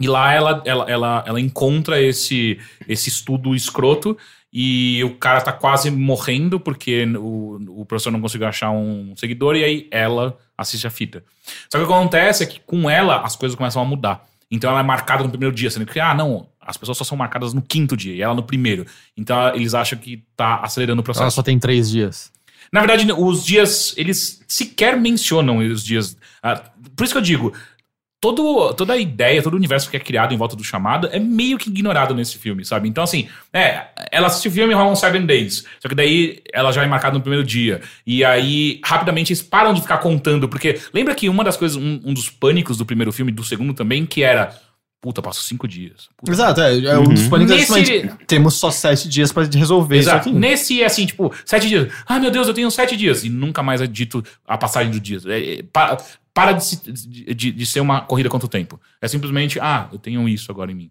[0.01, 2.59] E lá ela, ela, ela, ela encontra esse,
[2.89, 4.17] esse estudo escroto
[4.53, 9.57] e o cara tá quase morrendo porque o, o professor não conseguiu achar um seguidor
[9.57, 11.25] e aí ela assiste a fita.
[11.71, 14.27] Só que o que acontece é que com ela as coisas começam a mudar.
[14.51, 17.17] Então ela é marcada no primeiro dia, sendo que, ah, não, as pessoas só são
[17.17, 18.85] marcadas no quinto dia e ela no primeiro.
[19.17, 21.23] Então eles acham que tá acelerando o processo.
[21.23, 22.33] Ela só tem três dias.
[22.73, 26.17] Na verdade, os dias, eles sequer mencionam os dias.
[26.43, 26.63] Ah,
[26.95, 27.53] por isso que eu digo,
[28.21, 31.19] todo, toda a ideia, todo o universo que é criado em volta do chamado é
[31.19, 32.89] meio que ignorado nesse filme, sabe?
[32.89, 35.65] Então, assim, é, ela assiste o filme rolam Seven Days.
[35.81, 37.81] Só que daí ela já é marcada no primeiro dia.
[38.07, 40.49] E aí, rapidamente, eles param de ficar contando.
[40.49, 43.73] Porque lembra que uma das coisas, um, um dos pânicos do primeiro filme, do segundo
[43.73, 44.55] também, que era.
[45.03, 46.11] Puta, passou cinco dias.
[46.15, 47.57] Puta, Exato, é, é um dos pânicos.
[47.57, 50.19] Nesse- Temos só sete dias pra resolver Exato.
[50.19, 50.39] isso aqui.
[50.39, 51.91] Nesse é assim, tipo, sete dias.
[52.07, 53.25] Ai, meu Deus, eu tenho sete dias.
[53.25, 55.19] E nunca mais é dito a passagem do dia.
[55.25, 55.97] É, é, para
[56.35, 58.81] para de, se- de, de- ser uma corrida contra o tempo.
[59.01, 60.91] É simplesmente, ah, eu tenho isso agora em mim.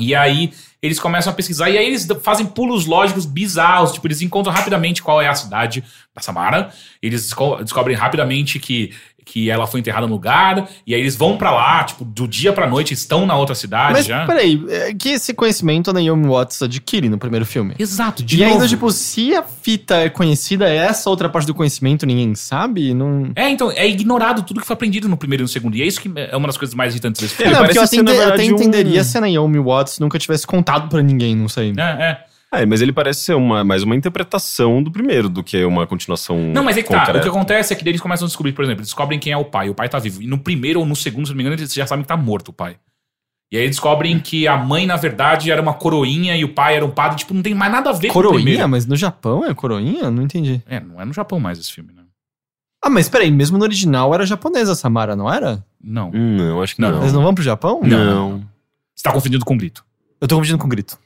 [0.00, 3.92] E aí eles começam a pesquisar e aí eles fazem pulos lógicos bizarros.
[3.92, 5.84] Tipo, eles encontram rapidamente qual é a cidade
[6.14, 6.72] da Samara.
[7.00, 8.94] Eles desco- descobrem rapidamente que,
[9.24, 10.68] que ela foi enterrada no lugar.
[10.86, 13.92] E aí eles vão pra lá, tipo, do dia pra noite, estão na outra cidade
[13.94, 14.26] Mas já.
[14.26, 17.74] peraí, é que esse conhecimento a Naomi Watts adquire no primeiro filme.
[17.78, 18.68] Exato, de e ainda, novo.
[18.68, 23.30] tipo, se a fita é conhecida, essa outra parte do conhecimento ninguém sabe, não.
[23.36, 25.76] É, então, é ignorado tudo que foi aprendido no primeiro e no segundo.
[25.76, 27.52] E é isso que é uma das coisas mais irritantes desse filme.
[27.52, 29.58] Ele não, porque eu parece ser, na atende- até verdade, um- entenderia se a Naomi
[29.58, 31.72] Watts nunca tivesse contado pra ninguém, não sei.
[31.76, 32.24] É, é.
[32.54, 36.36] É, mas ele parece ser uma, mais uma interpretação do primeiro do que uma continuação.
[36.38, 37.10] Não, mas é que tá.
[37.16, 39.32] O que acontece é que daí eles começam a descobrir, por exemplo, eles descobrem quem
[39.32, 39.70] é o pai.
[39.70, 40.20] O pai tá vivo.
[40.20, 42.16] E no primeiro ou no segundo, se não me engano, eles já sabem que tá
[42.16, 42.76] morto o pai.
[43.50, 46.84] E aí descobrem que a mãe, na verdade, era uma coroinha e o pai era
[46.84, 47.18] um padre.
[47.18, 48.66] Tipo, não tem mais nada a ver com o Coroinha?
[48.66, 50.10] Mas no Japão é coroinha?
[50.10, 50.62] Não entendi.
[50.66, 52.02] É, não é no Japão mais esse filme, né?
[52.82, 55.64] Ah, mas peraí, mesmo no original era japonesa a Samara, não era?
[55.82, 56.10] Não.
[56.14, 56.92] Hum, Não, acho que Não.
[56.92, 57.00] não.
[57.02, 57.80] Eles não vão pro Japão?
[57.82, 58.42] Não.
[58.94, 59.84] Você tá confundindo com o Grito.
[60.20, 60.98] Eu tô confundindo com o grito.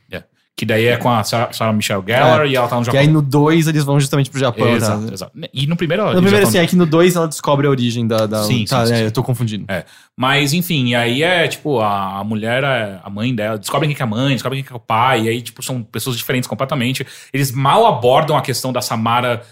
[0.58, 3.00] Que daí é com a Sarah, Sarah Michelle Gellar e ela tá no Que Japão.
[3.00, 4.66] aí no 2 eles vão justamente pro Japão.
[4.74, 5.12] Exato, tá?
[5.12, 5.32] exato.
[5.52, 6.06] E no primeiro...
[6.06, 8.26] No primeiro, assim, é que no 2 ela descobre a origem da.
[8.26, 9.02] da Sim, tá, sim, é, sim.
[9.02, 9.66] eu tô confundindo.
[9.68, 9.84] É.
[10.16, 14.02] Mas, enfim, e aí é, tipo, a, mulher, é a mãe dela, descobrem quem que
[14.02, 16.48] é a mãe, descobrem quem que é o pai, e aí, tipo, são pessoas diferentes
[16.48, 17.06] completamente.
[17.34, 19.42] Eles mal abordam a questão da Samara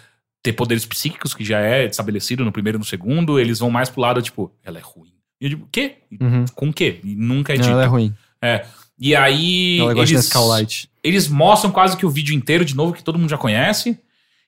[0.42, 3.38] ter poderes psíquicos, que já é estabelecido no primeiro e no segundo.
[3.38, 5.12] Eles vão mais pro lado, tipo, ela é ruim.
[5.38, 5.96] E eu digo, quê?
[6.18, 6.46] Uhum.
[6.54, 7.00] Com o quê?
[7.04, 7.68] E nunca é dito.
[7.68, 8.14] ela é ruim.
[8.40, 8.64] É.
[8.98, 9.78] E aí.
[10.04, 10.88] de eles, Light.
[11.02, 13.98] eles mostram quase que o vídeo inteiro, de novo, que todo mundo já conhece.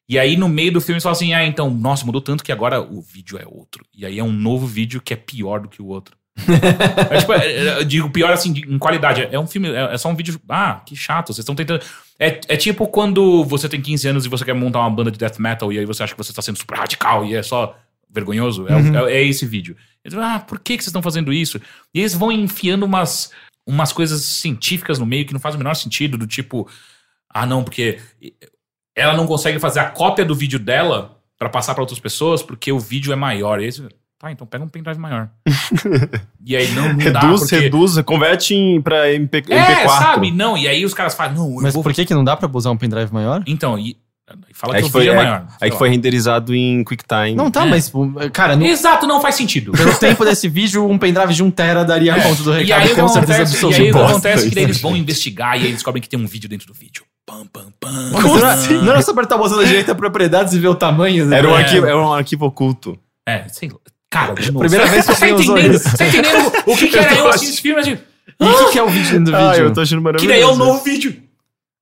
[0.09, 2.53] E aí, no meio do filme, eles falam assim: ah, então, nossa, mudou tanto que
[2.53, 3.85] agora o vídeo é outro.
[3.95, 6.17] E aí é um novo vídeo que é pior do que o outro.
[7.11, 9.27] é, tipo, é, é, eu digo pior assim, em qualidade.
[9.31, 10.41] É um filme, é, é só um vídeo.
[10.49, 11.83] Ah, que chato, vocês estão tentando.
[12.19, 15.19] É, é tipo quando você tem 15 anos e você quer montar uma banda de
[15.19, 17.77] death metal e aí você acha que você está sendo super radical e é só
[18.09, 18.67] vergonhoso.
[18.69, 19.77] É, o- é- é esse vídeo.
[20.05, 21.61] Eles falam, ah, por que, que vocês estão fazendo isso?
[21.93, 23.31] E eles vão enfiando umas,
[23.67, 26.69] umas coisas científicas no meio que não faz o menor sentido, do tipo,
[27.29, 27.99] ah, não, porque
[28.95, 32.73] ela não consegue fazer a cópia do vídeo dela pra passar pra outras pessoas porque
[32.73, 33.61] o vídeo é maior.
[33.61, 33.89] E aí, você,
[34.19, 35.29] tá, então pega um pendrive maior.
[36.45, 37.59] e aí não, não dá Reduz, porque...
[37.59, 39.89] reduz, converte em, pra MP, É, MP4.
[39.89, 40.31] sabe?
[40.31, 41.83] Não, e aí os caras falam, não, eu Mas vou...
[41.83, 43.43] por que, que não dá pra usar um pendrive maior?
[43.47, 43.99] Então, e
[44.53, 45.47] fala É que, que o foi, vídeo é é, maior.
[45.61, 47.35] é sei que foi renderizado em QuickTime.
[47.35, 47.69] Não, tá, É.
[47.71, 47.93] mas,
[48.33, 49.73] cara, no, Exato, não faz sentido.
[49.73, 52.63] pelo tempo desse vídeo, um pendrive de 1 tera daria conta do É.
[52.63, 54.55] E recado, aí, o que com certeza acontece, e aí que bosta acontece é que
[54.57, 57.05] isso, eles vão investigar e aí eles descobrem que tem um vídeo dentro do vídeo.
[57.25, 57.91] Pam, pam, pam.
[58.11, 61.27] Não, era, não era só apertar o botão da direita propriedades e ver o tamanho?
[61.27, 61.39] né?
[61.39, 61.63] Era um, É.
[61.63, 62.99] arquivo, era um arquivo oculto.
[63.27, 63.77] É, sei lá.
[64.09, 64.61] Cara, de novo.
[64.61, 65.83] Primeira vez que eu Você vi os entendendo, olhos.
[65.83, 67.81] você entendendo o que, que era eu assistindo esse filme?
[67.81, 67.99] Assim,
[68.41, 69.65] E o que, que é o vídeo dentro do Ah, vídeo?
[69.67, 70.29] eu tô achando que maravilhoso.
[70.35, 71.17] daí é o novo vídeo.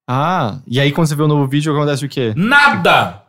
[0.06, 2.32] Ah, e aí quando você vê o novo vídeo, acontece o quê?
[2.36, 3.22] Nada.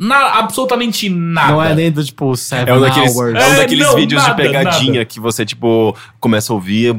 [0.00, 1.52] Na, absolutamente nada.
[1.52, 3.34] Não é nem do, tipo, Seven É um daqueles, Hours.
[3.34, 5.04] é um É, daqueles não, vídeos nada, de pegadinha nada.
[5.04, 6.92] que você, tipo, começa a ouvir,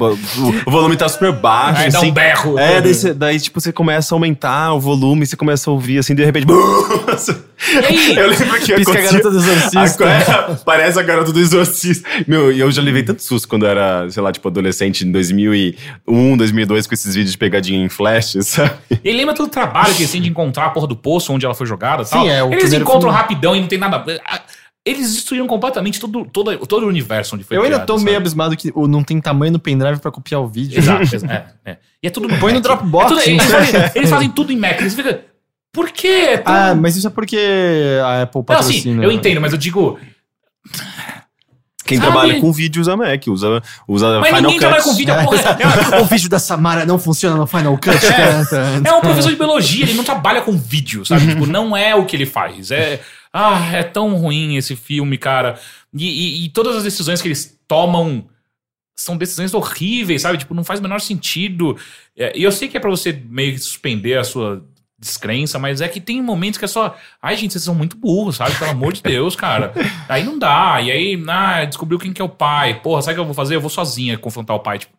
[0.68, 2.12] o, volume tá super baixo, Aí dá assim.
[2.12, 2.60] um berro.
[2.60, 5.98] É, daí, você- daí, tipo, você começa a aumentar o volume, você começa a ouvir,
[5.98, 6.46] assim, de repente...
[7.72, 8.16] E aí?
[8.18, 9.80] Eu lembro que Pisca a garota do exorcista.
[10.06, 12.08] Agora, parece a garota do exorcista.
[12.28, 15.12] Meu, e eu já levei tanto susto quando eu era, sei lá, tipo, adolescente em
[15.12, 18.72] 2001, 2002, com esses vídeos de pegadinha em flash, sabe?
[19.04, 21.46] E lembra todo o trabalho que eles têm de encontrar a porra do poço onde
[21.46, 22.28] ela foi jogada e Sim, tal?
[22.30, 23.16] é, o eles encontram filme.
[23.16, 24.04] rapidão e não tem nada.
[24.86, 28.04] Eles destruíram completamente todo, todo, todo o universo onde foi Eu ainda criado, tô sabe?
[28.06, 30.78] meio abismado que não tem tamanho no pendrive pra copiar o vídeo.
[30.78, 31.26] Exato, exa-
[31.66, 31.78] é, é.
[32.04, 32.64] E é tudo no Põe no Mac.
[32.64, 34.82] Dropbox, É tudo- eles, fazem, eles fazem tudo em Mac.
[34.82, 35.18] Eles ficam.
[35.74, 36.08] Por quê?
[36.08, 37.38] É tão- Ah, mas isso é porque
[38.06, 39.02] a Apple Não, patrocina.
[39.02, 40.00] sim, eu entendo, mas eu digo.
[41.86, 42.12] Quem Sabe?
[42.12, 45.38] trabalha com vídeo usa Mac, usa, usa Mas Final ninguém trabalha com vídeo, a porra.
[45.98, 48.80] É, o vídeo da Samara não funciona no Final Cut, cara.
[48.86, 51.28] é um professor de biologia, ele não trabalha com vídeo, sabe?
[51.28, 52.72] tipo, não é o que ele faz.
[52.72, 53.02] É.
[53.34, 55.60] Ah, é tão ruim esse filme, cara.
[55.94, 58.26] E, e- e todas as decisões que eles tomam
[58.96, 60.38] são decisões horríveis, sabe?
[60.38, 61.76] Tipo, não faz o menor sentido.
[62.18, 64.64] É, E eu sei que é pra você meio que suspender a sua
[65.04, 66.96] descrença, mas é que tem momentos que é só.
[67.22, 68.56] Ai, gente, vocês são muito burros, sabe?
[68.58, 69.74] Pelo amor de Deus, cara.
[70.10, 70.80] Aí não dá.
[70.82, 72.80] E aí, ah, descobriu quem que é o pai.
[72.82, 73.56] Porra, sabe o que eu vou fazer?
[73.56, 74.80] Eu vou sozinha confrontar o pai.
[74.80, 74.94] Tipo,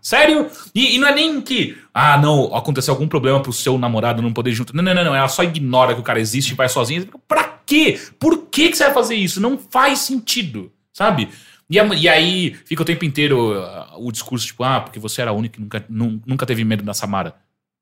[0.00, 0.48] sério?
[0.74, 4.32] E, e não é nem que, ah, não, aconteceu algum problema pro seu namorado não
[4.32, 4.74] poder junto.
[4.74, 5.14] Não, não, não, não.
[5.14, 7.06] Ela só ignora que o cara existe e vai sozinha.
[7.28, 8.00] Pra quê?
[8.18, 9.40] Por que, que você vai fazer isso?
[9.40, 11.28] Não faz sentido, sabe?
[11.68, 15.32] E, e aí fica o tempo inteiro ah, o discurso, tipo, ah, porque você era
[15.32, 17.34] única que nunca, nu- nunca teve medo da Samara.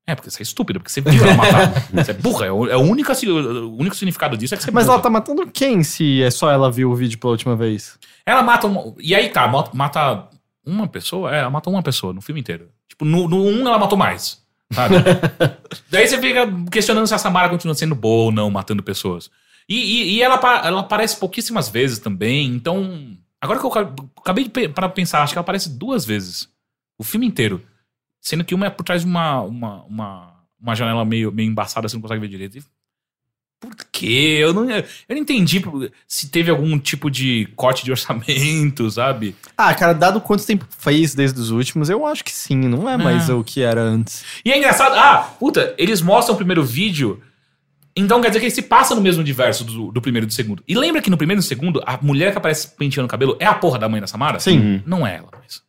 [0.09, 1.71] É, porque você é estúpido, porque você viu ela matar.
[1.93, 2.45] você é burra.
[2.47, 4.95] É o, é o, único, o único significado disso é que você é Mas burra.
[4.95, 7.97] ela tá matando quem se é só ela viu o vídeo pela última vez?
[8.25, 10.27] Ela mata uma, E aí tá, mata-
[10.65, 11.33] uma pessoa?
[11.35, 12.69] É, ela matou uma pessoa no filme inteiro.
[12.87, 14.41] Tipo, no, no um ela matou mais.
[14.71, 14.95] Sabe?
[15.89, 19.29] Daí você fica questionando se a Samara continua sendo boa ou não, matando pessoas.
[19.67, 23.15] E, e- e ela, ela aparece pouquíssimas vezes também, então.
[23.41, 26.49] Agora que eu ca- acabei de para pensar, acho que ela aparece duas vezes.
[26.97, 27.61] O filme inteiro.
[28.21, 31.87] Sendo que uma é por trás de uma, uma, uma, uma janela meio, meio embaçada,
[31.87, 32.57] você não consegue ver direito.
[32.57, 32.63] E
[33.59, 34.37] Por quê?
[34.41, 35.61] Eu não, eu não entendi
[36.07, 39.35] se teve algum tipo de corte de orçamento, sabe?
[39.57, 42.97] Ah, cara, dado quanto tempo fez desde os últimos, eu acho que sim, não é
[42.97, 43.35] mais Ah.
[43.35, 44.23] o que era antes.
[44.45, 44.93] E é engraçado.
[44.95, 47.21] Ah, puta, eles mostram o primeiro vídeo.
[47.95, 50.33] Então quer dizer que ele se passa no mesmo universo do, do primeiro e do
[50.33, 50.63] segundo.
[50.65, 53.35] E lembra que no primeiro e no segundo, a mulher que aparece penteando o cabelo
[53.39, 54.39] é a porra da mãe da Samara?
[54.39, 54.81] Sim.
[54.85, 55.61] Não é ela, mas.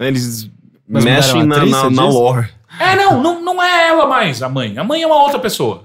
[0.00, 0.50] Eles
[0.88, 2.48] Mas mexem na, atriz, na, na lore.
[2.78, 4.76] É, não, não, não é ela mais, a mãe.
[4.78, 5.84] A mãe é uma outra pessoa.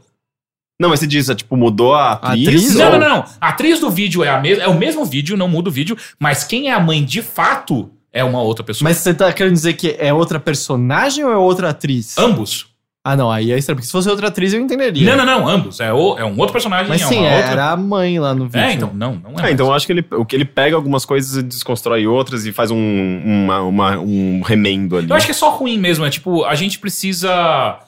[0.80, 2.48] Não, mas você diz, é, tipo, mudou a atriz?
[2.48, 2.76] atriz?
[2.76, 3.26] Não, ou- não, não, não.
[3.40, 5.96] A atriz do vídeo é a mesma, é o mesmo vídeo, não muda o vídeo,
[6.20, 8.90] mas quem é a mãe de fato é uma outra pessoa.
[8.90, 12.18] Mas você tá querendo dizer que é outra personagem ou é outra atriz?
[12.18, 12.71] ambos.
[13.04, 15.16] Ah, não, aí é estranho, porque se fosse outra atriz eu entenderia.
[15.16, 15.80] Não, não, não, ambos.
[15.80, 17.52] É, o- é um outro personagem, Mas é sim, uma é, outra.
[17.52, 18.60] era a mãe lá no vídeo.
[18.60, 19.42] É, então, não, não é.
[19.42, 19.54] Mais.
[19.54, 22.52] então eu acho que ele, o que ele pega algumas coisas e desconstrói outras e
[22.52, 22.78] faz um,
[23.26, 25.10] uma, uma- um remendo ali.
[25.10, 26.06] Eu acho que é só ruim mesmo.
[26.06, 27.80] É tipo, a gente precisa.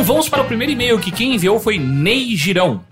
[0.09, 2.83] vamos para o primeiro e-mail que quem enviou foi Ney Girão.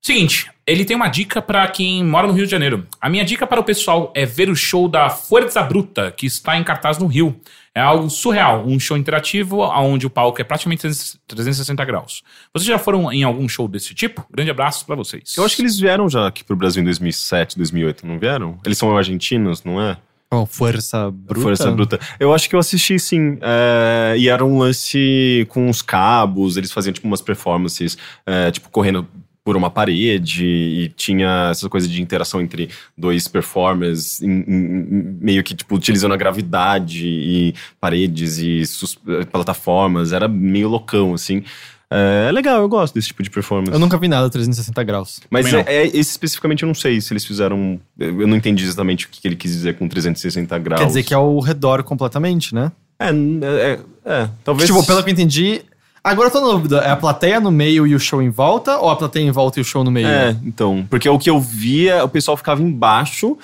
[0.00, 2.86] Seguinte, ele tem uma dica para quem mora no Rio de Janeiro.
[2.98, 6.56] A minha dica para o pessoal é ver o show da Forza Bruta, que está
[6.56, 7.38] em cartaz no Rio.
[7.74, 10.80] É algo surreal, um show interativo onde o palco é praticamente
[11.26, 12.22] 360 graus.
[12.54, 14.26] Vocês já foram em algum show desse tipo?
[14.30, 15.34] Grande abraço para vocês.
[15.36, 18.58] Eu acho que eles vieram já aqui pro Brasil em 2007, 2008, não vieram?
[18.64, 19.98] Eles são argentinos, não é?
[20.30, 21.40] Oh, Força Bruta.
[21.40, 21.98] Força Bruta.
[22.20, 23.38] Eu acho que eu assisti sim.
[23.40, 28.68] é, e era um lance com os cabos, eles faziam tipo umas performances, é, tipo,
[28.68, 29.06] correndo
[29.42, 35.42] por uma parede, e tinha essa coisa de interação entre dois performers, em- em- meio
[35.42, 38.98] que tipo, utilizando a gravidade e paredes e sus-
[39.32, 40.12] plataformas.
[40.12, 41.42] Era meio loucão, assim.
[41.90, 43.72] É, é legal, eu gosto desse tipo de performance.
[43.72, 45.20] Eu nunca vi nada 360 graus.
[45.30, 47.80] Mas é, é- esse especificamente eu não sei se eles fizeram.
[47.98, 50.80] Eu não entendi exatamente o que ele quis dizer com 360 graus.
[50.80, 52.70] Quer dizer que é ao redor completamente, né?
[52.98, 54.68] É, é, é, é, talvez.
[54.68, 55.62] Tipo, pelo que eu entendi.
[56.04, 56.78] Agora eu tô na dúvida.
[56.78, 58.78] É a plateia no meio e o show em volta?
[58.78, 60.06] Ou a plateia em volta e o show no meio?
[60.06, 60.86] É, então.
[60.88, 63.36] Porque o que eu via, o pessoal ficava embaixo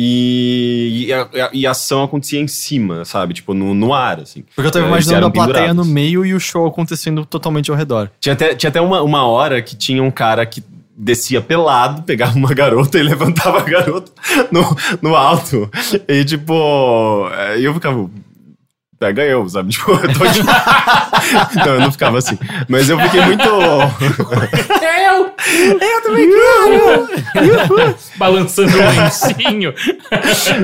[0.00, 3.34] e, e, a, e a ação acontecia em cima, sabe?
[3.34, 4.44] Tipo, no, no ar, assim.
[4.54, 5.88] Porque eu tava É, imaginando a plateia no pendurados.
[5.92, 8.08] meio e o show acontecendo totalmente ao redor.
[8.20, 10.62] Tinha até, tinha até uma, uma hora que tinha um cara que
[10.96, 14.12] descia pelado, pegava uma garota e levantava a garota
[14.52, 15.68] no, no alto.
[16.06, 18.08] E tipo, é, eu ficava.
[18.98, 19.70] Pega eu, sabe?
[19.78, 20.42] Tipo, eu tô de...
[21.64, 22.38] Não, eu não ficava assim.
[22.68, 23.42] Mas eu fiquei muito.
[23.48, 25.32] Eu!
[25.80, 27.94] Eu também quero!
[28.16, 29.74] Balançando o lencinho.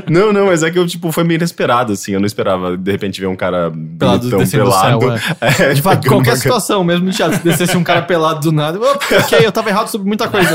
[0.08, 2.12] Não, não, mas é que eu, tipo, foi meio inesperado, assim.
[2.12, 5.00] Eu não esperava, de repente, ver um cara Pelado do pelado.
[5.00, 5.00] céu,
[5.40, 8.52] É, De fato, qualquer uma- situação, mesmo no teatro, se descesse um cara pelado do
[8.52, 10.54] nada, "Opa, ok, eu tava errado sobre muita coisa.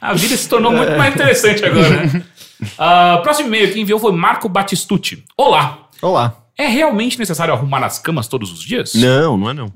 [0.00, 2.24] A vida se tornou muito mais interessante agora, né?
[2.76, 5.22] Ah, próximo e-mail que enviou foi Marco Batistucci.
[5.36, 5.88] Olá!
[6.02, 6.44] Olá.
[6.56, 8.94] É realmente necessário arrumar as camas todos os dias?
[8.94, 9.72] Não, não é não.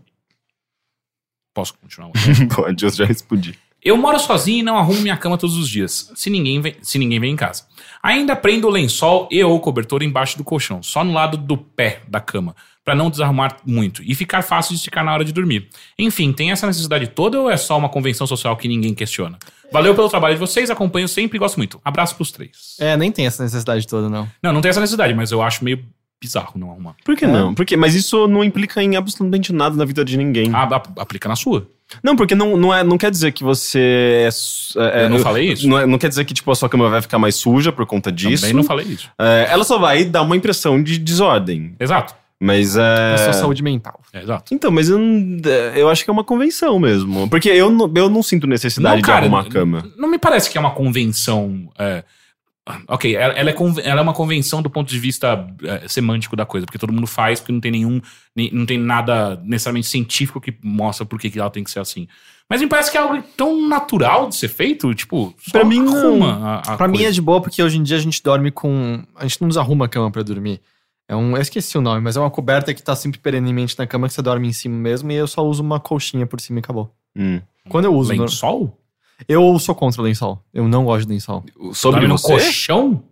[1.54, 2.10] Posso continuar?
[2.52, 3.56] Pode, eu já respondi.
[3.84, 6.98] Eu moro sozinho e não arrumo minha cama todos os dias, se ninguém vem, se
[6.98, 7.66] ninguém vem em casa.
[8.02, 12.02] Ainda prendo o lençol e ou cobertor embaixo do colchão, só no lado do pé
[12.08, 15.68] da cama, pra não desarrumar muito e ficar fácil de esticar na hora de dormir.
[15.98, 19.38] Enfim, tem essa necessidade toda ou é só uma convenção social que ninguém questiona?
[19.72, 21.80] Valeu pelo trabalho de vocês, acompanho sempre e gosto muito.
[21.84, 22.76] Abraço pros três.
[22.80, 24.28] É, nem tem essa necessidade toda, não.
[24.42, 25.82] Não, não tem essa necessidade, mas eu acho meio
[26.20, 26.94] bizarro não arrumar.
[27.04, 27.52] Por que não?
[27.54, 30.50] Porque, mas isso não implica em absolutamente nada na vida de ninguém.
[30.54, 31.66] Ah, ap- aplica na sua.
[32.02, 34.28] Não, porque não, não, é, não quer dizer que você é.
[35.00, 35.68] é- Eu não é- falei isso?
[35.68, 37.84] Não, é- não quer dizer que tipo, a sua cama vai ficar mais suja por
[37.86, 38.42] conta disso.
[38.42, 39.10] Também não falei isso.
[39.18, 41.74] É, ela só vai dar uma impressão de desordem.
[41.80, 42.14] Exato.
[42.44, 43.14] Mas é.
[43.14, 44.00] É só saúde mental.
[44.12, 44.52] É, exato.
[44.52, 45.38] Então, mas eu, não-
[45.76, 47.28] eu acho que é uma convenção mesmo.
[47.28, 49.88] Porque eu não, eu não sinto necessidade de arrumar a cama.
[49.96, 51.70] Não me parece que é uma convenção.
[51.78, 52.02] é,
[52.88, 56.34] ok, ela, ela é, conven- ela é uma convenção do ponto de vista é, semântico
[56.34, 58.00] da coisa, porque todo mundo faz, porque não tem nenhum.
[58.34, 61.78] nem- Não tem nada necessariamente científico que mostra por que que ela tem que ser
[61.80, 62.08] assim.
[62.50, 65.80] Mas me parece que é algo tão natural de ser feito, tipo, só Pra mim,
[65.80, 65.96] não.
[65.96, 67.08] arruma a, a Pra mim coisa.
[67.08, 69.02] é de boa porque hoje em dia a gente dorme com.
[69.16, 70.60] A gente não desarruma a cama pra dormir.
[71.12, 71.36] É um.
[71.36, 74.14] Eu esqueci o nome, mas é uma coberta que tá sempre perenemente na cama que
[74.14, 76.90] você dorme em cima mesmo e eu só uso uma colchinha por cima e acabou.
[77.14, 77.40] Hum.
[77.68, 78.14] Quando eu uso.
[78.14, 78.78] no- Lençol?
[79.28, 80.42] Eu sou contra o lençol.
[80.54, 81.44] Eu não gosto de lençol.
[81.74, 83.02] Sobre no colchão?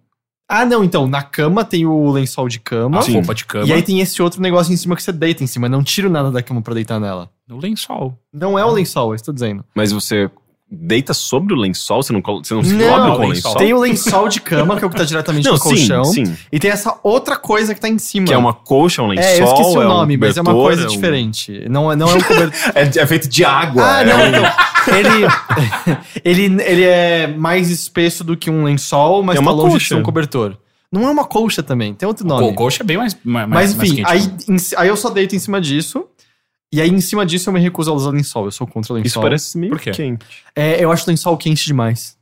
[0.48, 1.06] Ah, não, então.
[1.06, 2.98] Na cama tem o lençol de cama.
[2.98, 3.12] A Sim.
[3.12, 3.66] roupa de cama?
[3.66, 5.68] E aí tem esse outro negócio em cima que você deita em cima.
[5.68, 7.30] Não tiro nada da cama pra deitar nela.
[7.46, 8.18] No lençol.
[8.32, 9.64] Não é o lençol, eu estou dizendo.
[9.74, 10.28] Mas você
[10.70, 12.02] deita sobre o lençol?
[12.02, 13.32] Você não, colo- você não se Não, cobre com o lençol.
[13.52, 13.54] lençol?
[13.56, 16.04] Tem o lençol de cama, que é o que tá diretamente Não, no sim, colchão.
[16.04, 16.36] sim.
[16.52, 18.26] E tem essa outra coisa que tá em cima.
[18.26, 19.24] Que é uma colcha, um lençol.
[19.24, 21.66] É, eu esqueci o é um nome, mas é uma coisa é um- diferente.
[21.68, 22.52] Não, é- não é um cobertor.
[22.74, 23.82] É, é feito de água.
[23.84, 24.52] ah, é não, um- então.
[24.96, 25.26] Ele,
[26.24, 29.72] ele, ele é mais espesso do que um lençol, mas É tá uma longe de
[29.74, 29.88] colcha.
[29.88, 30.56] ser um cobertor.
[30.92, 32.48] Não é uma colcha também, tem outro nome.
[32.48, 33.16] O colcha é bem mais.
[33.24, 34.36] mais Mas mais enfim, quente, aí, né?
[34.48, 36.04] em ci- aí eu só deito em cima disso.
[36.72, 38.44] E aí em cima disso eu me recuso a usar lençol.
[38.44, 39.06] Eu sou contra o lençol.
[39.06, 39.90] Isso parece meio Por quê?
[39.90, 40.24] quente.
[40.54, 42.16] É, eu acho lençol quente demais.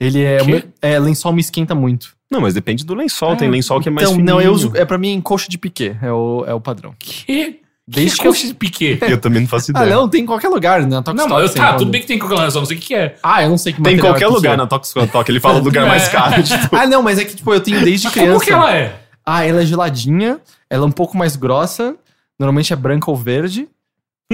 [0.00, 0.38] Ele é.
[0.38, 0.52] Quê?
[0.52, 2.14] uma- é, lençol me esquenta muito.
[2.30, 3.36] Não, mas depende do lençol.
[3.36, 4.34] Tem lençol que é mais então, fininho.
[4.34, 4.72] não, eu uso.
[4.74, 5.94] É pra mim colcha de piquê.
[6.02, 6.94] É o, é o padrão.
[6.98, 7.60] Que?
[7.86, 8.98] Desde que que eu- colcha de piquê?
[9.06, 9.94] Eu também não faço Ah, ideia.
[9.94, 11.02] não, tem em qualquer lugar, né?
[11.14, 12.94] Não, mas eu, tá, tudo bem que tem qualquer só não sei o que que
[12.94, 13.16] é.
[13.22, 14.56] Ah, eu não sei que Tem em material qualquer é que lugar usa.
[14.56, 15.30] na Tox Talk.
[15.30, 16.40] Ele fala o lugar mais caro.
[16.42, 18.32] Tipo, Ah, não, mas é que, tipo, eu tenho desde criança.
[18.32, 18.98] Como que ela é?
[19.24, 20.40] Ah, ela é geladinha,
[20.70, 21.94] ela é um pouco mais grossa,
[22.38, 23.68] normalmente é branca ou verde.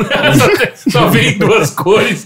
[0.90, 2.24] Só vem duas cores.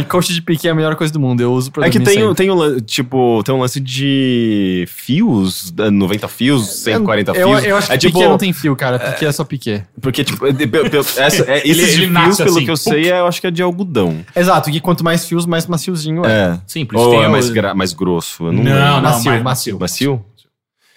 [0.00, 1.98] E coxa de pique é a melhor coisa do mundo, eu uso pra é que
[1.98, 7.32] dormir tem, o- tem, um, tipo, tem um lance de fios, eh, 90 fios, 140
[7.32, 7.64] eu, fios.
[7.64, 8.98] Eu acho que é pique tipo, não tem fio, cara.
[8.98, 9.82] Pique é, só pique.
[10.00, 12.64] Porque, tipo, de- pe- pe- essa, é, Ele- esses ele de nasce fios, pelo assim,
[12.64, 14.18] que eu sei, é, eu acho que é de algodão.
[14.34, 16.36] Exato, e quanto mais fios, mais maciozinho é.
[16.36, 16.58] É.
[16.66, 18.44] Sim, por isso Ou tem é o- mais, gra- mais grosso?
[18.46, 18.80] Eu não, Não, lembro.
[18.90, 19.78] não, Macio, mais macio.
[19.80, 20.24] Macio?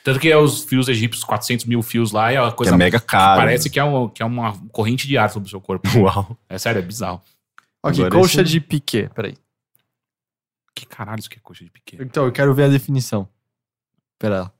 [0.09, 2.77] Tanto que é os fios egípcios, 400 mil fios lá, é uma Que coisa é
[2.77, 3.39] mega caro.
[3.41, 5.87] Parece que é, um, que é uma corrente de ar sobre o seu corpo.
[5.99, 6.35] Uau.
[6.49, 7.21] É sério, é bizarro.
[7.83, 9.35] Ok, Agora coxa esse- de pique, peraí.
[10.75, 11.97] Que caralho isso que é coxa de piquê?
[12.01, 13.27] Então, eu quero ver a definição.
[14.17, 14.51] Pera lá.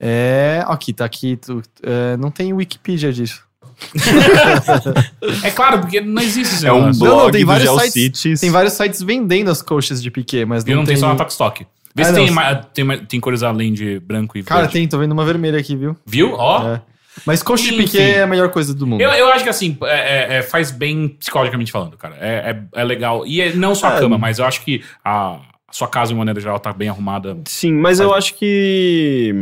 [0.00, 0.62] É.
[0.66, 1.36] Aqui, tá aqui.
[1.36, 3.46] tu- é, não tem Wikipedia disso.
[5.44, 7.04] É claro, porque não existe esse É um negócio.
[7.04, 8.40] Não, não, blog tem do vários Geocities.
[8.40, 11.16] Tem vários sites vendendo as coxas de pique, mas E não, não tem só na
[11.16, 11.66] Tokstok.
[11.98, 14.72] Vê Ah, se não, tem, tem, tem cores além de branco e Cara, verde.
[14.74, 15.96] tem, tô vendo uma vermelha aqui, viu?
[16.06, 16.32] Viu?
[16.34, 16.74] Ó.
[16.74, 16.82] É.
[17.26, 19.00] Mas coxa de é a melhor coisa do mundo.
[19.00, 22.14] Eu, eu acho que assim, é- é- é, faz bem psicologicamente falando, cara.
[22.20, 23.26] É, é, é legal.
[23.26, 23.98] E é não só a É.
[23.98, 27.36] cama, mas eu acho que a, a sua casa, de maneira geral, tá bem arrumada.
[27.46, 29.34] Sim, mas eu acho que.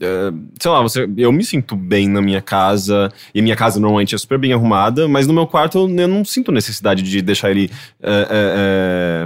[0.00, 4.14] Eh, sei lá, você, eu me sinto bem na minha casa, e minha casa normalmente
[4.14, 7.50] é super bem arrumada, mas no meu quarto eu, eu não sinto necessidade de deixar
[7.50, 7.70] ele
[8.02, 8.54] eh, eh,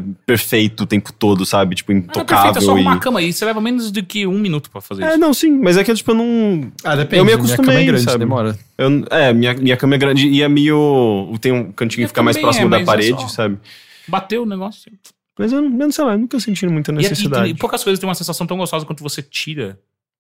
[0.00, 1.74] eh, perfeito o tempo todo, sabe?
[1.76, 2.26] Tipo, Ah, intocável.
[2.26, 2.74] perfeito, é só e...
[2.74, 3.32] arrumar a cama aí.
[3.32, 5.18] Você leva menos do que um minuto pra fazer É, isso.
[5.18, 6.72] não, sim, mas é que tipo, eu não.
[6.84, 7.18] Ah, depende.
[7.20, 8.18] Eu me Minha acostumei, cama é grande, sabe?
[8.18, 8.58] demora.
[8.76, 11.32] Eu, é, minha, minha cama é grande e é meio.
[11.40, 13.58] Tem um cantinho que fica mais próximo é, da é parede, só- sabe?
[14.06, 14.90] Bateu o negócio.
[15.38, 17.50] Mas eu, não- eu não sei lá, eu nunca senti muita E, e- necessidade.
[17.50, 19.78] e poucas coisas têm uma sensação tão gostosa quanto você tira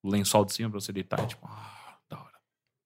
[0.08, 1.24] o lençol de cima pra você deitar.
[1.26, 2.32] Tipo, ah, da hora.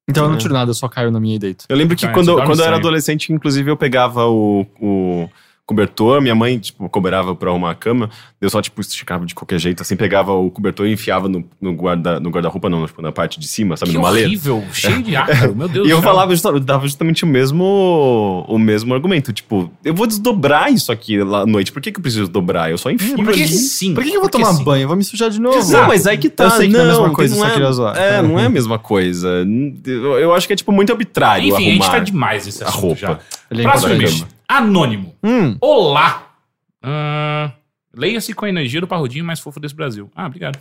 [0.09, 0.39] Então eu não É.
[0.41, 1.65] tiro nada, eu só caio na minha e deito.
[1.69, 2.81] Eu lembro que Cara, quando, você dorme quando eu era estranho.
[2.89, 5.31] adolescente, inclusive, eu pegava o, o,
[5.67, 6.21] cobertor.
[6.21, 8.11] Minha mãe, tipo, cobrava pra arrumar a cama.
[8.41, 11.73] Eu só, tipo, esticava de qualquer jeito, assim, pegava o cobertor e enfiava no, no
[11.75, 13.93] guarda- no guarda-roupa, não, tipo, na parte de cima, sabe?
[13.93, 14.27] Que no maleta.
[14.27, 16.11] horrível, cheio de ácaro, meu Deus E do eu céu.
[16.11, 19.33] falava, eu dava justamente o mesmo, o mesmo argumento.
[19.33, 21.71] Tipo, eu vou desdobrar isso aqui lá à noite.
[21.73, 22.71] Por que, que eu preciso dobrar?
[22.71, 23.49] Eu só enfio Porque ali.
[23.49, 23.95] sim.
[23.95, 24.65] Por que, que eu vou tomar sim.
[24.65, 24.83] banho?
[24.83, 25.59] Eu vou me sujar de novo.
[25.73, 26.45] Não, mas aí que tá.
[26.45, 27.97] Eu sei que não é a mesma não, coisa, não só é, queria zoar.
[27.97, 29.47] É, não é a mesma coisa.
[29.87, 32.63] Eu, eu acho que é, tipo, muito arbitrário Enfim, a gente arrumar tá demais nesse
[32.65, 32.97] a assunto roupa.
[33.01, 33.19] já.
[33.51, 34.27] Ele é Próximo.
[34.57, 35.17] Anônimo.
[35.23, 36.35] Hum, Olá.
[36.83, 37.53] Ah,
[37.95, 40.11] Leia-se com a energia do parrudinho mais fofo desse Brasil.
[40.15, 40.59] Ah, obrigado.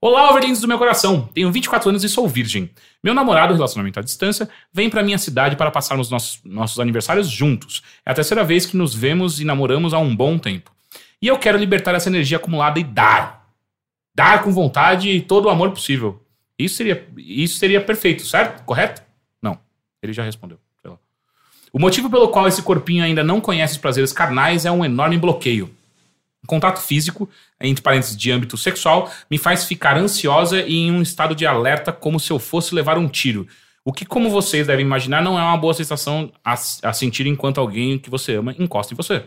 [0.00, 1.28] Olá, overlindos do meu coração.
[1.34, 2.70] Tenho 24 anos e sou virgem.
[3.02, 7.82] Meu namorado, relacionamento à distância, vem pra minha cidade para passarmos nossos, nossos aniversários juntos.
[8.06, 10.72] É a terceira vez que nos vemos e namoramos há um bom tempo.
[11.20, 13.48] E eu quero libertar essa energia acumulada e dar.
[14.14, 16.24] Dar com vontade e todo o amor possível.
[16.56, 18.64] Isso seria, isso seria perfeito, certo?
[18.64, 19.02] Correto?
[19.40, 19.58] Não.
[20.00, 20.58] Ele já respondeu.
[21.72, 25.16] O motivo pelo qual esse corpinho ainda não conhece os prazeres carnais é um enorme
[25.16, 25.70] bloqueio.
[26.42, 27.30] O contato físico,
[27.60, 31.92] entre parênteses de âmbito sexual, me faz ficar ansiosa e em um estado de alerta
[31.92, 33.46] como se eu fosse levar um tiro.
[33.84, 37.58] O que, como vocês devem imaginar, não é uma boa sensação a, a sentir enquanto
[37.58, 39.24] alguém que você ama encosta em você.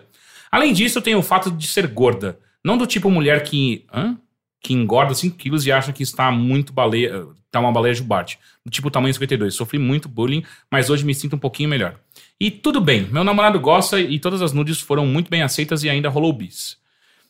[0.52, 2.38] Além disso, tem o fato de ser gorda.
[2.64, 3.86] Não do tipo mulher que.
[3.94, 4.18] Hã?
[4.62, 7.28] Que engorda 5 quilos e acha que está muito baleia.
[7.52, 8.40] Tá uma baleia jubarte.
[8.66, 9.54] Do tipo tamanho 52.
[9.54, 11.96] Sofri muito bullying, mas hoje me sinto um pouquinho melhor.
[12.40, 15.90] E tudo bem, meu namorado gosta e todas as nudes foram muito bem aceitas e
[15.90, 16.78] ainda rolou bis.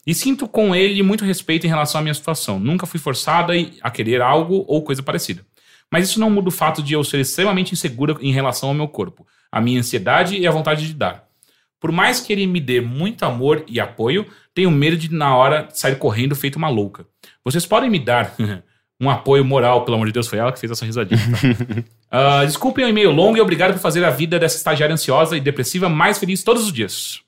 [0.06, 2.60] E sinto com ele muito respeito em relação à minha situação.
[2.60, 5.46] Nunca fui forçada a querer algo ou coisa parecida.
[5.92, 8.88] Mas isso não muda o fato de eu ser extremamente insegura em relação ao meu
[8.88, 11.26] corpo, a minha ansiedade e a vontade de dar.
[11.80, 15.68] Por mais que ele me dê muito amor e apoio, tenho medo de na hora
[15.72, 17.06] sair correndo feito uma louca.
[17.44, 18.36] Vocês podem me dar
[19.02, 21.20] um apoio moral, pelo amor de Deus, foi ela que fez essa risadinha.
[21.20, 21.84] tá?
[22.18, 25.42] Ah, desculpem o e-mail longo e obrigado por fazer a vida dessa estagiária ansiosa e
[25.42, 27.20] depressiva mais feliz todos os dias.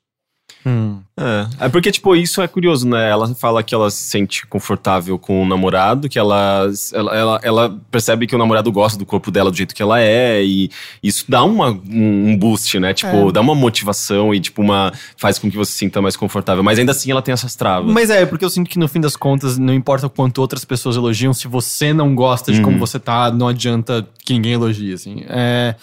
[0.67, 0.99] Hum.
[1.19, 1.65] É.
[1.65, 3.09] é porque, tipo, isso é curioso, né?
[3.09, 7.81] Ela fala que ela se sente confortável com o namorado, que ela, ela, ela, ela
[7.89, 10.69] percebe que o namorado gosta do corpo dela do jeito que ela é, e
[11.01, 12.93] isso dá uma, um um boost, né?
[12.93, 13.31] Tipo, É.
[13.31, 14.91] dá uma motivação e, tipo, uma.
[15.17, 16.63] faz com que você se sinta mais confortável.
[16.63, 17.91] Mas ainda assim ela tem essas travas.
[17.91, 20.63] Mas é, porque eu sinto que no fim das contas, não importa o quanto outras
[20.65, 22.79] pessoas elogiam, se você não gosta de como Uhum.
[22.79, 25.23] você tá, não adianta que ninguém elogie, assim.
[25.29, 25.75] É,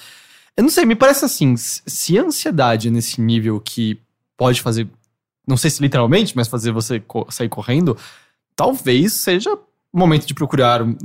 [0.56, 3.98] eu não sei, me parece assim, se a ansiedade é nesse nível que
[4.36, 4.88] pode fazer,
[5.46, 7.96] não sei se literalmente, mas fazer você co- sair correndo,
[8.56, 10.96] talvez seja o momento de procurar um,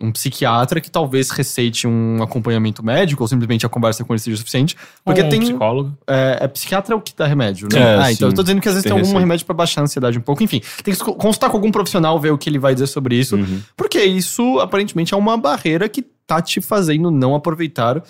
[0.00, 4.38] um- psiquiatra que talvez receite um acompanhamento médico ou simplesmente a conversa com ele seja
[4.38, 4.74] suficiente.
[5.04, 5.40] Porque Ou um tem.
[5.40, 5.98] psicólogo.
[6.06, 7.78] É, é psiquiatra o que dá remédio, né?
[7.78, 8.36] É, ah, então eu sim.
[8.36, 10.42] tô dizendo que às vezes tem, Tem algum remédio pra baixar a ansiedade um pouco.
[10.42, 13.36] Enfim, tem que consultar com algum profissional, ver o que ele vai dizer sobre isso.
[13.36, 13.60] Uhum.
[13.76, 18.02] Porque isso, aparentemente, é uma barreira que tá te fazendo não aproveitar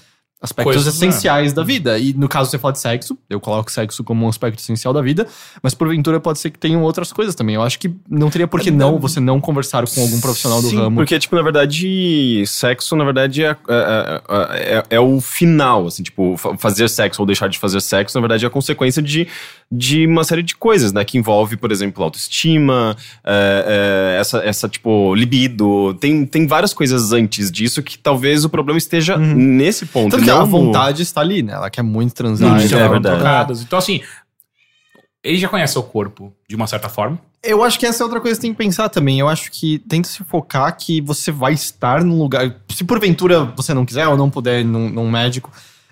[0.43, 1.07] aspectos Coisas, né?
[1.09, 1.99] essenciais da vida.
[1.99, 5.03] E no caso você fala de sexo, eu coloco sexo como um aspecto essencial da
[5.03, 5.27] vida,
[5.63, 7.55] mas porventura pode ser que tenham outras coisas também.
[7.57, 10.69] Eu acho que não teria por que não você não conversar com algum profissional do
[10.69, 10.97] Sim, ramo.
[10.97, 16.03] Porque, tipo, na verdade, sexo, na verdade, é, é, é- é- é o final, assim,
[16.03, 19.29] tipo, fa- fazer sexo ou deixar de fazer sexo, na verdade, é a consequência de,
[19.71, 21.05] de uma série de coisas, né?
[21.05, 25.95] Que envolve, por exemplo, autoestima, é, é, essa, essa, tipo, libido.
[26.01, 29.35] Tem, tem várias coisas antes disso que talvez o problema esteja Uhum.
[29.35, 30.11] nesse ponto.
[30.17, 31.53] Tanto não a vontade está ali, né?
[31.53, 32.59] Ela quer muito transar.
[32.61, 33.17] Isso é verdade.
[33.17, 33.63] trocadas.
[33.63, 34.01] Então, assim,
[35.23, 37.19] ele já conhece o corpo de uma certa forma.
[37.43, 39.19] Eu acho que essa é outra coisa que tem que pensar também.
[39.19, 42.55] Eu acho que tenta se focar que você vai estar num lugar.
[42.69, 45.51] Se porventura você não quiser ou não puder ir num, num médico,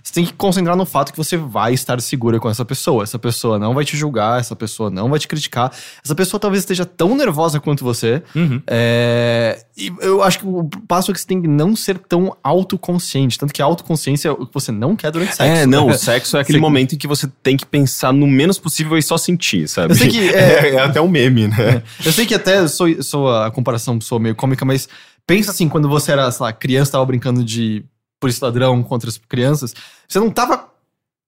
[0.09, 3.03] você tem que concentrar no fato que você vai estar segura com essa pessoa.
[3.03, 5.71] Essa pessoa não vai te julgar, essa pessoa não vai te criticar.
[6.03, 8.23] Essa pessoa talvez esteja tão nervosa quanto você.
[8.35, 8.63] Uhum.
[8.67, 12.35] É, e eu acho que o passo é que você tem que não ser tão
[12.43, 13.39] autoconsciente.
[13.39, 15.53] Tanto que a autoconsciência é o que você não quer durante o sexo.
[15.53, 16.63] É, não, o sexo é aquele Sim.
[16.63, 19.93] momento em que você tem que pensar no menos possível e só sentir, sabe?
[19.93, 21.83] Eu sei que, é, é- é até um meme, né?
[22.03, 24.89] Eu sei que até sou, sou a comparação sou meio cômica, mas
[25.27, 27.85] pensa assim, quando você era, sei lá, criança, tava brincando de
[28.21, 29.75] polícia ladrão contra as crianças,
[30.07, 30.69] você não tava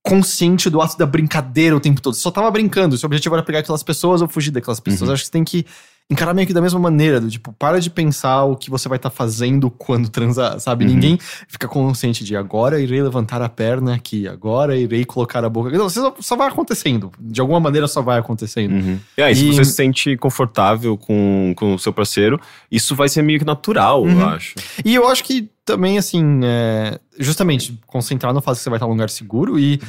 [0.03, 2.97] consciente do ato da brincadeira o tempo todo, você só tava brincando.
[2.97, 5.09] Seu objetivo era pegar aquelas pessoas ou fugir daquelas pessoas.
[5.09, 5.15] Uhum.
[5.15, 5.67] Acho que você tem que
[6.11, 8.97] encarar meio que da mesma maneira, do tipo, para de pensar o que você vai
[8.97, 10.85] estar fazendo quando transar, sabe?
[10.85, 10.91] Uhum.
[10.95, 15.71] Ninguém fica consciente de agora irei levantar a perna aqui, agora irei colocar a boca.
[15.71, 17.13] Não, você só, só vai acontecendo.
[17.21, 18.73] De alguma maneira só vai acontecendo.
[18.73, 18.99] Uhum.
[19.17, 23.09] E aí, se E- você se sente confortável com, com o seu parceiro, isso vai
[23.09, 24.27] ser meio que natural, eu Uhum.
[24.27, 24.55] acho.
[24.85, 28.87] E eu acho que também, assim, é, justamente concentrar no fato que você vai estar
[28.87, 29.81] num lugar seguro e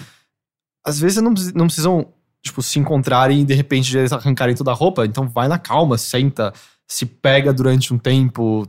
[0.86, 2.08] às vezes não, não precisam,
[2.44, 5.06] tipo, se encontrarem e de repente eles arrancarem toda a roupa.
[5.06, 6.52] Então vai na calma, senta,
[6.88, 8.68] se pega durante um tempo,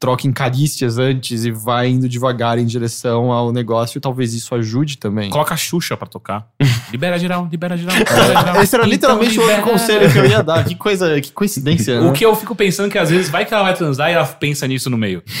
[0.00, 4.98] troca em carícias antes e vai indo devagar em direção ao negócio, talvez isso ajude
[4.98, 5.30] também.
[5.30, 6.46] Coloca a Xuxa pra tocar.
[6.92, 8.62] libera geral, libera geral, libera geral.
[8.62, 10.64] Esse era Então, literalmente o outro conselho que eu ia dar.
[10.64, 12.00] Que coisa, que coincidência.
[12.00, 12.12] O né?
[12.12, 14.26] que eu fico pensando é que às vezes vai que ela vai transar e ela
[14.26, 15.22] pensa nisso no meio.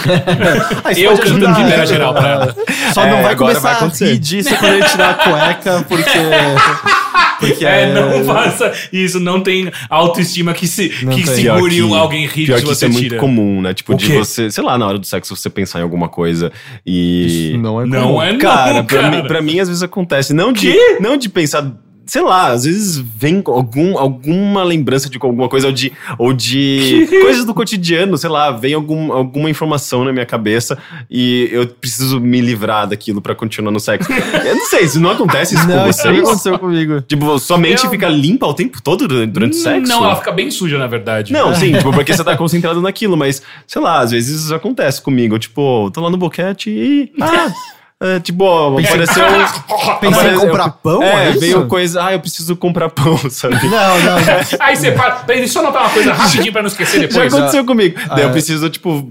[0.84, 1.58] Ah, eu cantando ajudar.
[1.62, 2.56] libera geral pra ela.
[2.92, 4.12] Só É, não vai começar vai a acontecer.
[4.12, 7.03] rir disso quando ele tirar a cueca, porque.
[7.40, 9.18] Porque É, não faça isso.
[9.20, 11.34] Não tem autoestima que, se, Não que tem.
[11.34, 13.18] segure que- alguém rir Pior que isso você é muito tira.
[13.18, 13.74] comum, né?
[13.74, 16.52] Tipo, de você, sei lá, na hora do sexo você pensar em alguma coisa
[16.86, 17.50] e.
[17.50, 18.22] Isso não é Não comum.
[18.22, 19.16] é não, Cara, pra, cara.
[19.22, 20.32] Mim, pra mim às vezes acontece.
[20.32, 21.70] Não de, não de pensar.
[22.06, 27.06] Sei lá, às vezes vem algum, alguma lembrança de alguma coisa, ou de, ou de
[27.22, 30.76] coisas do cotidiano, sei lá, vem algum, alguma informação na minha cabeça
[31.10, 34.10] e eu preciso me livrar daquilo pra continuar no sexo.
[34.12, 36.28] eu não sei, isso não acontece isso Não, com isso não vocês?
[36.28, 37.00] aconteceu comigo.
[37.02, 39.88] Tipo, sua mente Eu- fica limpa o tempo todo durante, durante o sexo?
[39.90, 41.32] Não, ela fica bem suja, na verdade.
[41.32, 45.00] Não, sim, tipo, porque você tá concentrado naquilo, mas, sei lá, às vezes isso acontece
[45.00, 45.38] comigo.
[45.38, 47.12] Tipo, tô lá no boquete e.
[47.20, 47.50] Ah!
[48.04, 49.24] É, tipo, ó, apareceu.
[50.00, 51.02] Pensei em apareceu- comprar pão?
[51.02, 51.40] É, é isso?
[51.40, 52.04] veio coisa.
[52.04, 53.54] Ah, eu preciso comprar pão, sabe?
[53.66, 53.70] Não,
[54.00, 54.16] não.
[54.60, 55.12] Aí você para.
[55.16, 57.32] Peraí, deixa eu anotar uma coisa rapidinho pra não esquecer Já depois.
[57.34, 57.98] aconteceu comigo.
[58.08, 58.32] Daí eu é.
[58.32, 59.08] preciso, tipo.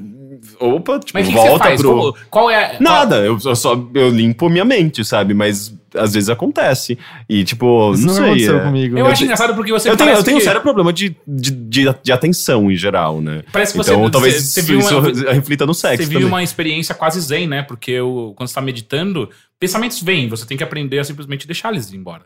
[0.60, 1.82] Opa, tipo, Mas o que, que você volta faz?
[1.82, 1.90] pro.
[1.90, 2.76] Como- qual é.
[2.80, 5.34] Nada, eu, eu só eu limpo minha mente, sabe?
[5.34, 6.98] Mas às vezes acontece.
[7.30, 8.26] E, tipo, Isso não, não sei.
[8.26, 8.96] aconteceu é- comigo.
[8.98, 10.92] Eu Eu acho te- engraçado porque você Eu tenho, eu tenho um que- sério problema
[10.94, 13.44] de, de, de, de atenção em geral, né?
[13.52, 16.16] Parece que você- então, talvez você- você isso, viu uma- reflita no sexo Você vive
[16.16, 16.28] também.
[16.28, 17.62] uma experiência quase zen, né?
[17.64, 19.30] Porque o- quando você tá meditando,
[19.60, 22.24] pensamentos vêm, você tem que aprender a simplesmente deixar eles ir embora.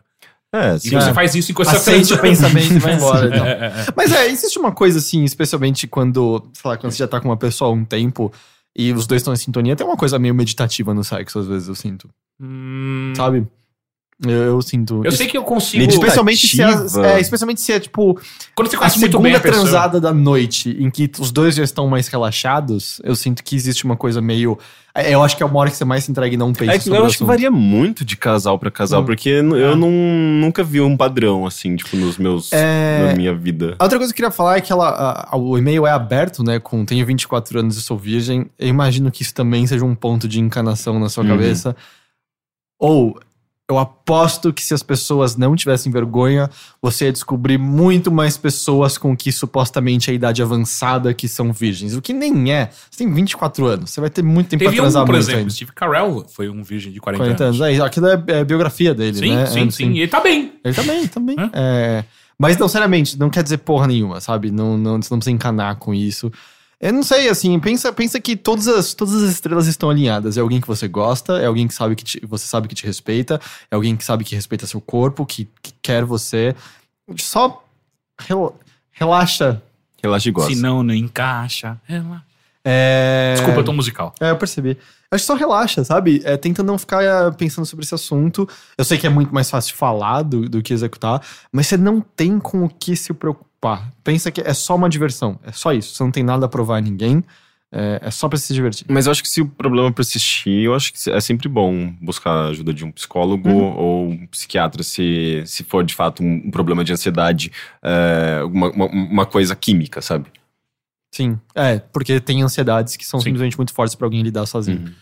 [0.50, 0.90] É, E sim.
[0.90, 1.12] você É.
[1.12, 3.26] faz isso enquanto você tá Aceite o pensamento e vai embora.
[3.28, 3.44] então.
[3.46, 3.86] É, é, é.
[3.94, 7.28] Mas é, existe uma coisa assim, especialmente quando, sei lá, quando você já tá com
[7.28, 8.32] uma pessoa há um tempo
[8.74, 11.68] e os dois estão em sintonia, tem uma coisa meio meditativa no sexo, às vezes,
[11.68, 12.08] eu sinto.
[12.40, 13.46] Hum, Sabe?
[14.26, 15.02] Eu, eu sinto.
[15.04, 15.84] eu sei que eu consigo.
[15.84, 16.66] Especialmente se, é,
[17.04, 18.18] é, especialmente se é tipo
[18.52, 21.54] Quando você a conhece muito bem segunda a transada da noite, em que os dois
[21.54, 24.58] já estão mais relaxados, eu sinto que existe uma coisa meio.
[24.92, 26.90] é, Eu acho que é uma hora que você mais se entrega e não pensa.
[26.90, 29.06] É eu acho que varia muito de casal pra casal, Hum.
[29.06, 29.76] porque eu Ah.
[29.76, 32.52] não, nunca vi um padrão assim, tipo, nos meus.
[32.52, 33.10] É.
[33.10, 33.76] na minha vida.
[33.78, 35.92] A outra coisa que eu queria falar é que ela, a- a- o e-mail é
[35.92, 36.58] aberto, né?
[36.58, 38.46] Com tenho 24 anos e sou virgem.
[38.58, 41.30] Eu imagino que isso também seja um ponto de encanação na sua Uhum.
[41.30, 41.76] cabeça.
[42.80, 43.18] Ou
[43.70, 46.48] eu aposto que se as pessoas não tivessem vergonha,
[46.80, 51.94] você ia descobrir muito mais pessoas com que supostamente a idade avançada que são virgens.
[51.94, 52.70] O que nem é.
[52.90, 55.22] Você tem 24 anos, você vai ter muito tempo Teve pra um, transar por muito
[55.22, 55.50] exemplo, ainda.
[55.50, 57.60] Steve Carell foi um virgem de 40, 40 anos.
[57.60, 57.78] anos.
[57.78, 59.44] É, aquilo é, é biografia dele, Sim, né?
[59.44, 59.90] sim, É, sim.
[59.92, 60.54] E ele tá bem.
[60.64, 61.36] Ele também, também.
[61.38, 61.50] Hã?
[61.52, 62.04] É,
[62.38, 64.50] mas não, seriamente, não quer dizer porra nenhuma, sabe?
[64.50, 66.32] Não, não, você não precisa encanar com isso.
[66.80, 70.36] Eu não sei, assim, pensa, pensa que todas as, todas as estrelas estão alinhadas.
[70.36, 72.86] É alguém que você gosta, é alguém que sabe que te- você sabe que te
[72.86, 73.40] respeita,
[73.70, 76.54] é alguém que sabe que respeita seu corpo, que, que quer você.
[77.16, 77.64] Só
[78.20, 78.56] rel-
[78.92, 79.60] relaxa.
[80.02, 80.54] Relaxa e gosta.
[80.54, 81.80] Se não, não encaixa.
[81.88, 82.22] Ela-
[82.64, 83.32] É...
[83.34, 84.14] Desculpa, eu tô musical.
[84.20, 84.76] É, eu percebi.
[85.10, 86.20] Acho que só relaxa, sabe?
[86.24, 88.46] É, tenta não ficar é, pensando sobre esse assunto.
[88.76, 92.00] Eu sei que é muito mais fácil falar do, do que executar, mas você não
[92.00, 93.47] tem com o que se preocupar.
[94.04, 95.38] Pensa que é só uma diversão.
[95.44, 95.94] É só isso.
[95.94, 97.22] Você não tem nada a provar a ninguém.
[97.70, 98.86] É, é só pra se divertir.
[98.88, 102.30] Mas eu acho que se o problema persistir, eu acho que é sempre bom buscar
[102.30, 103.76] a ajuda de um psicólogo Uhum.
[103.76, 107.52] ou um psiquiatra se, se for de fato um, problema de ansiedade,
[107.82, 110.30] é, uma, uma, uma coisa química, sabe?
[111.14, 111.38] Sim.
[111.54, 113.24] É, porque tem ansiedades que são Sim.
[113.24, 114.80] simplesmente muito fortes pra alguém lidar sozinho.
[114.80, 114.92] Uhum.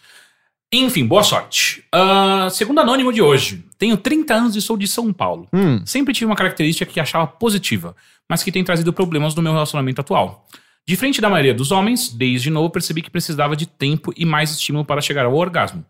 [0.72, 1.84] Enfim, boa sorte.
[1.92, 5.46] Ah, segundo anônimo de hoje, tenho 30 anos e sou de São Paulo.
[5.52, 7.94] Hum, Sempre tive uma característica que achava positiva,
[8.28, 10.46] mas que tem trazido problemas no meu relacionamento atual.
[10.86, 14.84] Diferente da maioria dos homens, desde novo percebi que precisava de tempo e mais estímulo
[14.84, 15.84] para chegar ao orgasmo.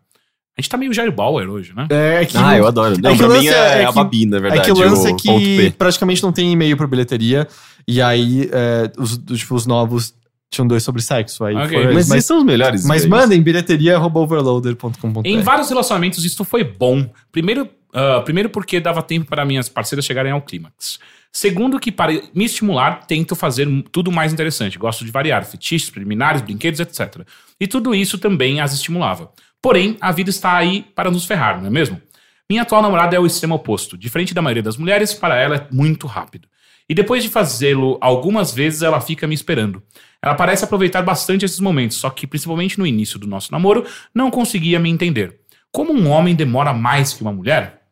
[0.57, 1.87] A gente tá meio Jair Bauer hoje, né?
[1.91, 2.95] é que Ah, eu adoro.
[2.99, 4.61] Não, que pra o mim lance é, é- é a Babi, na verdade.
[4.61, 7.47] é que o lance é que praticamente não tem e-mail pra bilheteria.
[7.87, 10.15] E aí, é, os, tipo, os novos
[10.49, 11.43] tinham dois sobre sexo.
[11.43, 11.77] Aí Ok.
[11.77, 12.85] foram Mas, esses são os melhores.
[12.85, 13.23] Mas e-mails.
[13.25, 15.21] mandem bilheteria.overloader.com.br.
[15.25, 17.09] Em vários relacionamentos isso foi bom.
[17.31, 20.99] Primeiro, ah, primeiro porque dava tempo para minhas parceiras chegarem ao clímax.
[21.31, 24.77] Segundo que para me estimular, tento fazer tudo mais interessante.
[24.77, 27.21] Gosto de variar, fetiches, preliminares, brinquedos, etc.
[27.59, 29.29] E tudo isso também as estimulava.
[29.61, 32.01] Porém, a vida está aí para nos ferrar, não é mesmo?
[32.49, 33.97] Minha atual namorada é o extremo oposto.
[33.97, 36.47] Diferente da maioria das mulheres, para ela é muito rápido.
[36.89, 39.83] E depois de fazê-lo algumas vezes, ela fica me esperando.
[40.21, 44.31] Ela parece aproveitar bastante esses momentos, só que principalmente no início do nosso namoro, não
[44.31, 45.39] conseguia me entender.
[45.71, 47.83] Como um homem demora mais que uma mulher?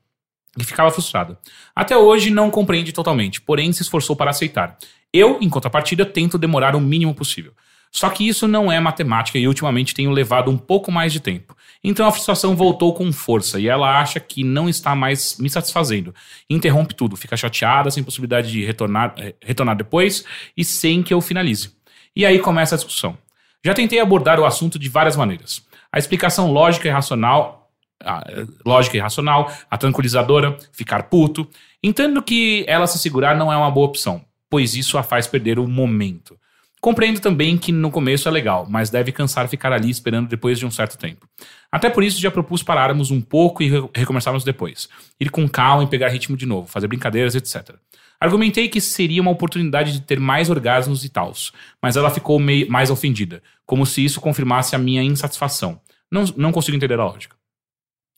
[0.58, 1.38] E ficava frustrada.
[1.76, 4.78] Até hoje não compreende totalmente, porém se esforçou para aceitar.
[5.12, 7.54] Eu, em contrapartida, tento demorar o mínimo possível.
[7.96, 11.56] Só que isso não é matemática e ultimamente tenho levado um pouco mais de tempo.
[11.82, 16.14] Então a frustração voltou com força e ela acha que não está mais me satisfazendo.
[16.50, 20.26] Interrompe tudo, fica chateada, sem possibilidade de retornar, eh, retornar depois
[20.58, 21.72] e sem que eu finalize.
[22.14, 23.18] E aí começa a discussão.
[23.64, 25.66] Já tentei abordar o assunto de várias maneiras.
[25.90, 27.72] A explicação lógica e racional,
[28.04, 31.48] eh, lógica e racional, a tranquilizadora, ficar puto.
[31.82, 35.60] Entendo que ela se segurar não é uma boa opção, pois isso a faz perder
[35.60, 36.38] o momento.
[36.86, 40.68] Compreendo também que no começo é legal, mas deve cansar ficar ali esperando depois de
[40.68, 41.28] um certo tempo.
[41.72, 44.88] Até por isso já propus pararmos um pouco e re- recomeçarmos depois.
[45.20, 47.72] Ir com calma e pegar ritmo de novo, fazer brincadeiras, etc.
[48.20, 51.52] Argumentei que seria uma oportunidade de ter mais orgasmos e tals,
[51.82, 55.82] mas ela ficou meio mais ofendida, como se isso confirmasse a minha insatisfação.
[56.12, 57.36] Não, não consigo entender a lógica.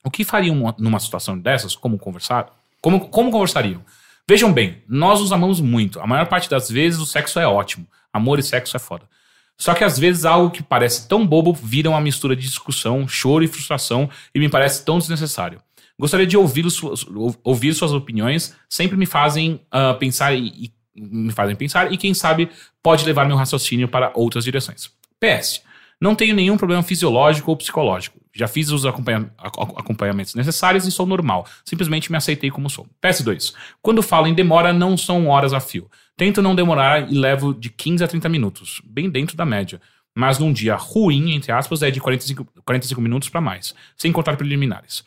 [0.03, 1.73] O que fariam numa situação dessas?
[1.73, 2.47] Como conversar?
[2.81, 3.81] Como, como conversariam?
[4.29, 6.01] Vejam bem, nós nos amamos muito.
[6.01, 7.87] A maior parte das vezes o sexo é ótimo.
[8.13, 9.05] Amor e sexo é foda.
[9.57, 13.43] Só que às vezes algo que parece tão bobo vira uma mistura de discussão, choro
[13.43, 15.59] e frustração e me parece tão desnecessário.
[15.99, 20.47] Gostaria de ouvi suas, ou- ouvir suas opiniões, sempre me fazem ah, pensar e,
[20.95, 22.49] e me fazem pensar e quem sabe
[22.83, 24.91] pode levar meu raciocínio para outras direções.
[25.19, 25.61] PS.
[25.99, 28.16] Não tenho nenhum problema fisiológico ou psicológico.
[28.37, 31.45] Já fiz os acompanha- ac- acompanhamentos necessários e sou normal.
[31.65, 32.85] Simplesmente me aceitei como sou.
[33.01, 33.53] PS2.
[33.81, 35.89] Quando falo em demora, não são horas a fio.
[36.15, 39.81] Tento não demorar e levo de 15 a 30 minutos, bem dentro da média.
[40.15, 44.35] Mas num dia ruim, entre aspas, é de 45, 45 minutos para mais, sem contar
[44.35, 45.03] preliminares.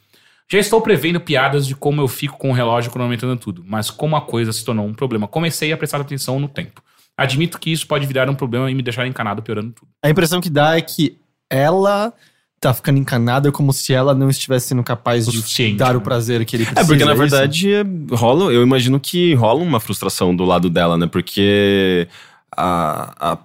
[0.50, 4.16] Já estou prevendo piadas de como eu fico com o relógio cronometrando tudo, mas como
[4.16, 6.82] a coisa se tornou um problema, comecei a prestar atenção no tempo.
[7.16, 9.88] Admito que isso pode virar um problema e me deixar encanado piorando tudo.
[10.02, 12.12] A impressão que dá é que ela
[12.60, 16.04] tá ficando encanada como se ela não estivesse sendo capaz O de dar o né?
[16.04, 16.82] prazer que ele precisa.
[16.82, 17.20] É, porque na isso?
[17.20, 17.82] verdade é,
[18.12, 21.06] rola, eu imagino que rola uma frustração do lado dela, né?
[21.06, 22.06] Porque
[22.54, 23.38] a, a-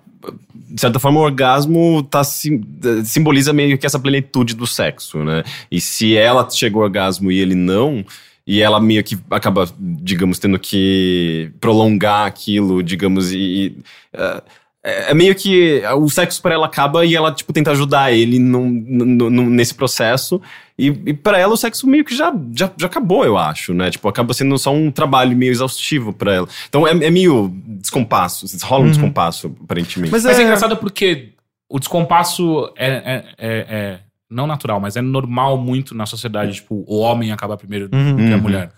[0.70, 2.62] de certa forma o orgasmo tá, sim-
[3.06, 5.44] simboliza meio que essa plenitude do sexo, né?
[5.72, 8.04] E se ela chega ao orgasmo e ele não,
[8.46, 13.38] e ela meio que acaba, digamos, tendo que prolongar aquilo, digamos, e.
[13.38, 13.78] e,
[14.14, 14.42] é,
[14.88, 18.70] é meio que o sexo pra ela acaba e ela, tipo, tenta ajudar ele num-
[18.70, 20.40] num- num- nesse processo.
[20.78, 23.90] E, e para ela o sexo meio que já, já, já acabou, eu acho, né?
[23.90, 26.48] Tipo, acaba sendo só um trabalho meio exaustivo pra ela.
[26.70, 27.50] Então é, é meio
[27.80, 30.12] descompasso, rola um descompasso, aparentemente.
[30.12, 31.30] Mas, Mas é é, engraçado porque
[31.70, 34.00] o descompasso é, é, é- é
[34.30, 36.56] não natural, mas é normal muito na sociedade.
[36.56, 38.16] Tipo, o homem acaba primeiro Uhum.
[38.18, 38.42] que a Uhum.
[38.42, 38.72] mulher.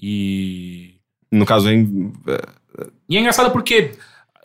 [0.00, 0.94] E.
[1.32, 2.12] No caso, em-
[3.08, 3.92] E é engraçado porque.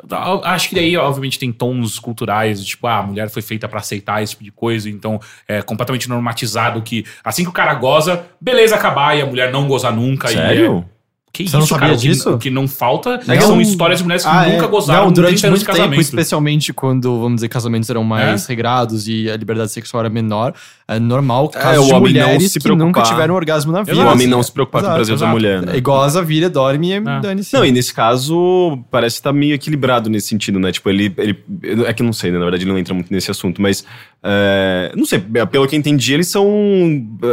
[0.10, 3.80] Eu Acho que daí, obviamente, tem tons culturais, tipo, ah, a mulher foi feita pra
[3.80, 8.26] aceitar esse tipo de coisa, então é completamente normatizado que assim que o cara goza,
[8.40, 10.30] beleza acabar e a mulher não gozar nunca.
[10.32, 10.86] E é, sério?
[11.36, 11.98] Que Você não isso, sabia cara?
[11.98, 12.30] O que- disso?
[12.30, 14.68] O que, não falta É que são histórias de mulheres que Ah, nunca é.
[14.68, 16.02] gozaram Não, durante 30 anos muito de tempo, casamento.
[16.02, 18.48] especialmente quando, vamos dizer, casamentos eram mais É?
[18.50, 20.54] regrados e a liberdade sexual era menor,
[20.88, 23.04] é normal É, casos o de homem não mulheres se que nunca preocupar.
[23.08, 23.98] tiveram orgasmo na vida.
[24.00, 25.32] o homem não se preocupar com o Exato, prazer da exato.
[25.32, 25.76] mulher, né?
[25.78, 27.00] É goza, vira, dorme e É.
[27.00, 27.52] dane-se.
[27.56, 30.72] Não, e nesse caso, parece estar meio equilibrado nesse sentido, né?
[30.72, 31.36] Tipo, ele, ele.
[31.88, 32.38] É que eu não sei, né?
[32.38, 33.84] Na verdade, ele não entra muito nesse assunto, mas.
[34.26, 36.48] É, não sei, pelo que eu entendi, eles são.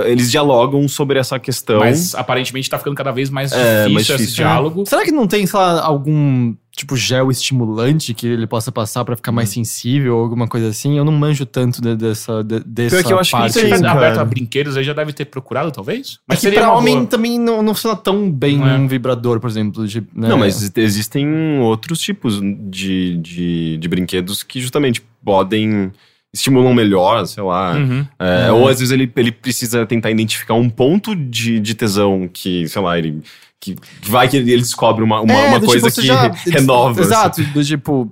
[0.07, 1.79] Eles dialogam sobre essa questão.
[1.81, 4.37] Mas aparentemente tá ficando cada vez mais É, difícil mais esse difícil.
[4.45, 4.85] diálogo.
[4.87, 9.15] Será que não tem, sei lá, algum tipo gel estimulante que ele possa passar pra
[9.15, 9.53] ficar mais Hum.
[9.55, 10.97] sensível ou alguma coisa assim?
[10.99, 13.51] Eu não manjo tanto de- dessa, de, dessa que eu acho que parte.
[13.51, 13.99] isso Se ele Sim, tá cara.
[14.07, 16.19] aberto a brinquedos, aí já deve ter procurado, talvez?
[16.27, 18.77] Mas que pra homem também não, não funciona tão bem Não é.
[18.79, 19.87] um vibrador, por exemplo.
[19.87, 20.29] De, né?
[20.29, 25.93] Não, mas existem outros tipos de, de, de brinquedos que justamente podem.
[26.33, 27.73] Estimulam melhor, sei lá.
[27.75, 28.07] Uhum.
[28.19, 28.53] É, É.
[28.53, 32.83] Ou às vezes ele, ele precisa tentar identificar um ponto de, de tesão que, sei
[32.83, 33.23] lá, ele.
[33.59, 36.93] Que que vai que ele descobre uma, uma, É, uma coisa tipo, que já- renova.
[36.93, 37.01] assim.
[37.03, 38.11] Exato, do tipo.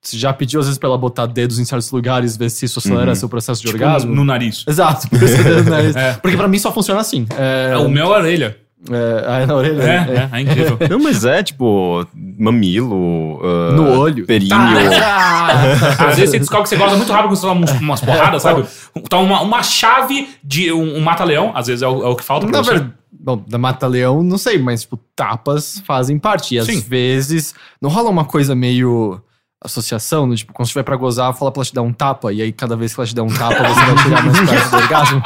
[0.00, 2.78] Você já pediu às vezes pra ela botar dedos em certos lugares, ver se isso
[2.78, 3.14] acelera Uhum.
[3.16, 4.14] seu processo de Tipo, orgasmo?
[4.14, 4.64] no nariz.
[4.66, 5.94] Exato, no nariz.
[5.96, 6.12] É.
[6.14, 7.26] Porque pra mim só funciona assim.
[7.36, 8.56] É, O meu é a orelha.
[8.90, 9.82] É, ah, é na orelha.
[9.82, 10.28] É, é.
[10.32, 10.78] é, incrível.
[10.88, 12.06] Não, mas é tipo
[12.38, 14.24] mamilo, ah, No olho.
[14.26, 14.56] períneo.
[15.98, 18.64] Às vezes você descobre que você gosta muito rápido quando você toma umas porradas, sabe?
[18.94, 22.24] Então, uma, uma chave de um, um mata-leão, às vezes é o, é o que
[22.24, 22.70] falta pra Na você.
[22.72, 26.54] verdade, bom, da Mata-Leão, não sei, mas, tipo, tapas fazem parte.
[26.54, 26.80] E às Sim.
[26.80, 29.20] vezes não rola uma coisa meio
[29.62, 32.32] associação, no, tipo, quando você vai pra gozar, fala pra ela te dar um tapa,
[32.32, 34.70] e aí cada vez que ela te der um tapa, você vai chegar mais perto
[34.70, 35.22] do orgasmo.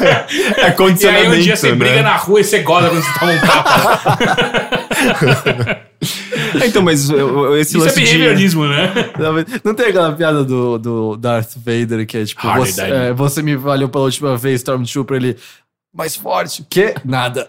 [0.00, 1.74] É E aí condicionamento, um dia você né?
[1.76, 3.80] briga na rua e você goza quando você toma um tapa.
[6.60, 8.12] É, Então, mas eu- esse Isso é lance de...
[8.18, 8.92] behaviorismo, né?
[9.64, 13.56] Não tem aquela piada do, do Darth Vader que é tipo, você, é, você me
[13.56, 15.36] valeu pela última vez, Stormtrooper, ele.
[15.94, 16.64] Mais forte.
[16.70, 16.94] Que?
[17.04, 17.46] Nada.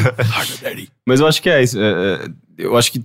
[1.06, 1.78] Mas eu acho que é isso.
[1.80, 1.84] é,
[2.24, 2.28] é,
[2.58, 3.02] eu acho que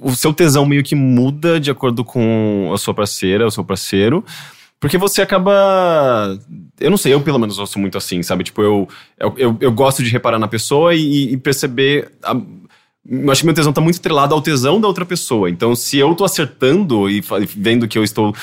[0.00, 4.24] o seu tesão meio que muda de acordo com a sua parceira, o seu parceiro.
[4.80, 6.38] Porque você acaba.
[6.80, 8.44] Eu não sei, eu pelo menos eu sou muito assim, sabe?
[8.44, 12.36] Tipo, eu, eu, eu, eu gosto de reparar na pessoa e, e perceber a-
[13.08, 15.48] Eu acho que meu tesão tá muito atrelado ao tesão da outra pessoa.
[15.48, 17.22] Então, se eu tô acertando e
[17.56, 18.34] vendo que eu estou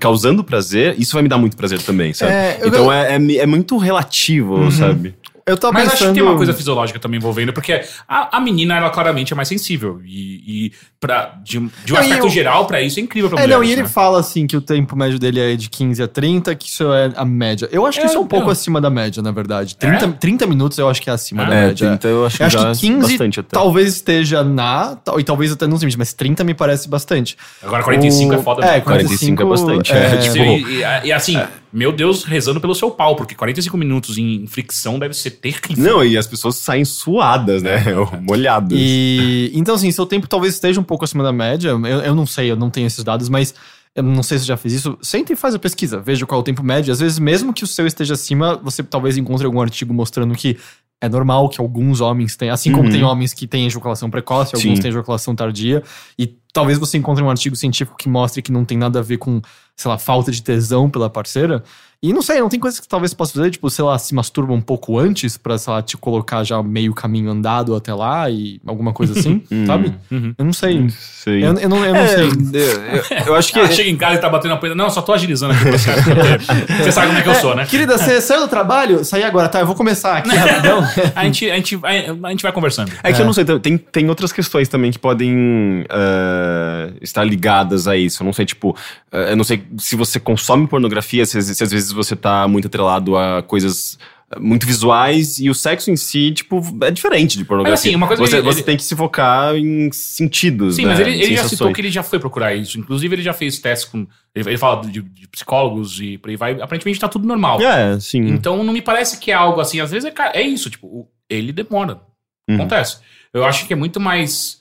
[0.00, 2.32] causando prazer, isso vai me dar muito prazer também, sabe?
[2.32, 5.14] É, eu- então é, é, mi- é muito relativo, sabe?
[5.48, 5.94] Eu tava Mas pensando...
[5.94, 9.36] acho que tem uma coisa fisiológica também envolvendo, porque a, a menina, ela claramente é
[9.36, 10.00] mais sensível.
[10.04, 13.30] E, e pra, de, um- de um Não, aspecto eu- geral, pra isso é incrível
[13.30, 13.88] pra É, mulheres, não, e ele né?
[13.88, 17.12] fala assim que o tempo médio dele é de 15 a 30, que isso é
[17.14, 17.68] a média.
[17.70, 18.50] Eu acho que É, isso é um pouco não.
[18.52, 19.76] acima da média, na verdade.
[19.76, 21.88] 30, 30 minutos eu acho que é acima da É, média.
[21.90, 23.48] 30 eu acho que Eu acho que 15 bastante até.
[23.56, 27.36] talvez esteja na, e talvez até nos limites, mas 30 me parece bastante.
[27.62, 28.66] Agora 45 O- é foda.
[28.66, 28.82] É, mesmo.
[28.84, 31.40] 45 45 é bastante, É, é, tipo, e- e- e assim,
[31.76, 35.84] meu Deus, rezando pelo seu pau, porque 45 minutos em fricção deve ser terrível.
[35.84, 37.84] Não, e as pessoas saem suadas, né?
[38.22, 38.72] Molhadas.
[38.80, 41.68] E então, assim, seu tempo talvez esteja um pouco acima da média.
[41.68, 43.54] Eu, eu não sei, eu não tenho esses dados, mas
[43.94, 44.96] eu não sei se você já fez isso.
[45.02, 46.90] Senta e faz a pesquisa, veja qual é o tempo médio.
[46.90, 50.56] Às vezes, mesmo que o seu esteja acima, você talvez encontre algum artigo mostrando que
[51.00, 52.90] é normal que alguns homens têm, assim como Uhum.
[52.90, 54.82] tem homens que têm ejaculação precoce, alguns Sim.
[54.82, 55.82] têm ejaculação tardia,
[56.18, 59.18] e talvez você encontre um artigo científico que mostre que não tem nada a ver
[59.18, 59.40] com,
[59.76, 61.62] sei lá, falta de tesão pela parceira.
[62.02, 64.14] E não sei, não tem coisas que talvez você possa fazer, tipo, sei lá, se
[64.14, 68.28] masturba um pouco antes pra, sei lá, te colocar já meio caminho andado até lá
[68.30, 69.92] e alguma coisa assim, sabe?
[70.10, 70.34] Uhum.
[70.36, 70.86] Eu não sei.
[70.90, 71.42] Sei.
[71.44, 72.28] Eu, eu não, eu não É, sei.
[72.28, 73.58] eu, eu acho que.
[73.58, 74.74] Ah, chega em casa e tá batendo a poeira.
[74.76, 76.02] Não, só tô agilizando aqui processo.
[76.04, 77.64] porque Você sabe como é que eu sou, né?
[77.66, 79.04] Querida, você saiu do trabalho?
[79.04, 79.58] Saí agora, tá?
[79.60, 80.80] Eu vou começar aqui rapidão.
[81.14, 82.92] A gente, a, gente, vai- a gente vai conversando.
[83.02, 87.88] É que eu não sei, tem, tem outras questões também que podem eh, estar ligadas
[87.88, 88.22] a isso.
[88.22, 88.76] Eu não sei, tipo,
[89.10, 92.66] eh, eu não sei se você consome pornografia, se, se às vezes você tá muito
[92.68, 93.98] atrelado a coisas
[94.32, 97.72] eh, muito visuais e o sexo em si, tipo, é diferente de pornografia.
[97.74, 100.82] Mas, assim, uma coisa você, ele- você ele- tem que se focar em sentidos, Sim,
[100.82, 100.88] né?
[100.90, 102.78] mas ele, ele já citou que ele já foi procurar isso.
[102.78, 104.06] Inclusive, ele já fez testes com.
[104.34, 106.60] Ele, ele fala de, de psicólogos e por aí vai.
[106.60, 107.60] Aparentemente tá tudo normal.
[107.62, 108.26] É, sim.
[108.28, 109.80] Então não me parece que é algo assim.
[109.80, 112.00] Às vezes é, é isso, tipo, ele demora.
[112.48, 112.56] Uhum.
[112.56, 112.98] Acontece.
[113.34, 114.60] Eu acho que é muito mais.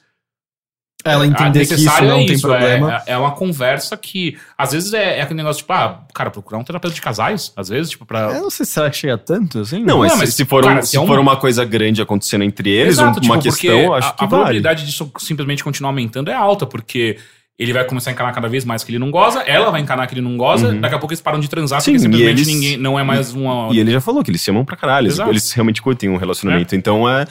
[1.05, 3.03] Ela ah, entender que isso não é tem isso, problema.
[3.05, 4.37] É, é uma conversa que.
[4.57, 7.69] Às vezes é, é aquele negócio, tipo, ah, cara, procurar um terapeuta de casais, às
[7.69, 8.21] vezes, tipo, pra.
[8.33, 9.83] Eu não sei se será que chega tanto, assim.
[9.83, 11.37] Não, mas, Não, se- mas, se, for, cara, um- se se é um- for uma
[11.37, 14.23] coisa grande acontecendo entre eles, Exato, um- uma tipo, questão, porque eu acho a, que
[14.23, 14.29] a vale.
[14.29, 17.17] probabilidade disso simplesmente continuar aumentando é alta, porque
[17.57, 20.05] ele vai começar a encanar cada vez mais que ele não goza, ela vai encanar
[20.07, 21.83] que ele não goza, daqui a pouco eles param de transar, Uhum.
[21.85, 23.73] Sim, porque simplesmente eles- ninguém não é mais uma.
[23.73, 25.29] E ele já falou que eles se amam pra caralho, eles, Exato.
[25.29, 26.75] eles realmente curtem um relacionamento.
[26.75, 27.25] Então, é,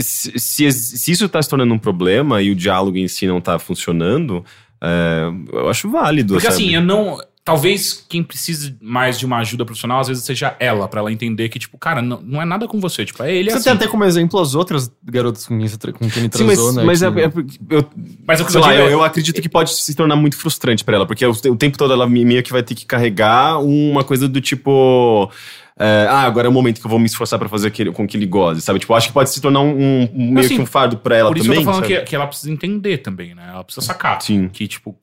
[0.00, 3.40] se, se, se isso tá se tornando um problema e o diálogo em si não
[3.40, 4.44] tá funcionando,
[4.82, 6.34] é, eu acho válido.
[6.34, 6.62] Porque sabe?
[6.64, 7.18] assim, eu não.
[7.42, 11.48] Talvez quem precise mais de uma ajuda profissional, às vezes seja ela, pra ela entender
[11.48, 13.04] que, tipo, cara, não, não é nada com você.
[13.04, 13.64] Tipo, é ele Você assim.
[13.64, 16.84] tem até como exemplo as outras garotas com quem, com ele Sim, mas, transou, né?
[16.84, 17.24] mas é, que- é
[17.70, 17.90] eu,
[18.26, 20.36] Mas o que sei eu lá, eu, é- eu acredito que pode se tornar muito
[20.36, 23.58] frustrante pra ela, porque o, o tempo todo ela meio que vai ter que carregar
[23.58, 25.30] uma coisa do tipo.
[25.78, 28.06] é, ah, agora é o momento que eu vou me esforçar pra fazer aquele, com
[28.06, 28.78] que ele goze, sabe?
[28.78, 31.30] Tipo, acho que pode se tornar um, um- meio Assim, que um fardo pra ela
[31.30, 31.62] Por isso também.
[31.62, 33.48] que eu tô falando que, que ela precisa entender também, né?
[33.50, 34.20] Ela precisa sacar.
[34.20, 34.48] Sim.
[34.52, 34.94] Que, tipo,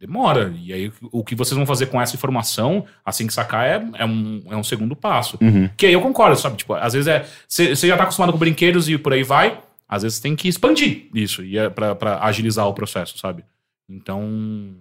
[0.00, 0.52] demora.
[0.58, 4.04] E aí, o que vocês vão fazer com essa informação, assim que sacar, é, é,
[4.06, 5.36] um, é um segundo passo.
[5.40, 5.68] Uhum.
[5.76, 6.56] Que aí eu concordo, sabe?
[6.56, 7.26] Tipo, às vezes é.
[7.46, 9.62] Você já tá acostumado com brinquedos e por aí vai.
[9.86, 13.44] Às vezes tem que expandir isso e é pra, pra agilizar o processo, sabe?
[13.88, 14.74] Então.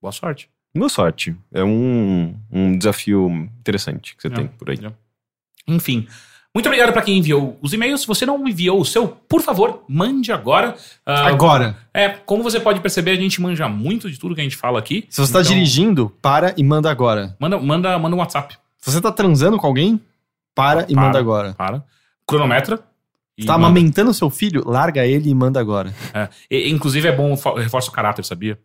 [0.00, 0.48] Boa sorte.
[0.74, 1.34] Boa sorte.
[1.52, 3.28] É um, um desafio
[3.60, 4.30] interessante que você É.
[4.30, 4.78] tem por aí.
[5.66, 6.06] Enfim.
[6.56, 8.00] Muito obrigado pra quem enviou os e-mails.
[8.00, 10.74] Se você não enviou o seu, por favor, mande agora.
[11.04, 14.44] Ah, Agora, É, como você pode perceber, a gente manja muito de tudo que a
[14.44, 15.04] gente fala aqui.
[15.10, 17.36] se você tá Então, dirigindo, para e manda agora.
[17.38, 18.56] Manda, manda, manda um WhatsApp.
[18.78, 20.00] Se você tá transando com alguém,
[20.54, 21.04] para e Para.
[21.04, 21.52] manda agora.
[21.52, 21.84] Para.
[22.26, 22.80] Cronometra.
[23.36, 23.66] e tá manda.
[23.66, 25.94] amamentando seu filho, larga ele e manda agora.
[26.14, 26.26] É.
[26.50, 28.58] E- inclusive é bom, fo- reforça o caráter, sabia?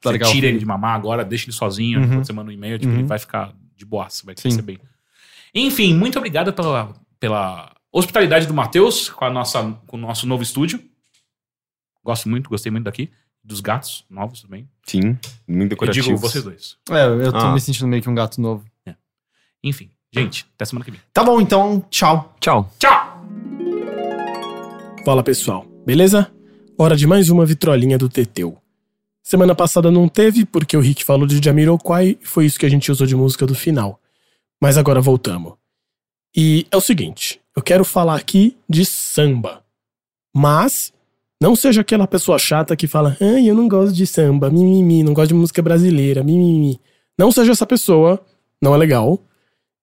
[0.00, 2.08] Você Largar tira ele de mamar agora, deixa ele sozinho, Uhum.
[2.08, 3.00] quando você manda um e-mail, tipo, Uhum.
[3.00, 4.42] ele vai ficar de boaça, vai Sim.
[4.42, 4.78] crescer bem.
[5.52, 10.42] Enfim, muito obrigado pela, pela hospitalidade do Matheus com, a nossa, com o nosso novo
[10.42, 10.82] estúdio.
[12.04, 13.10] Gosto muito, gostei muito daqui.
[13.42, 14.68] Dos gatos novos também.
[14.84, 15.16] Sim,
[15.46, 16.06] muito Eu decorativo.
[16.08, 16.76] digo vocês dois.
[16.90, 17.52] É, eu tô Ah.
[17.52, 18.64] me sentindo meio que um gato novo.
[19.62, 21.00] Enfim, gente, até semana que vem.
[21.12, 22.34] Tá bom, então, tchau.
[22.40, 22.70] Tchau.
[22.78, 23.24] Tchau!
[25.04, 26.30] Fala pessoal, beleza?
[26.78, 28.58] Hora de mais uma vitrolinha do Teteu.
[29.22, 32.68] Semana passada não teve porque o Rick falou de Jamiroquai e foi isso que a
[32.68, 34.00] gente usou de música do final.
[34.60, 35.54] Mas agora voltamos.
[36.36, 39.64] E é o seguinte, eu quero falar aqui de samba.
[40.34, 40.92] Mas
[41.40, 45.14] não seja aquela pessoa chata que fala: "Ai, eu não gosto de samba, mimimi, não
[45.14, 46.78] gosto de música brasileira, mimimi".
[47.18, 48.22] Não seja essa pessoa,
[48.60, 49.18] não é legal.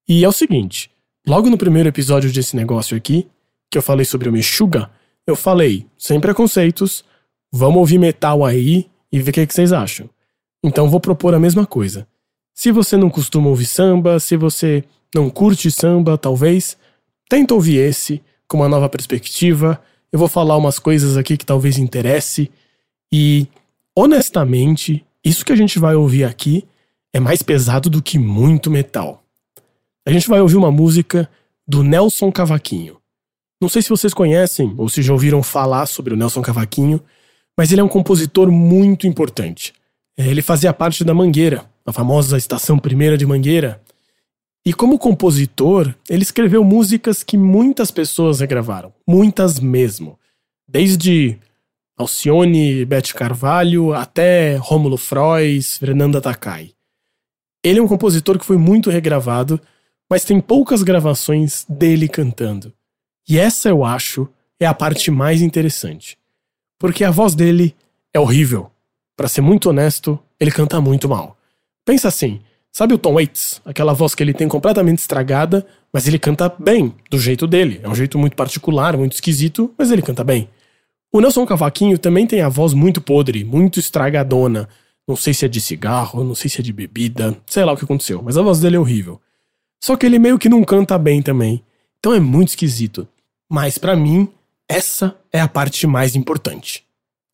[0.08, 0.92] E é o seguinte,
[1.28, 3.28] logo no primeiro episódio desse negócio aqui,
[3.72, 4.92] que eu falei sobre o Meshuga,
[5.26, 7.04] eu falei, sem preconceitos,
[7.52, 10.08] vamos ouvir metal aí e ver o que, que vocês acham.
[10.64, 12.08] Então vou propor a mesma coisa.
[12.54, 14.84] Se você não costuma ouvir samba, se você
[15.16, 16.78] não curte samba, talvez,
[17.30, 19.82] tenta ouvir esse com uma nova perspectiva.
[20.12, 22.52] eu vou falar umas coisas aqui que talvez interesse
[23.12, 23.48] e
[23.96, 26.66] honestamente, isso que a gente vai ouvir aqui
[27.14, 29.24] é mais pesado do que muito metal.
[30.06, 31.30] A gente vai ouvir uma música
[31.68, 32.98] do Nelson Cavaquinho.
[33.62, 37.00] Não sei se vocês conhecem ou se já ouviram falar sobre o Nelson Cavaquinho,
[37.58, 39.74] mas ele é um compositor muito importante.
[40.18, 43.82] É, ele fazia parte da Mangueira, a famosa Estação Primeira de Mangueira.
[44.66, 50.18] E como compositor, ele escreveu músicas que muitas pessoas regravaram, muitas mesmo.
[50.66, 51.38] Desde
[51.98, 56.72] Alcione, Beth Carvalho, até Rômulo Frois, Fernanda Takai.
[57.62, 59.60] Ele é um compositor que foi muito regravado,
[60.10, 62.74] mas tem poucas gravações dele cantando.
[63.28, 64.30] E essa, eu acho,
[64.60, 66.18] é a parte mais interessante.
[66.80, 67.76] Porque a voz dele
[68.14, 68.72] é horrível.
[69.16, 71.38] Para ser muito honesto, ele canta muito mal.
[71.86, 72.42] Pensa assim,
[72.74, 73.62] sabe o Tom Waits?
[73.64, 77.80] Aquela voz que ele tem completamente estragada, mas ele canta bem, do jeito dele.
[77.84, 80.50] É um jeito muito particular, muito esquisito, mas ele canta bem.
[81.12, 84.68] O Nelson Cavaquinho também tem a voz muito podre, muito estragadona.
[85.08, 87.78] Não sei se é de cigarro, não sei se é de bebida, sei lá o
[87.78, 89.22] que aconteceu, mas a voz dele é horrível.
[89.84, 91.64] Só que ele meio que não canta bem também.
[92.00, 93.08] Então é muito esquisito.
[93.50, 94.28] Mas para mim,
[94.68, 96.84] essa é a parte mais importante.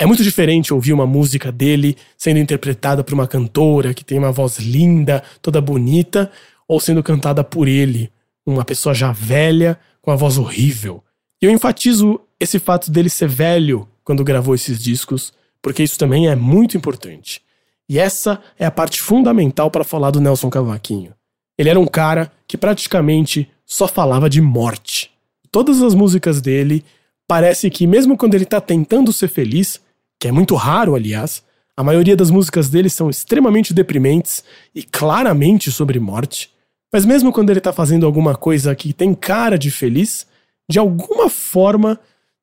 [0.01, 4.31] É muito diferente ouvir uma música dele sendo interpretada por uma cantora que tem uma
[4.31, 6.31] voz linda, toda bonita,
[6.65, 8.09] ou sendo cantada por ele,
[8.45, 11.03] uma pessoa já velha, com a voz horrível.
[11.41, 16.30] E eu enfatizo esse fato dele ser velho quando gravou esses discos, porque isso também
[16.30, 17.41] é muito importante.
[17.89, 21.13] E essa é a parte fundamental para falar do Nelson Cavaquinho.
[21.57, 25.11] Ele era um cara que praticamente só falava de morte.
[25.51, 26.85] Todas as músicas dele
[27.27, 29.81] parece que mesmo quando ele tá tentando ser feliz,
[30.20, 31.44] que é muito raro, aliás,
[31.76, 34.44] a maioria das músicas dele são extremamente deprimentes
[34.76, 36.52] e claramente sobre morte.
[36.91, 40.28] Mas mesmo quando ele tá fazendo alguma coisa que tem cara de feliz,
[40.70, 42.00] de alguma forma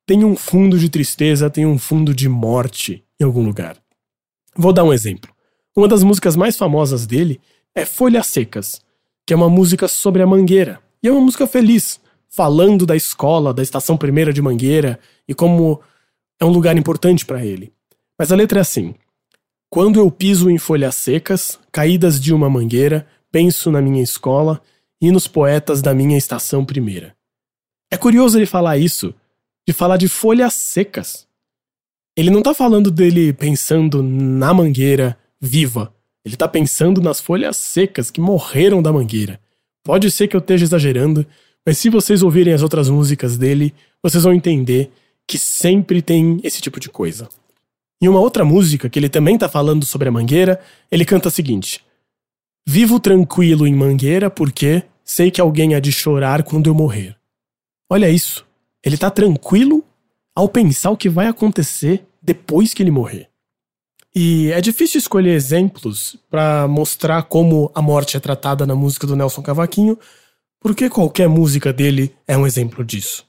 [0.07, 3.77] tem um fundo de tristeza, tem um fundo de morte em algum lugar.
[4.55, 5.29] Vou dar um exemplo.
[5.75, 7.39] Uma das músicas mais famosas dele
[7.75, 8.81] é Folhas Secas,
[9.25, 10.79] que é uma música sobre a Mangueira.
[11.03, 15.79] E é uma música feliz, falando da escola, da estação primeira de Mangueira e como
[16.39, 17.71] é um lugar importante para ele.
[18.17, 18.95] Mas a letra é assim:
[19.69, 24.61] Quando eu piso em folhas secas, caídas de uma mangueira, penso na minha escola
[25.01, 27.15] e nos poetas da minha estação primeira.
[27.91, 29.13] É curioso ele falar isso,
[29.67, 31.27] de falar de folhas secas.
[32.15, 35.93] Ele não tá falando dele pensando na mangueira viva.
[36.25, 39.39] Ele tá pensando nas folhas secas que morreram da mangueira.
[39.83, 41.25] Pode ser que eu esteja exagerando,
[41.65, 43.73] mas se vocês ouvirem as outras músicas dele,
[44.03, 44.91] vocês vão entender
[45.27, 47.27] que sempre tem esse tipo de coisa.
[48.01, 50.59] Em uma outra música, que ele também tá falando sobre a mangueira,
[50.89, 51.83] ele canta o seguinte:
[52.65, 57.15] Vivo tranquilo em mangueira porque sei que alguém há de chorar quando eu morrer.
[57.89, 58.45] Olha isso.
[58.83, 59.83] Ele tá tranquilo
[60.35, 63.29] ao pensar o que vai acontecer depois que ele morrer.
[64.13, 69.15] E é difícil escolher exemplos para mostrar como a morte é tratada na música do
[69.15, 69.97] Nelson Cavaquinho,
[70.59, 73.25] porque qualquer música dele é um exemplo disso.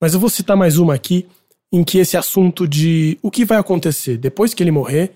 [0.00, 1.26] Mas eu vou citar mais uma aqui
[1.72, 5.12] em que esse assunto de o que vai acontecer depois que ele morrer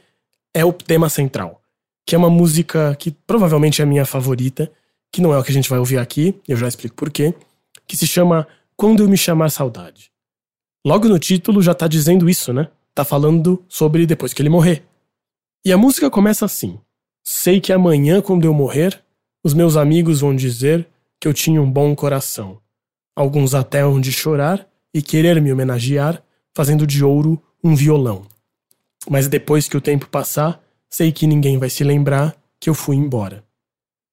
[0.54, 1.60] é o tema central,
[2.06, 4.72] que é uma música que provavelmente é a minha favorita,
[5.12, 7.34] que não é o que a gente vai ouvir aqui, eu já explico por quê,
[7.86, 10.10] que se chama Quando Eu Me Chamar Saudade.
[10.84, 12.68] Logo no título já tá dizendo isso, né?
[12.94, 14.84] Tá falando sobre depois que ele morrer.
[15.64, 16.78] E a música começa assim:
[17.24, 19.02] Sei que amanhã, quando eu morrer,
[19.44, 20.88] os meus amigos vão dizer
[21.20, 22.60] que eu tinha um bom coração.
[23.14, 26.22] Alguns até hão de chorar e querer me homenagear
[26.56, 28.26] fazendo de ouro um violão.
[29.10, 30.58] Mas depois que o tempo passar,
[30.88, 33.44] sei que ninguém vai se lembrar que eu fui embora.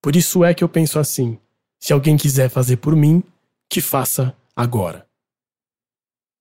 [0.01, 1.39] Por isso é que eu penso assim:
[1.79, 3.23] se alguém quiser fazer por mim,
[3.69, 5.07] que faça agora.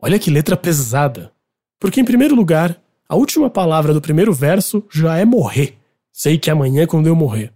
[0.01, 1.33] Olha que letra pesada.
[1.79, 5.79] Porque, em primeiro lugar, a última palavra do primeiro verso já é morrer.
[6.12, 7.53] Sei que amanhã é quando eu morrer.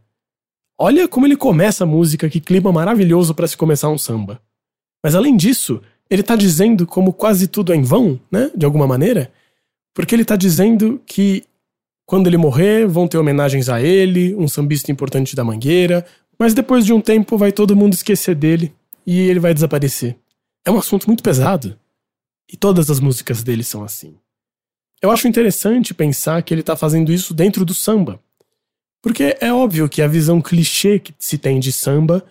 [0.78, 4.40] Olha como ele começa a música, que clima maravilhoso para se começar um samba.
[5.02, 8.50] Mas além disso, ele está dizendo como quase tudo é em vão, né?
[8.54, 9.32] De alguma maneira.
[9.94, 11.44] Porque ele está dizendo que
[12.06, 16.06] quando ele morrer, vão ter homenagens a ele, um sambista importante da Mangueira,
[16.38, 18.72] mas depois de um tempo vai todo mundo esquecer dele
[19.04, 20.16] e ele vai desaparecer.
[20.64, 21.76] É um assunto muito pesado.
[22.50, 24.16] E todas as músicas dele são assim.
[25.02, 28.20] Eu acho interessante pensar que ele está fazendo isso dentro do samba.
[29.02, 32.24] Porque é óbvio que a visão clichê que se tem de samba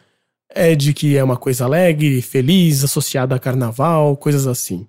[0.49, 4.87] é de que é uma coisa alegre, feliz, associada a carnaval, coisas assim.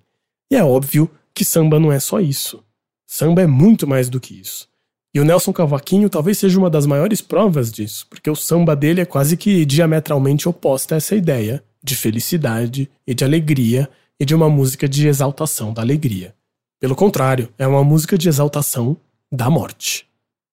[0.51, 2.63] E é óbvio que samba não é só isso.
[3.05, 4.67] Samba é muito mais do que isso.
[5.13, 9.01] E o Nelson Cavaquinho talvez seja uma das maiores provas disso, porque o samba dele
[9.01, 13.89] é quase que diametralmente oposto a essa ideia de felicidade e de alegria
[14.19, 16.35] e de uma música de exaltação da alegria.
[16.79, 18.97] Pelo contrário, é uma música de exaltação
[19.31, 20.05] da morte.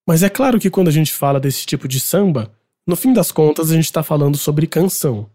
[0.06, 2.52] Mas é claro que quando a gente fala desse tipo de samba,
[2.86, 5.28] no fim das contas a gente está falando sobre canção.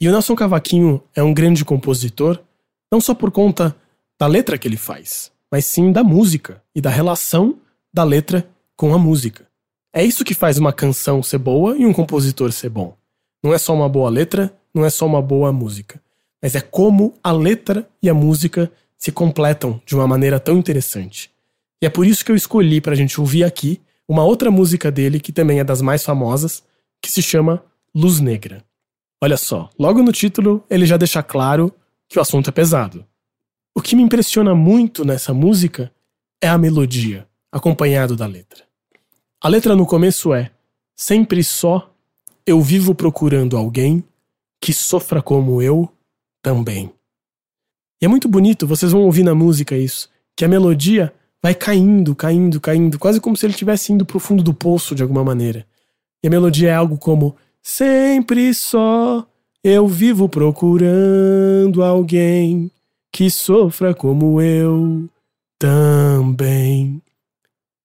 [0.00, 2.38] E o Nelson Cavaquinho é um grande compositor,
[2.90, 3.76] não só por conta
[4.18, 7.58] da letra que ele faz, mas sim da música e da relação
[7.92, 9.46] da letra com a música.
[9.92, 12.96] É isso que faz uma canção ser boa e um compositor ser bom.
[13.42, 16.00] Não é só uma boa letra, não é só uma boa música,
[16.40, 21.30] mas é como a letra e a música se completam de uma maneira tão interessante.
[21.82, 24.90] E é por isso que eu escolhi para a gente ouvir aqui uma outra música
[24.90, 26.62] dele, que também é das mais famosas,
[27.00, 27.64] que se chama
[27.94, 28.64] Luz Negra.
[29.22, 31.74] Olha só, logo no título ele já deixa claro
[32.08, 33.04] que o assunto é pesado.
[33.74, 35.92] O que me impressiona muito nessa música
[36.42, 38.64] é a melodia, acompanhado da letra.
[39.40, 40.50] A letra no começo é:
[40.96, 41.92] Sempre só
[42.46, 44.02] eu vivo procurando alguém
[44.60, 45.88] que sofra como eu
[46.42, 46.92] também.
[48.00, 51.12] E é muito bonito, vocês vão ouvir na música isso, que a melodia
[51.42, 55.02] vai caindo, caindo, caindo, quase como se ele estivesse indo pro fundo do poço de
[55.02, 55.66] alguma maneira.
[56.22, 59.26] E a melodia é algo como: Sempre só
[59.62, 62.70] eu vivo procurando alguém
[63.12, 65.08] que sofra como eu
[65.58, 67.02] também.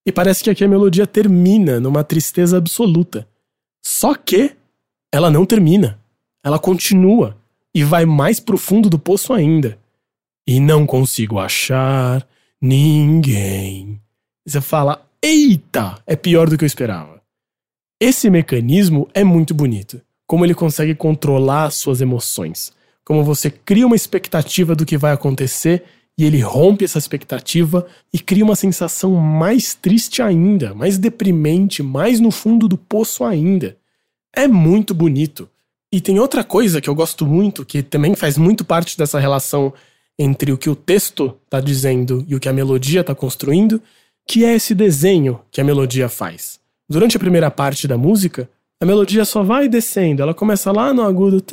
[0.05, 3.27] E parece que aqui a melodia termina numa tristeza absoluta.
[3.84, 4.55] Só que
[5.11, 5.99] ela não termina.
[6.43, 7.38] Ela continua
[7.73, 9.77] e vai mais profundo do poço ainda.
[10.47, 12.27] E não consigo achar
[12.61, 13.99] ninguém.
[14.45, 17.12] Você fala, eita, é pior do que eu esperava.
[18.05, 20.01] Esse mecanismo é muito bonito.
[20.27, 22.73] Como ele consegue controlar suas emoções.
[23.05, 25.85] Como você cria uma expectativa do que vai acontecer
[26.17, 32.19] e ele rompe essa expectativa e cria uma sensação mais triste ainda, mais deprimente, mais
[32.19, 33.77] no fundo do poço ainda.
[34.35, 35.49] É muito bonito.
[35.89, 39.73] E tem outra coisa que eu gosto muito, que também faz muito parte dessa relação
[40.19, 43.81] entre o que o texto está dizendo e o que a melodia está construindo,
[44.27, 46.61] que é esse desenho que a melodia faz.
[46.93, 48.47] Durante a primeira parte da música,
[48.79, 51.43] a melodia só vai descendo, ela começa lá no agudo,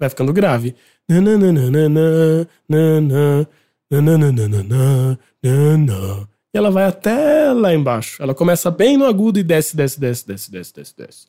[0.00, 0.74] vai ficando grave.
[6.54, 8.22] E ela vai até lá embaixo.
[8.22, 11.26] Ela começa bem no agudo e desce, desce, desce, desce, desce, desce, desce.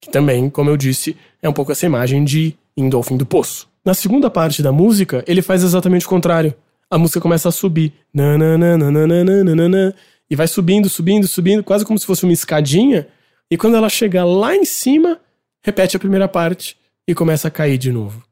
[0.00, 3.26] Que também, como eu disse, é um pouco essa imagem de indo ao fim do
[3.26, 3.68] poço.
[3.84, 6.54] Na segunda parte da música, ele faz exatamente o contrário.
[6.92, 7.94] A música começa a subir.
[10.30, 13.08] E vai subindo, subindo, subindo, quase como se fosse uma escadinha.
[13.50, 15.18] E quando ela chega lá em cima,
[15.62, 16.76] repete a primeira parte
[17.08, 18.22] e começa a cair de novo.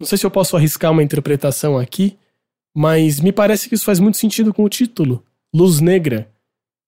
[0.00, 2.18] Não sei se eu posso arriscar uma interpretação aqui,
[2.74, 5.22] mas me parece que isso faz muito sentido com o título,
[5.54, 6.28] Luz Negra.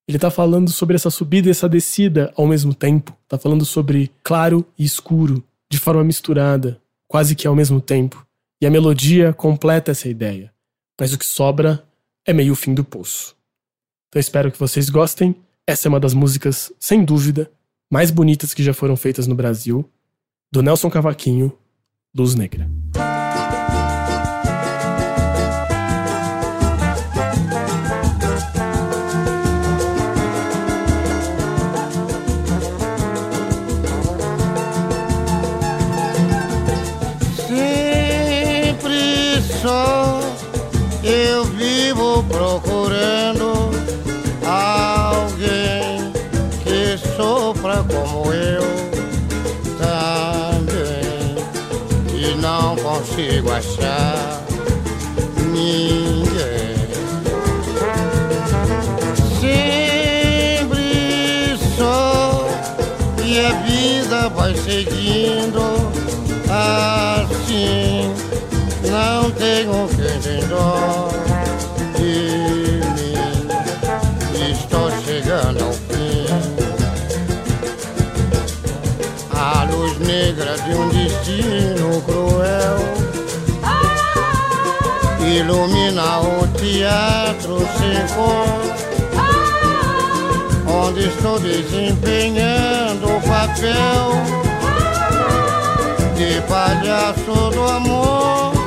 [0.08, 3.16] Ele tá falando sobre essa subida e essa descida ao mesmo tempo.
[3.28, 8.26] Tá falando sobre claro e escuro, de forma misturada, quase que ao mesmo tempo.
[8.60, 10.52] E a melodia completa essa ideia.
[10.98, 11.84] Mas o que sobra
[12.26, 13.36] é meio fim do poço.
[14.08, 15.34] Então espero que vocês gostem.
[15.66, 17.50] Essa é uma das músicas, sem dúvida,
[17.90, 19.88] mais bonitas que já foram feitas no Brasil,
[20.50, 21.56] do Nelson Cavaquinho,
[22.14, 22.68] Luz Negra.
[42.28, 43.70] Procurando
[44.46, 46.12] alguém
[46.62, 48.62] que sofra como eu
[49.78, 51.34] também
[52.14, 54.40] e não consigo achar
[55.52, 56.78] ninguém.
[59.40, 62.46] Sempre só
[63.24, 65.60] e a vida vai seguindo
[66.48, 68.14] assim.
[68.90, 71.07] Não tenho quem tem dó
[85.38, 87.58] ilumina o teatro
[88.14, 88.88] cor
[90.66, 94.12] onde estou desempenhando o papel
[96.16, 98.57] de palhaço do amor.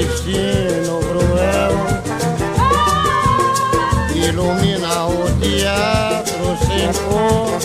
[0.00, 1.74] Destino cruel.
[4.14, 7.58] Ilumina o teatro sem cor,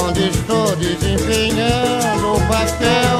[0.00, 3.18] onde estou desempenhando o papel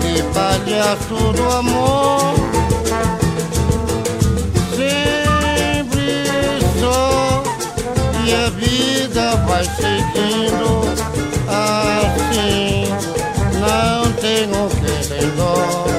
[0.00, 2.34] de palhaço do amor.
[4.76, 6.20] Sempre
[6.80, 7.42] só
[8.24, 10.68] e a vida vai seguindo
[11.48, 12.73] assim.
[14.34, 15.93] tengo que perdón.